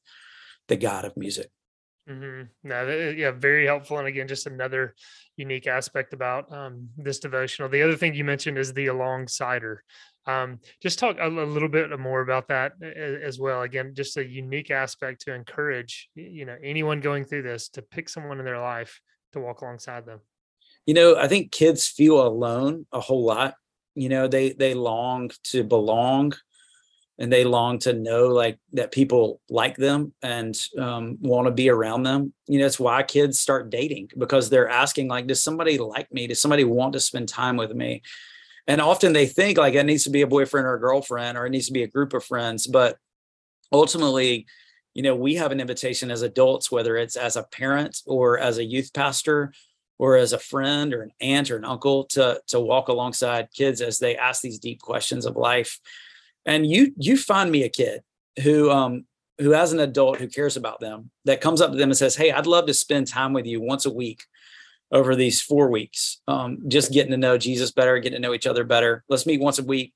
the 0.67 0.75
God 0.75 1.05
of 1.05 1.17
music. 1.17 1.49
Mm-hmm. 2.09 2.43
No, 2.63 2.89
yeah, 3.15 3.31
very 3.31 3.65
helpful. 3.65 3.97
And 3.99 4.07
again, 4.07 4.27
just 4.27 4.47
another 4.47 4.95
unique 5.37 5.67
aspect 5.67 6.13
about 6.13 6.51
um, 6.51 6.89
this 6.97 7.19
devotional. 7.19 7.69
The 7.69 7.81
other 7.83 7.95
thing 7.95 8.13
you 8.13 8.23
mentioned 8.23 8.57
is 8.57 8.73
the 8.73 8.87
alongsider. 8.87 9.77
Um, 10.27 10.59
just 10.81 10.99
talk 10.99 11.17
a, 11.19 11.27
little 11.27 11.69
bit 11.69 11.97
more 11.99 12.21
about 12.21 12.47
that 12.49 12.73
as 12.81 13.39
well. 13.39 13.63
Again, 13.63 13.93
just 13.95 14.17
a 14.17 14.25
unique 14.25 14.69
aspect 14.69 15.21
to 15.21 15.33
encourage 15.33 16.09
you 16.15 16.45
know 16.45 16.55
anyone 16.63 16.99
going 16.99 17.25
through 17.25 17.43
this 17.43 17.69
to 17.69 17.81
pick 17.81 18.07
someone 18.07 18.39
in 18.39 18.45
their 18.45 18.59
life 18.59 19.01
to 19.33 19.39
walk 19.39 19.61
alongside 19.61 20.05
them. 20.05 20.19
You 20.85 20.93
know, 20.93 21.15
I 21.15 21.27
think 21.27 21.51
kids 21.51 21.87
feel 21.87 22.25
alone 22.25 22.85
a 22.91 22.99
whole 22.99 23.25
lot. 23.25 23.55
You 23.95 24.09
know, 24.09 24.27
they 24.27 24.53
they 24.53 24.73
long 24.73 25.31
to 25.45 25.63
belong 25.63 26.33
and 27.21 27.31
they 27.31 27.43
long 27.43 27.77
to 27.77 27.93
know 27.93 28.29
like 28.29 28.57
that 28.73 28.91
people 28.91 29.39
like 29.47 29.77
them 29.77 30.11
and 30.23 30.59
um, 30.79 31.17
want 31.21 31.45
to 31.45 31.51
be 31.51 31.69
around 31.69 32.03
them 32.03 32.33
you 32.47 32.57
know 32.59 32.65
it's 32.65 32.79
why 32.79 33.03
kids 33.03 33.39
start 33.39 33.69
dating 33.69 34.09
because 34.17 34.49
they're 34.49 34.69
asking 34.69 35.07
like 35.07 35.27
does 35.27 35.43
somebody 35.43 35.77
like 35.77 36.11
me 36.11 36.25
does 36.25 36.41
somebody 36.41 36.63
want 36.63 36.93
to 36.93 36.99
spend 36.99 37.29
time 37.29 37.57
with 37.57 37.71
me 37.73 38.01
and 38.67 38.81
often 38.81 39.13
they 39.13 39.25
think 39.25 39.57
like 39.57 39.73
it 39.73 39.85
needs 39.85 40.03
to 40.03 40.09
be 40.09 40.21
a 40.21 40.27
boyfriend 40.27 40.67
or 40.67 40.75
a 40.75 40.79
girlfriend 40.79 41.37
or 41.37 41.45
it 41.45 41.49
needs 41.49 41.67
to 41.67 41.73
be 41.73 41.83
a 41.83 41.87
group 41.87 42.13
of 42.13 42.23
friends 42.23 42.67
but 42.67 42.97
ultimately 43.71 44.45
you 44.93 45.03
know 45.03 45.15
we 45.15 45.35
have 45.35 45.51
an 45.51 45.59
invitation 45.59 46.11
as 46.11 46.21
adults 46.21 46.71
whether 46.71 46.97
it's 46.97 47.15
as 47.15 47.35
a 47.35 47.43
parent 47.43 48.01
or 48.05 48.37
as 48.37 48.57
a 48.57 48.63
youth 48.63 48.93
pastor 48.93 49.51
or 50.01 50.17
as 50.17 50.33
a 50.33 50.39
friend 50.39 50.95
or 50.95 51.03
an 51.03 51.11
aunt 51.21 51.51
or 51.51 51.57
an 51.57 51.63
uncle 51.63 52.05
to 52.05 52.41
to 52.47 52.59
walk 52.59 52.87
alongside 52.87 53.53
kids 53.53 53.81
as 53.81 53.99
they 53.99 54.17
ask 54.17 54.41
these 54.41 54.57
deep 54.57 54.81
questions 54.81 55.27
of 55.27 55.35
life. 55.35 55.79
And 56.43 56.65
you 56.65 56.91
you 56.97 57.15
find 57.15 57.51
me 57.51 57.61
a 57.61 57.69
kid 57.69 58.01
who 58.41 58.71
um 58.71 59.05
who 59.37 59.51
has 59.51 59.73
an 59.73 59.79
adult 59.79 60.17
who 60.17 60.27
cares 60.27 60.57
about 60.57 60.79
them 60.79 61.11
that 61.25 61.39
comes 61.39 61.61
up 61.61 61.71
to 61.71 61.77
them 61.77 61.89
and 61.89 61.97
says 61.97 62.15
hey 62.15 62.31
i'd 62.31 62.47
love 62.47 62.65
to 62.67 62.73
spend 62.73 63.07
time 63.07 63.33
with 63.33 63.45
you 63.45 63.59
once 63.59 63.85
a 63.85 63.93
week 63.93 64.23
over 64.91 65.15
these 65.15 65.41
four 65.41 65.69
weeks. 65.69 66.19
Um, 66.27 66.59
just 66.67 66.91
getting 66.91 67.11
to 67.11 67.17
know 67.17 67.37
jesus 67.37 67.71
better 67.71 67.99
getting 67.99 68.21
to 68.21 68.27
know 68.27 68.33
each 68.33 68.47
other 68.47 68.63
better. 68.63 69.03
Let's 69.09 69.25
meet 69.25 69.41
once 69.41 69.59
a 69.59 69.63
week. 69.63 69.93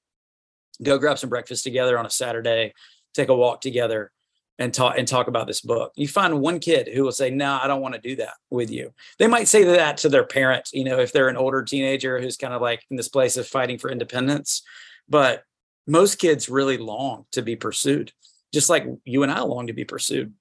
Go 0.82 0.98
grab 0.98 1.20
some 1.20 1.30
breakfast 1.30 1.64
together 1.64 1.98
on 1.98 2.06
a 2.06 2.10
saturday. 2.10 2.74
Take 3.14 3.30
a 3.30 3.36
walk 3.36 3.62
together 3.62 4.12
and 4.58 4.74
talk 4.74 4.98
and 4.98 5.08
talk 5.08 5.28
about 5.28 5.48
this 5.48 5.62
book. 5.62 5.92
You 5.96 6.08
find 6.08 6.40
one 6.40 6.60
kid 6.60 6.88
who 6.88 7.04
will 7.04 7.12
say 7.12 7.30
no 7.30 7.60
i 7.62 7.68
don't 7.68 7.82
want 7.82 7.96
to 7.96 8.02
do 8.02 8.16
that 8.18 8.36
with 8.50 8.72
you. 8.72 8.94
They 9.20 9.28
might 9.28 9.48
say 9.48 9.64
that 9.64 9.98
to 9.98 10.10
their 10.10 10.26
parents 10.26 10.72
you 10.74 10.84
know 10.84 11.00
if 11.00 11.12
they're 11.12 11.30
an 11.30 11.38
older 11.38 11.64
teenager 11.64 12.20
who's 12.20 12.38
kind 12.38 12.54
of 12.54 12.62
like 12.62 12.84
in 12.90 12.98
this 12.98 13.10
place 13.10 13.38
of 13.38 13.48
fighting 13.48 13.78
for 13.78 13.90
independence. 13.90 14.64
But 15.08 15.44
most 15.88 16.16
kids 16.16 16.50
really 16.50 16.78
long 16.78 17.26
to 17.32 17.42
be 17.42 17.56
pursued, 17.56 18.12
just 18.54 18.70
like 18.70 18.86
you 19.04 19.24
and 19.24 19.32
I 19.32 19.42
long 19.42 19.68
to 19.68 19.74
be 19.74 19.86
pursued. 19.86 20.34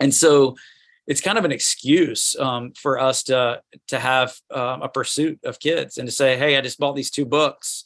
And 0.00 0.14
so 0.14 0.56
it's 1.06 1.20
kind 1.20 1.38
of 1.38 1.44
an 1.44 1.52
excuse 1.52 2.36
um, 2.36 2.72
for 2.72 2.98
us 2.98 3.22
to 3.24 3.62
to 3.88 3.98
have 3.98 4.34
um, 4.52 4.82
a 4.82 4.88
pursuit 4.88 5.38
of 5.44 5.60
kids 5.60 5.98
and 5.98 6.08
to 6.08 6.12
say, 6.12 6.36
"Hey, 6.36 6.56
I 6.56 6.60
just 6.60 6.78
bought 6.78 6.96
these 6.96 7.10
two 7.10 7.24
books. 7.24 7.84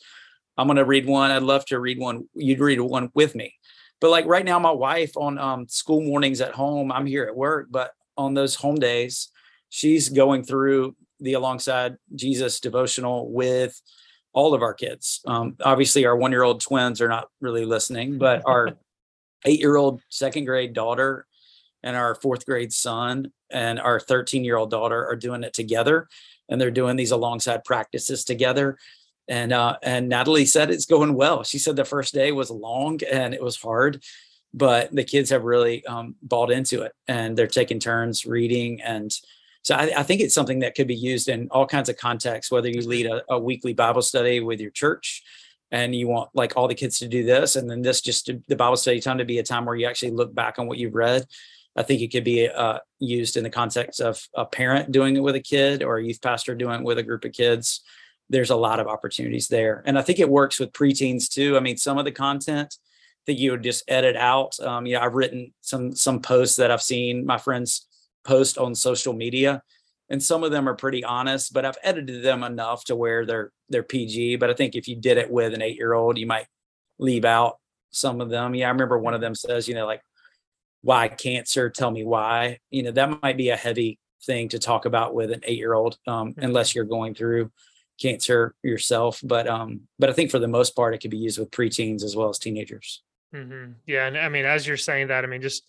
I'm 0.56 0.66
going 0.66 0.76
to 0.76 0.84
read 0.84 1.06
one. 1.06 1.30
I'd 1.30 1.42
love 1.42 1.64
to 1.66 1.78
read 1.78 1.98
one. 1.98 2.28
You'd 2.34 2.60
read 2.60 2.80
one 2.80 3.10
with 3.14 3.34
me." 3.34 3.54
But 4.00 4.10
like 4.10 4.26
right 4.26 4.44
now, 4.44 4.58
my 4.58 4.70
wife 4.70 5.16
on 5.16 5.38
um, 5.38 5.68
school 5.68 6.02
mornings 6.02 6.40
at 6.40 6.52
home, 6.52 6.90
I'm 6.90 7.06
here 7.06 7.24
at 7.24 7.36
work, 7.36 7.68
but 7.70 7.92
on 8.16 8.32
those 8.32 8.54
home 8.54 8.76
days, 8.76 9.28
she's 9.68 10.08
going 10.08 10.42
through 10.42 10.96
the 11.20 11.34
alongside 11.34 11.96
Jesus 12.14 12.60
devotional 12.60 13.30
with 13.30 13.80
all 14.32 14.54
of 14.54 14.62
our 14.62 14.72
kids. 14.72 15.20
Um, 15.26 15.56
obviously, 15.62 16.06
our 16.06 16.16
one 16.16 16.32
year 16.32 16.42
old 16.42 16.60
twins 16.60 17.02
are 17.02 17.08
not 17.08 17.28
really 17.40 17.66
listening, 17.66 18.16
but 18.16 18.42
our 18.46 18.78
eight 19.44 19.60
year 19.60 19.76
old 19.76 20.00
second 20.08 20.46
grade 20.46 20.72
daughter 20.72 21.26
and 21.82 21.96
our 21.96 22.14
fourth 22.14 22.46
grade 22.46 22.72
son 22.72 23.32
and 23.50 23.80
our 23.80 24.00
13 24.00 24.44
year 24.44 24.56
old 24.56 24.70
daughter 24.70 25.06
are 25.06 25.16
doing 25.16 25.42
it 25.42 25.54
together 25.54 26.08
and 26.48 26.60
they're 26.60 26.70
doing 26.70 26.96
these 26.96 27.10
alongside 27.10 27.64
practices 27.64 28.24
together 28.24 28.76
and 29.28 29.52
uh, 29.52 29.76
and 29.82 30.08
Natalie 30.08 30.44
said 30.44 30.70
it's 30.70 30.86
going 30.86 31.14
well. 31.14 31.44
She 31.44 31.58
said 31.58 31.76
the 31.76 31.84
first 31.84 32.12
day 32.12 32.32
was 32.32 32.50
long 32.50 32.98
and 33.10 33.32
it 33.32 33.40
was 33.40 33.56
hard, 33.56 34.02
but 34.52 34.94
the 34.94 35.04
kids 35.04 35.30
have 35.30 35.44
really 35.44 35.86
um, 35.86 36.16
bought 36.20 36.50
into 36.50 36.82
it 36.82 36.92
and 37.06 37.36
they're 37.36 37.46
taking 37.46 37.78
turns 37.78 38.26
reading 38.26 38.80
and 38.82 39.12
so 39.62 39.74
I, 39.74 39.92
I, 39.98 40.02
think 40.02 40.22
it's 40.22 40.34
something 40.34 40.60
that 40.60 40.74
could 40.74 40.88
be 40.88 40.94
used 40.94 41.28
in 41.28 41.48
all 41.50 41.66
kinds 41.66 41.88
of 41.88 41.96
contexts 41.96 42.50
whether 42.50 42.68
you 42.68 42.80
lead 42.82 43.06
a, 43.06 43.22
a, 43.28 43.38
weekly 43.38 43.72
bible 43.74 44.02
study 44.02 44.40
with 44.40 44.60
your 44.60 44.70
church 44.70 45.22
and 45.70 45.94
you 45.94 46.08
want 46.08 46.30
like 46.34 46.56
all 46.56 46.66
the 46.66 46.74
kids 46.74 46.98
to 46.98 47.08
do 47.08 47.24
this 47.24 47.56
and 47.56 47.70
then 47.70 47.82
this 47.82 48.00
just 48.00 48.30
the 48.48 48.56
bible 48.56 48.76
study 48.76 49.00
time 49.00 49.18
to 49.18 49.24
be 49.24 49.38
a 49.38 49.42
time 49.42 49.64
where 49.64 49.76
you 49.76 49.86
actually 49.86 50.10
look 50.10 50.34
back 50.34 50.58
on 50.58 50.66
what 50.66 50.78
you've 50.78 50.94
read 50.94 51.24
i 51.76 51.82
think 51.82 52.00
it 52.00 52.12
could 52.12 52.24
be 52.24 52.48
uh, 52.48 52.78
used 52.98 53.36
in 53.36 53.44
the 53.44 53.50
context 53.50 54.00
of 54.00 54.20
a 54.34 54.44
parent 54.44 54.92
doing 54.92 55.16
it 55.16 55.22
with 55.22 55.34
a 55.34 55.40
kid 55.40 55.82
or 55.82 55.98
a 55.98 56.04
youth 56.04 56.20
pastor 56.20 56.54
doing 56.54 56.80
it 56.80 56.84
with 56.84 56.98
a 56.98 57.02
group 57.02 57.24
of 57.24 57.32
kids. 57.32 57.82
There's 58.28 58.50
a 58.50 58.56
lot 58.56 58.78
of 58.78 58.86
opportunities 58.86 59.48
there. 59.48 59.82
And 59.86 59.98
i 59.98 60.02
think 60.02 60.18
it 60.18 60.28
works 60.28 60.60
with 60.60 60.72
preteens 60.72 61.28
too. 61.28 61.56
I 61.56 61.60
mean 61.60 61.76
some 61.76 61.98
of 61.98 62.04
the 62.04 62.12
content 62.12 62.76
that 63.26 63.38
you 63.38 63.52
would 63.52 63.62
just 63.62 63.84
edit 63.88 64.16
out 64.16 64.58
um, 64.60 64.86
you 64.86 64.94
know 64.94 65.00
i've 65.00 65.14
written 65.14 65.52
some 65.60 65.94
some 65.94 66.20
posts 66.20 66.56
that 66.56 66.70
i've 66.70 66.82
seen 66.82 67.24
my 67.24 67.38
friends 67.38 67.86
post 68.24 68.58
on 68.58 68.74
social 68.74 69.12
media 69.12 69.62
and 70.08 70.22
some 70.22 70.42
of 70.42 70.50
them 70.50 70.68
are 70.68 70.74
pretty 70.74 71.04
honest 71.04 71.52
but 71.52 71.64
i've 71.64 71.78
edited 71.82 72.22
them 72.22 72.42
enough 72.42 72.84
to 72.84 72.96
where 72.96 73.24
they're 73.24 73.52
they're 73.68 73.82
pg 73.82 74.36
but 74.36 74.50
i 74.50 74.54
think 74.54 74.74
if 74.74 74.88
you 74.88 74.96
did 74.96 75.18
it 75.18 75.30
with 75.30 75.54
an 75.54 75.62
eight 75.62 75.76
year 75.76 75.92
old 75.92 76.18
you 76.18 76.26
might 76.26 76.46
leave 76.98 77.24
out 77.24 77.58
some 77.92 78.20
of 78.20 78.30
them. 78.30 78.54
Yeah 78.54 78.66
i 78.66 78.70
remember 78.70 78.98
one 78.98 79.14
of 79.14 79.20
them 79.20 79.34
says 79.34 79.68
you 79.68 79.74
know 79.74 79.86
like 79.86 80.02
why 80.82 81.08
cancer 81.08 81.70
tell 81.70 81.90
me 81.90 82.04
why 82.04 82.58
you 82.70 82.82
know 82.82 82.90
that 82.90 83.20
might 83.22 83.36
be 83.36 83.50
a 83.50 83.56
heavy 83.56 83.98
thing 84.24 84.48
to 84.48 84.58
talk 84.58 84.84
about 84.84 85.14
with 85.14 85.30
an 85.30 85.40
eight 85.44 85.58
year 85.58 85.74
old 85.74 85.98
um, 86.06 86.30
mm-hmm. 86.30 86.42
unless 86.42 86.74
you're 86.74 86.84
going 86.84 87.14
through 87.14 87.50
cancer 88.00 88.54
yourself 88.62 89.20
but 89.22 89.46
um 89.46 89.82
but 89.98 90.08
i 90.08 90.12
think 90.12 90.30
for 90.30 90.38
the 90.38 90.48
most 90.48 90.74
part 90.74 90.94
it 90.94 90.98
could 90.98 91.10
be 91.10 91.18
used 91.18 91.38
with 91.38 91.50
preteens 91.50 92.02
as 92.02 92.16
well 92.16 92.30
as 92.30 92.38
teenagers 92.38 93.02
mm-hmm. 93.34 93.72
yeah 93.86 94.06
and 94.06 94.16
i 94.16 94.28
mean 94.28 94.44
as 94.44 94.66
you're 94.66 94.76
saying 94.76 95.08
that 95.08 95.22
i 95.24 95.26
mean 95.26 95.42
just 95.42 95.64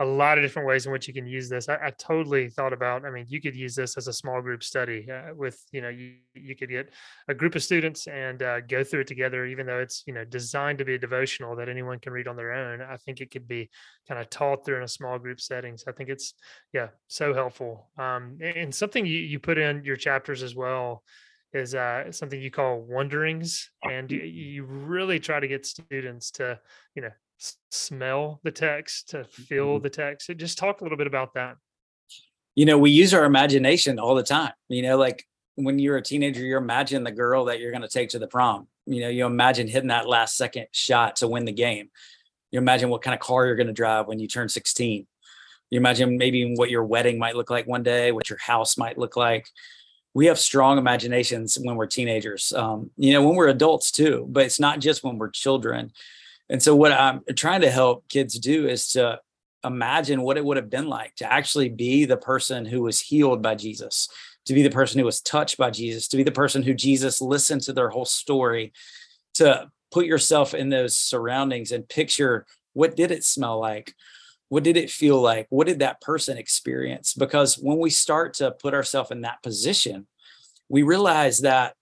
a 0.00 0.04
lot 0.04 0.38
of 0.38 0.44
different 0.44 0.68
ways 0.68 0.86
in 0.86 0.92
which 0.92 1.08
you 1.08 1.14
can 1.14 1.26
use 1.26 1.48
this. 1.48 1.68
I, 1.68 1.74
I, 1.86 1.90
totally 1.90 2.48
thought 2.48 2.72
about. 2.72 3.04
I 3.04 3.10
mean, 3.10 3.26
you 3.28 3.40
could 3.40 3.56
use 3.56 3.74
this 3.74 3.96
as 3.96 4.06
a 4.06 4.12
small 4.12 4.40
group 4.40 4.62
study 4.62 5.08
uh, 5.10 5.34
with, 5.34 5.60
you 5.72 5.80
know, 5.80 5.88
you 5.88 6.14
you 6.34 6.54
could 6.54 6.70
get 6.70 6.92
a 7.26 7.34
group 7.34 7.56
of 7.56 7.64
students 7.64 8.06
and 8.06 8.42
uh, 8.42 8.60
go 8.60 8.84
through 8.84 9.00
it 9.00 9.06
together. 9.08 9.44
Even 9.46 9.66
though 9.66 9.80
it's 9.80 10.04
you 10.06 10.12
know 10.12 10.24
designed 10.24 10.78
to 10.78 10.84
be 10.84 10.94
a 10.94 10.98
devotional 10.98 11.56
that 11.56 11.68
anyone 11.68 11.98
can 11.98 12.12
read 12.12 12.28
on 12.28 12.36
their 12.36 12.52
own, 12.52 12.80
I 12.80 12.96
think 12.96 13.20
it 13.20 13.30
could 13.30 13.48
be 13.48 13.70
kind 14.06 14.20
of 14.20 14.30
taught 14.30 14.64
through 14.64 14.76
in 14.76 14.82
a 14.84 14.88
small 14.88 15.18
group 15.18 15.40
setting. 15.40 15.76
So 15.76 15.90
I 15.90 15.92
think 15.92 16.10
it's 16.10 16.34
yeah 16.72 16.88
so 17.08 17.34
helpful. 17.34 17.88
Um, 17.98 18.38
and 18.40 18.72
something 18.72 19.04
you 19.04 19.18
you 19.18 19.40
put 19.40 19.58
in 19.58 19.84
your 19.84 19.96
chapters 19.96 20.42
as 20.42 20.54
well 20.54 21.02
is 21.52 21.74
uh, 21.74 22.12
something 22.12 22.40
you 22.40 22.50
call 22.50 22.80
wonderings, 22.82 23.70
and 23.82 24.10
you, 24.10 24.20
you 24.20 24.64
really 24.64 25.18
try 25.18 25.40
to 25.40 25.48
get 25.48 25.66
students 25.66 26.30
to 26.32 26.60
you 26.94 27.02
know 27.02 27.10
smell 27.70 28.40
the 28.42 28.50
text, 28.50 29.10
to 29.10 29.24
feel 29.24 29.74
mm-hmm. 29.74 29.82
the 29.82 29.90
text. 29.90 30.30
Just 30.36 30.58
talk 30.58 30.80
a 30.80 30.84
little 30.84 30.98
bit 30.98 31.06
about 31.06 31.34
that. 31.34 31.56
You 32.54 32.66
know, 32.66 32.78
we 32.78 32.90
use 32.90 33.14
our 33.14 33.24
imagination 33.24 33.98
all 33.98 34.14
the 34.14 34.22
time. 34.22 34.52
You 34.68 34.82
know, 34.82 34.96
like 34.96 35.24
when 35.54 35.78
you're 35.78 35.96
a 35.96 36.02
teenager, 36.02 36.40
you 36.40 36.56
imagine 36.56 37.04
the 37.04 37.12
girl 37.12 37.46
that 37.46 37.60
you're 37.60 37.70
going 37.70 37.82
to 37.82 37.88
take 37.88 38.10
to 38.10 38.18
the 38.18 38.26
prom. 38.26 38.66
You 38.86 39.02
know, 39.02 39.08
you 39.08 39.26
imagine 39.26 39.68
hitting 39.68 39.88
that 39.88 40.08
last 40.08 40.36
second 40.36 40.66
shot 40.72 41.16
to 41.16 41.28
win 41.28 41.44
the 41.44 41.52
game. 41.52 41.90
You 42.50 42.58
imagine 42.58 42.88
what 42.88 43.02
kind 43.02 43.14
of 43.14 43.20
car 43.20 43.46
you're 43.46 43.56
going 43.56 43.66
to 43.66 43.72
drive 43.72 44.06
when 44.06 44.18
you 44.18 44.26
turn 44.26 44.48
16. 44.48 45.06
You 45.70 45.76
imagine 45.76 46.16
maybe 46.16 46.54
what 46.54 46.70
your 46.70 46.84
wedding 46.84 47.18
might 47.18 47.36
look 47.36 47.50
like 47.50 47.66
one 47.66 47.82
day, 47.82 48.10
what 48.10 48.30
your 48.30 48.38
house 48.38 48.78
might 48.78 48.98
look 48.98 49.16
like. 49.16 49.46
We 50.14 50.26
have 50.26 50.38
strong 50.38 50.78
imaginations 50.78 51.58
when 51.60 51.76
we're 51.76 51.86
teenagers. 51.86 52.52
Um, 52.52 52.90
you 52.96 53.12
know, 53.12 53.26
when 53.26 53.36
we're 53.36 53.48
adults 53.48 53.90
too, 53.90 54.26
but 54.30 54.46
it's 54.46 54.58
not 54.58 54.80
just 54.80 55.04
when 55.04 55.18
we're 55.18 55.30
children. 55.30 55.92
And 56.50 56.62
so 56.62 56.74
what 56.74 56.92
I'm 56.92 57.22
trying 57.36 57.60
to 57.62 57.70
help 57.70 58.08
kids 58.08 58.38
do 58.38 58.66
is 58.66 58.92
to 58.92 59.20
imagine 59.64 60.22
what 60.22 60.36
it 60.36 60.44
would 60.44 60.56
have 60.56 60.70
been 60.70 60.88
like 60.88 61.14
to 61.16 61.30
actually 61.30 61.68
be 61.68 62.04
the 62.04 62.16
person 62.16 62.64
who 62.64 62.82
was 62.82 63.00
healed 63.00 63.42
by 63.42 63.54
Jesus, 63.54 64.08
to 64.46 64.54
be 64.54 64.62
the 64.62 64.70
person 64.70 64.98
who 64.98 65.04
was 65.04 65.20
touched 65.20 65.58
by 65.58 65.70
Jesus, 65.70 66.08
to 66.08 66.16
be 66.16 66.22
the 66.22 66.30
person 66.30 66.62
who 66.62 66.74
Jesus 66.74 67.20
listened 67.20 67.62
to 67.62 67.72
their 67.72 67.90
whole 67.90 68.04
story, 68.04 68.72
to 69.34 69.68
put 69.90 70.06
yourself 70.06 70.54
in 70.54 70.68
those 70.68 70.96
surroundings 70.96 71.72
and 71.72 71.88
picture 71.88 72.46
what 72.74 72.94
did 72.94 73.10
it 73.10 73.24
smell 73.24 73.58
like? 73.58 73.94
What 74.50 74.62
did 74.62 74.76
it 74.76 74.90
feel 74.90 75.20
like? 75.20 75.46
What 75.50 75.66
did 75.66 75.80
that 75.80 76.00
person 76.00 76.38
experience? 76.38 77.12
Because 77.12 77.56
when 77.56 77.78
we 77.78 77.90
start 77.90 78.34
to 78.34 78.52
put 78.52 78.72
ourselves 78.72 79.10
in 79.10 79.22
that 79.22 79.42
position, 79.42 80.06
we 80.68 80.82
realize 80.82 81.40
that 81.40 81.74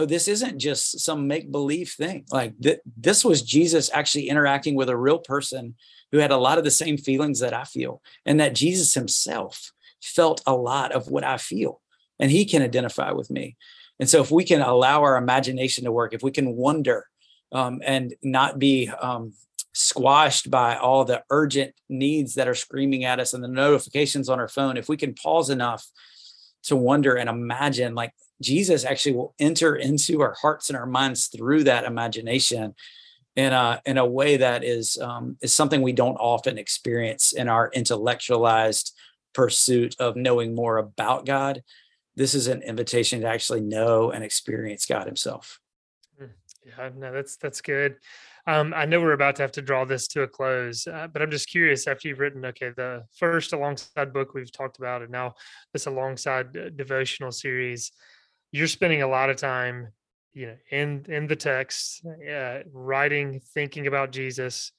oh, 0.00 0.06
this 0.06 0.28
isn't 0.28 0.58
just 0.58 1.00
some 1.00 1.28
make 1.28 1.52
believe 1.52 1.90
thing. 1.90 2.24
Like 2.30 2.58
th- 2.60 2.80
this 2.96 3.24
was 3.24 3.42
Jesus 3.42 3.90
actually 3.92 4.28
interacting 4.28 4.74
with 4.74 4.88
a 4.88 4.96
real 4.96 5.18
person 5.18 5.74
who 6.10 6.18
had 6.18 6.30
a 6.30 6.36
lot 6.36 6.58
of 6.58 6.64
the 6.64 6.70
same 6.70 6.96
feelings 6.96 7.40
that 7.40 7.54
I 7.54 7.64
feel, 7.64 8.02
and 8.24 8.40
that 8.40 8.54
Jesus 8.54 8.94
himself 8.94 9.72
felt 10.02 10.42
a 10.46 10.54
lot 10.54 10.92
of 10.92 11.08
what 11.08 11.24
I 11.24 11.36
feel, 11.36 11.80
and 12.18 12.30
he 12.30 12.44
can 12.44 12.62
identify 12.62 13.12
with 13.12 13.30
me. 13.30 13.56
And 13.98 14.08
so, 14.08 14.22
if 14.22 14.30
we 14.30 14.44
can 14.44 14.62
allow 14.62 15.02
our 15.02 15.16
imagination 15.16 15.84
to 15.84 15.92
work, 15.92 16.14
if 16.14 16.22
we 16.22 16.30
can 16.30 16.56
wonder 16.56 17.06
um, 17.52 17.80
and 17.84 18.14
not 18.22 18.58
be 18.58 18.88
um, 18.88 19.34
squashed 19.74 20.50
by 20.50 20.76
all 20.76 21.04
the 21.04 21.22
urgent 21.30 21.74
needs 21.88 22.34
that 22.34 22.48
are 22.48 22.54
screaming 22.54 23.04
at 23.04 23.20
us 23.20 23.34
and 23.34 23.44
the 23.44 23.48
notifications 23.48 24.28
on 24.28 24.40
our 24.40 24.48
phone, 24.48 24.76
if 24.76 24.88
we 24.88 24.96
can 24.96 25.14
pause 25.14 25.50
enough 25.50 25.86
to 26.64 26.76
wonder 26.76 27.14
and 27.16 27.28
imagine, 27.28 27.94
like 27.94 28.12
Jesus 28.42 28.84
actually 28.84 29.16
will 29.16 29.34
enter 29.38 29.76
into 29.76 30.20
our 30.22 30.34
hearts 30.40 30.70
and 30.70 30.76
our 30.76 30.86
minds 30.86 31.26
through 31.26 31.64
that 31.64 31.84
imagination 31.84 32.74
in 33.36 33.52
a 33.52 33.80
in 33.86 33.98
a 33.98 34.06
way 34.06 34.36
that 34.38 34.64
is 34.64 34.98
um, 34.98 35.36
is 35.40 35.52
something 35.54 35.82
we 35.82 35.92
don't 35.92 36.16
often 36.16 36.58
experience 36.58 37.32
in 37.32 37.48
our 37.48 37.70
intellectualized 37.72 38.94
pursuit 39.32 39.94
of 39.98 40.16
knowing 40.16 40.54
more 40.54 40.78
about 40.78 41.26
God. 41.26 41.62
This 42.16 42.34
is 42.34 42.48
an 42.48 42.62
invitation 42.62 43.20
to 43.20 43.28
actually 43.28 43.60
know 43.60 44.10
and 44.10 44.24
experience 44.24 44.84
God 44.86 45.06
Himself. 45.06 45.60
Hmm. 46.18 46.26
Yeah, 46.66 46.90
no, 46.96 47.12
that's 47.12 47.36
that's 47.36 47.60
good. 47.60 47.96
Um, 48.46 48.72
I 48.74 48.86
know 48.86 49.00
we're 49.00 49.12
about 49.12 49.36
to 49.36 49.42
have 49.42 49.52
to 49.52 49.62
draw 49.62 49.84
this 49.84 50.08
to 50.08 50.22
a 50.22 50.28
close, 50.28 50.86
uh, 50.86 51.08
but 51.12 51.22
I'm 51.22 51.30
just 51.30 51.48
curious 51.48 51.86
after 51.86 52.08
you've 52.08 52.20
written, 52.20 52.44
okay, 52.46 52.70
the 52.76 53.04
first 53.16 53.52
alongside 53.52 54.12
book 54.12 54.34
we've 54.34 54.52
talked 54.52 54.78
about, 54.78 55.02
and 55.02 55.10
now 55.10 55.34
this 55.72 55.86
alongside 55.86 56.56
uh, 56.56 56.70
devotional 56.70 57.32
series 57.32 57.92
you're 58.52 58.66
spending 58.66 59.02
a 59.02 59.08
lot 59.08 59.30
of 59.30 59.36
time 59.36 59.88
you 60.32 60.46
know 60.46 60.56
in 60.70 61.04
in 61.08 61.26
the 61.26 61.36
text 61.36 62.04
uh, 62.30 62.58
writing 62.72 63.40
thinking 63.54 63.86
about 63.86 64.12
jesus. 64.12 64.72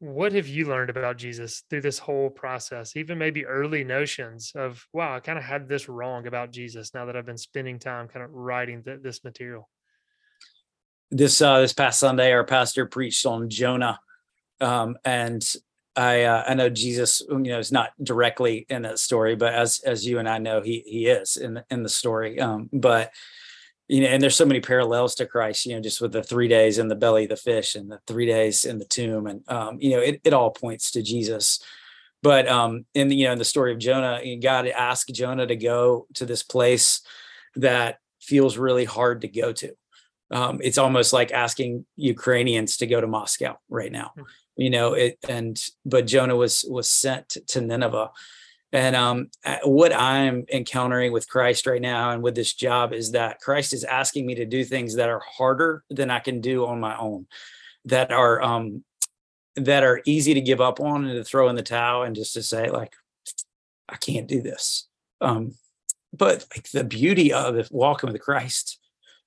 What 0.00 0.34
have 0.34 0.48
you 0.48 0.66
learned 0.66 0.90
about 0.90 1.16
jesus 1.16 1.64
through 1.70 1.80
this 1.80 1.98
whole 1.98 2.28
process 2.28 2.94
even 2.94 3.16
maybe 3.16 3.46
early 3.46 3.84
notions 3.84 4.52
of 4.54 4.86
wow 4.92 5.16
i 5.16 5.20
kind 5.20 5.38
of 5.38 5.44
had 5.44 5.66
this 5.66 5.88
wrong 5.88 6.26
about 6.26 6.52
jesus 6.52 6.92
now 6.92 7.06
that 7.06 7.16
i've 7.16 7.24
been 7.24 7.38
spending 7.38 7.78
time 7.78 8.06
kind 8.06 8.22
of 8.22 8.30
writing 8.32 8.82
th- 8.82 9.00
this 9.00 9.24
material 9.24 9.70
this 11.12 11.40
uh 11.40 11.60
this 11.60 11.72
past 11.72 12.00
sunday 12.00 12.32
our 12.32 12.44
pastor 12.44 12.86
preached 12.86 13.24
on 13.26 13.48
jonah 13.48 14.00
um 14.60 14.96
and 15.04 15.56
I 15.94 16.22
uh, 16.22 16.44
I 16.48 16.54
know 16.54 16.70
Jesus, 16.70 17.20
you 17.28 17.38
know, 17.38 17.58
is 17.58 17.72
not 17.72 17.90
directly 18.02 18.64
in 18.70 18.82
that 18.82 18.98
story, 18.98 19.36
but 19.36 19.52
as 19.52 19.80
as 19.80 20.06
you 20.06 20.18
and 20.18 20.28
I 20.28 20.38
know, 20.38 20.62
he 20.62 20.82
he 20.86 21.06
is 21.06 21.36
in 21.36 21.54
the, 21.54 21.64
in 21.70 21.82
the 21.82 21.88
story. 21.88 22.40
Um, 22.40 22.70
but 22.72 23.12
you 23.88 24.00
know, 24.00 24.06
and 24.06 24.22
there's 24.22 24.36
so 24.36 24.46
many 24.46 24.60
parallels 24.60 25.14
to 25.16 25.26
Christ, 25.26 25.66
you 25.66 25.74
know, 25.74 25.80
just 25.82 26.00
with 26.00 26.12
the 26.12 26.22
three 26.22 26.48
days 26.48 26.78
in 26.78 26.88
the 26.88 26.94
belly 26.94 27.24
of 27.24 27.28
the 27.28 27.36
fish 27.36 27.74
and 27.74 27.90
the 27.90 28.00
three 28.06 28.26
days 28.26 28.64
in 28.64 28.78
the 28.78 28.86
tomb, 28.86 29.26
and 29.26 29.42
um, 29.48 29.76
you 29.80 29.90
know, 29.90 29.98
it 29.98 30.20
it 30.24 30.32
all 30.32 30.50
points 30.50 30.90
to 30.92 31.02
Jesus. 31.02 31.62
But 32.22 32.48
um, 32.48 32.86
in 32.94 33.08
the 33.08 33.16
you 33.16 33.26
know 33.26 33.32
in 33.32 33.38
the 33.38 33.44
story 33.44 33.72
of 33.72 33.78
Jonah, 33.78 34.20
God 34.40 34.66
asked 34.68 35.12
Jonah 35.14 35.46
to 35.46 35.56
go 35.56 36.06
to 36.14 36.24
this 36.24 36.42
place 36.42 37.02
that 37.56 37.98
feels 38.20 38.56
really 38.56 38.86
hard 38.86 39.20
to 39.22 39.28
go 39.28 39.52
to. 39.52 39.74
Um, 40.32 40.60
it's 40.62 40.78
almost 40.78 41.12
like 41.12 41.30
asking 41.30 41.84
Ukrainians 41.96 42.78
to 42.78 42.86
go 42.86 43.00
to 43.00 43.06
Moscow 43.06 43.58
right 43.68 43.92
now. 43.92 44.12
Hmm 44.16 44.22
you 44.56 44.70
know 44.70 44.92
it 44.94 45.18
and 45.28 45.60
but 45.84 46.06
jonah 46.06 46.36
was 46.36 46.64
was 46.68 46.88
sent 46.88 47.36
to 47.48 47.60
nineveh 47.60 48.10
and 48.72 48.96
um, 48.96 49.30
what 49.64 49.92
i'm 49.94 50.44
encountering 50.52 51.12
with 51.12 51.28
christ 51.28 51.66
right 51.66 51.80
now 51.80 52.10
and 52.10 52.22
with 52.22 52.34
this 52.34 52.52
job 52.52 52.92
is 52.92 53.12
that 53.12 53.40
christ 53.40 53.72
is 53.72 53.84
asking 53.84 54.26
me 54.26 54.34
to 54.34 54.44
do 54.44 54.64
things 54.64 54.96
that 54.96 55.08
are 55.08 55.22
harder 55.26 55.84
than 55.90 56.10
i 56.10 56.18
can 56.18 56.40
do 56.40 56.66
on 56.66 56.80
my 56.80 56.96
own 56.96 57.26
that 57.84 58.12
are 58.12 58.40
um, 58.42 58.84
that 59.56 59.82
are 59.82 60.02
easy 60.06 60.34
to 60.34 60.40
give 60.40 60.60
up 60.60 60.80
on 60.80 61.04
and 61.04 61.14
to 61.14 61.24
throw 61.24 61.48
in 61.48 61.56
the 61.56 61.62
towel 61.62 62.02
and 62.02 62.14
just 62.14 62.34
to 62.34 62.42
say 62.42 62.70
like 62.70 62.94
i 63.88 63.96
can't 63.96 64.28
do 64.28 64.42
this 64.42 64.88
um, 65.20 65.52
but 66.12 66.44
like 66.54 66.70
the 66.72 66.84
beauty 66.84 67.32
of 67.32 67.70
walking 67.70 68.12
with 68.12 68.20
Christ 68.20 68.80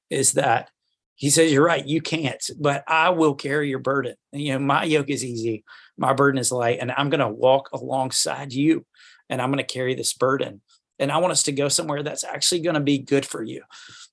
is 0.09 0.33
that 0.33 0.69
he 1.15 1.29
says, 1.29 1.51
You're 1.51 1.65
right, 1.65 1.85
you 1.85 2.01
can't, 2.01 2.43
but 2.59 2.83
I 2.87 3.09
will 3.09 3.35
carry 3.35 3.69
your 3.69 3.79
burden. 3.79 4.15
And, 4.31 4.41
you 4.41 4.53
know, 4.53 4.59
my 4.59 4.83
yoke 4.83 5.09
is 5.09 5.23
easy, 5.23 5.63
my 5.97 6.13
burden 6.13 6.37
is 6.37 6.51
light, 6.51 6.79
and 6.81 6.91
I'm 6.91 7.09
going 7.09 7.19
to 7.19 7.29
walk 7.29 7.69
alongside 7.73 8.53
you 8.53 8.85
and 9.29 9.41
I'm 9.41 9.49
going 9.49 9.65
to 9.65 9.73
carry 9.73 9.95
this 9.95 10.13
burden. 10.13 10.61
And 10.99 11.11
I 11.11 11.17
want 11.17 11.31
us 11.31 11.43
to 11.43 11.51
go 11.51 11.67
somewhere 11.67 12.03
that's 12.03 12.23
actually 12.23 12.61
going 12.61 12.75
to 12.75 12.79
be 12.79 12.99
good 12.99 13.25
for 13.25 13.43
you. 13.43 13.63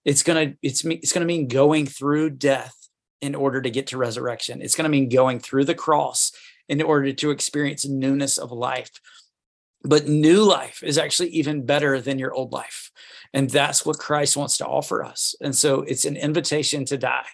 It's 0.04 0.22
going 0.22 0.50
to, 0.50 0.56
it's, 0.62 0.84
it's 0.84 1.12
going 1.12 1.20
to 1.20 1.32
mean 1.32 1.46
going 1.46 1.86
through 1.86 2.30
death 2.30 2.74
in 3.20 3.34
order 3.34 3.62
to 3.62 3.70
get 3.70 3.88
to 3.88 3.98
resurrection. 3.98 4.60
It's 4.60 4.74
going 4.74 4.84
to 4.84 4.90
mean 4.90 5.08
going 5.08 5.38
through 5.38 5.66
the 5.66 5.76
cross 5.76 6.32
in 6.68 6.82
order 6.82 7.12
to 7.12 7.30
experience 7.30 7.86
newness 7.86 8.36
of 8.36 8.50
life. 8.50 8.90
But 9.84 10.08
new 10.08 10.42
life 10.42 10.82
is 10.82 10.98
actually 10.98 11.30
even 11.30 11.66
better 11.66 12.00
than 12.00 12.18
your 12.18 12.32
old 12.32 12.52
life. 12.52 12.90
And 13.34 13.48
that's 13.48 13.86
what 13.86 13.98
Christ 13.98 14.36
wants 14.36 14.58
to 14.58 14.66
offer 14.66 15.04
us. 15.04 15.34
And 15.40 15.54
so 15.54 15.82
it's 15.82 16.04
an 16.04 16.16
invitation 16.16 16.84
to 16.86 16.98
die. 16.98 17.26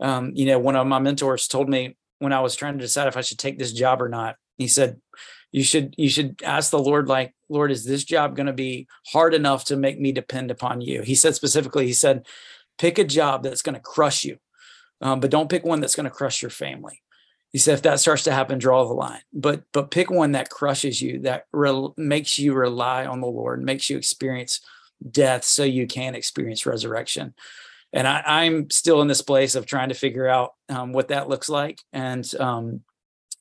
Um, 0.00 0.32
you 0.34 0.46
know, 0.46 0.58
one 0.58 0.76
of 0.76 0.86
my 0.86 0.98
mentors 0.98 1.48
told 1.48 1.68
me 1.68 1.96
when 2.18 2.32
I 2.32 2.40
was 2.40 2.54
trying 2.56 2.78
to 2.78 2.84
decide 2.84 3.08
if 3.08 3.16
I 3.16 3.22
should 3.22 3.38
take 3.38 3.58
this 3.58 3.72
job 3.72 4.00
or 4.00 4.08
not, 4.08 4.36
he 4.56 4.68
said, 4.68 5.00
you 5.52 5.62
should 5.62 5.94
you 5.96 6.08
should 6.08 6.40
ask 6.44 6.70
the 6.70 6.78
lord 6.78 7.08
like 7.08 7.34
lord 7.48 7.70
is 7.70 7.84
this 7.84 8.04
job 8.04 8.36
going 8.36 8.46
to 8.46 8.52
be 8.52 8.86
hard 9.06 9.32
enough 9.32 9.64
to 9.64 9.76
make 9.76 9.98
me 9.98 10.12
depend 10.12 10.50
upon 10.50 10.80
you 10.80 11.02
he 11.02 11.14
said 11.14 11.34
specifically 11.34 11.86
he 11.86 11.92
said 11.92 12.26
pick 12.78 12.98
a 12.98 13.04
job 13.04 13.42
that's 13.42 13.62
going 13.62 13.74
to 13.74 13.80
crush 13.80 14.24
you 14.24 14.36
um, 15.00 15.18
but 15.18 15.30
don't 15.30 15.48
pick 15.48 15.64
one 15.64 15.80
that's 15.80 15.96
going 15.96 16.04
to 16.04 16.10
crush 16.10 16.42
your 16.42 16.50
family 16.50 17.00
he 17.52 17.58
said 17.58 17.74
if 17.74 17.82
that 17.82 18.00
starts 18.00 18.24
to 18.24 18.32
happen 18.32 18.58
draw 18.58 18.86
the 18.86 18.92
line 18.92 19.22
but 19.32 19.62
but 19.72 19.90
pick 19.90 20.10
one 20.10 20.32
that 20.32 20.50
crushes 20.50 21.00
you 21.00 21.20
that 21.20 21.44
re- 21.52 21.88
makes 21.96 22.38
you 22.38 22.52
rely 22.52 23.06
on 23.06 23.20
the 23.20 23.26
lord 23.26 23.62
makes 23.62 23.88
you 23.88 23.96
experience 23.96 24.60
death 25.08 25.44
so 25.44 25.64
you 25.64 25.86
can 25.86 26.14
experience 26.14 26.66
resurrection. 26.66 27.34
And 27.92 28.06
I, 28.06 28.44
am 28.44 28.68
still 28.70 29.00
in 29.00 29.08
this 29.08 29.22
place 29.22 29.54
of 29.54 29.64
trying 29.64 29.88
to 29.88 29.94
figure 29.94 30.28
out 30.28 30.54
um, 30.68 30.92
what 30.92 31.08
that 31.08 31.28
looks 31.28 31.48
like. 31.48 31.80
And 31.92 32.28
um, 32.38 32.80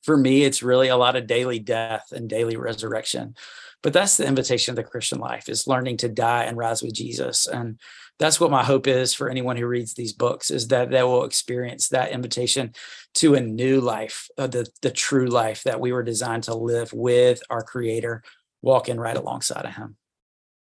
for 0.03 0.15
me 0.15 0.43
it's 0.43 0.63
really 0.63 0.87
a 0.87 0.97
lot 0.97 1.15
of 1.15 1.27
daily 1.27 1.59
death 1.59 2.11
and 2.11 2.29
daily 2.29 2.55
resurrection. 2.55 3.35
But 3.81 3.93
that's 3.93 4.17
the 4.17 4.27
invitation 4.27 4.71
of 4.71 4.75
the 4.77 4.83
christian 4.83 5.19
life 5.19 5.49
is 5.49 5.67
learning 5.67 5.97
to 5.97 6.09
die 6.09 6.43
and 6.43 6.57
rise 6.57 6.81
with 6.81 6.93
jesus. 6.93 7.47
And 7.47 7.79
that's 8.17 8.39
what 8.39 8.51
my 8.51 8.63
hope 8.63 8.87
is 8.87 9.13
for 9.13 9.29
anyone 9.29 9.57
who 9.57 9.67
reads 9.67 9.93
these 9.93 10.13
books 10.13 10.49
is 10.51 10.69
that 10.69 10.89
they 10.89 11.03
will 11.03 11.25
experience 11.25 11.89
that 11.89 12.11
invitation 12.11 12.73
to 13.15 13.35
a 13.35 13.41
new 13.41 13.81
life 13.81 14.29
uh, 14.37 14.47
the, 14.47 14.67
the 14.81 14.91
true 14.91 15.27
life 15.27 15.63
that 15.63 15.79
we 15.79 15.91
were 15.91 16.03
designed 16.03 16.43
to 16.43 16.55
live 16.55 16.93
with 16.93 17.41
our 17.49 17.61
creator 17.61 18.23
walking 18.61 18.97
right 18.97 19.17
alongside 19.17 19.65
of 19.65 19.75
him. 19.75 19.97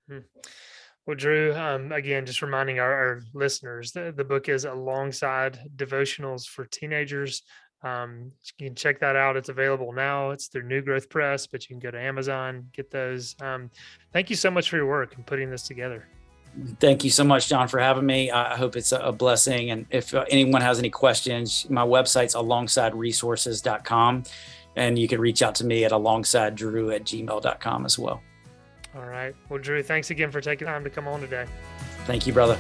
Hmm. 0.09 0.19
Well 1.07 1.17
drew 1.17 1.55
um, 1.55 1.93
again 1.93 2.25
just 2.27 2.43
reminding 2.43 2.79
our, 2.79 2.93
our 2.93 3.23
listeners 3.33 3.93
the, 3.93 4.13
the 4.17 4.25
book 4.25 4.49
is 4.49 4.65
alongside 4.65 5.59
devotionals 5.77 6.47
for 6.47 6.65
teenagers 6.67 7.43
um, 7.85 8.33
you 8.59 8.69
can 8.69 8.75
check 8.75 8.99
that 9.01 9.15
out. 9.15 9.37
It's 9.37 9.51
available 9.51 9.93
now. 9.93 10.31
It's 10.31 10.47
through 10.47 10.63
New 10.63 10.81
Growth 10.81 11.11
Press, 11.11 11.47
but 11.47 11.63
you 11.63 11.69
can 11.75 11.79
go 11.79 11.91
to 11.91 12.01
Amazon, 12.01 12.67
get 12.73 12.91
those. 12.91 13.37
Um, 13.43 13.71
thank 14.13 14.31
you 14.31 14.37
so 14.37 14.51
much 14.51 14.71
for 14.71 14.77
your 14.77 14.87
work 14.87 15.17
and 15.17 15.27
putting 15.27 15.51
this 15.51 15.69
together. 15.69 16.09
Thank 16.81 17.05
you 17.05 17.11
so 17.11 17.25
much, 17.25 17.49
John, 17.49 17.69
for 17.69 17.79
having 17.81 18.07
me. 18.07 18.31
I 18.31 18.57
hope 18.57 18.77
it's 18.77 18.93
a 18.93 19.13
blessing. 19.13 19.71
And 19.71 19.87
if 19.91 20.15
uh, 20.15 20.25
anyone 20.31 20.63
has 20.63 20.79
any 20.79 20.89
questions, 20.89 21.67
my 21.69 21.85
website's 21.85 22.35
alongsideresources.com. 22.35 24.23
And 24.77 24.99
you 24.99 25.07
can 25.07 25.21
reach 25.21 25.43
out 25.43 25.55
to 25.57 25.67
me 25.67 25.85
at 25.85 25.93
alongsidedrew 25.93 26.95
at 26.95 27.05
gmail.com 27.05 27.85
as 27.85 27.99
well. 27.99 28.23
All 28.97 29.07
right. 29.07 29.35
Well, 29.49 29.59
Drew, 29.59 29.83
thanks 29.83 30.11
again 30.11 30.31
for 30.31 30.41
taking 30.41 30.67
time 30.67 30.85
to 30.85 30.91
come 30.91 31.09
on 31.09 31.21
today. 31.21 31.47
Thank 32.07 32.27
you, 32.27 32.33
brother. 32.33 32.59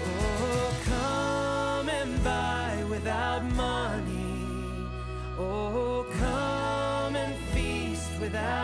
without 8.25 8.64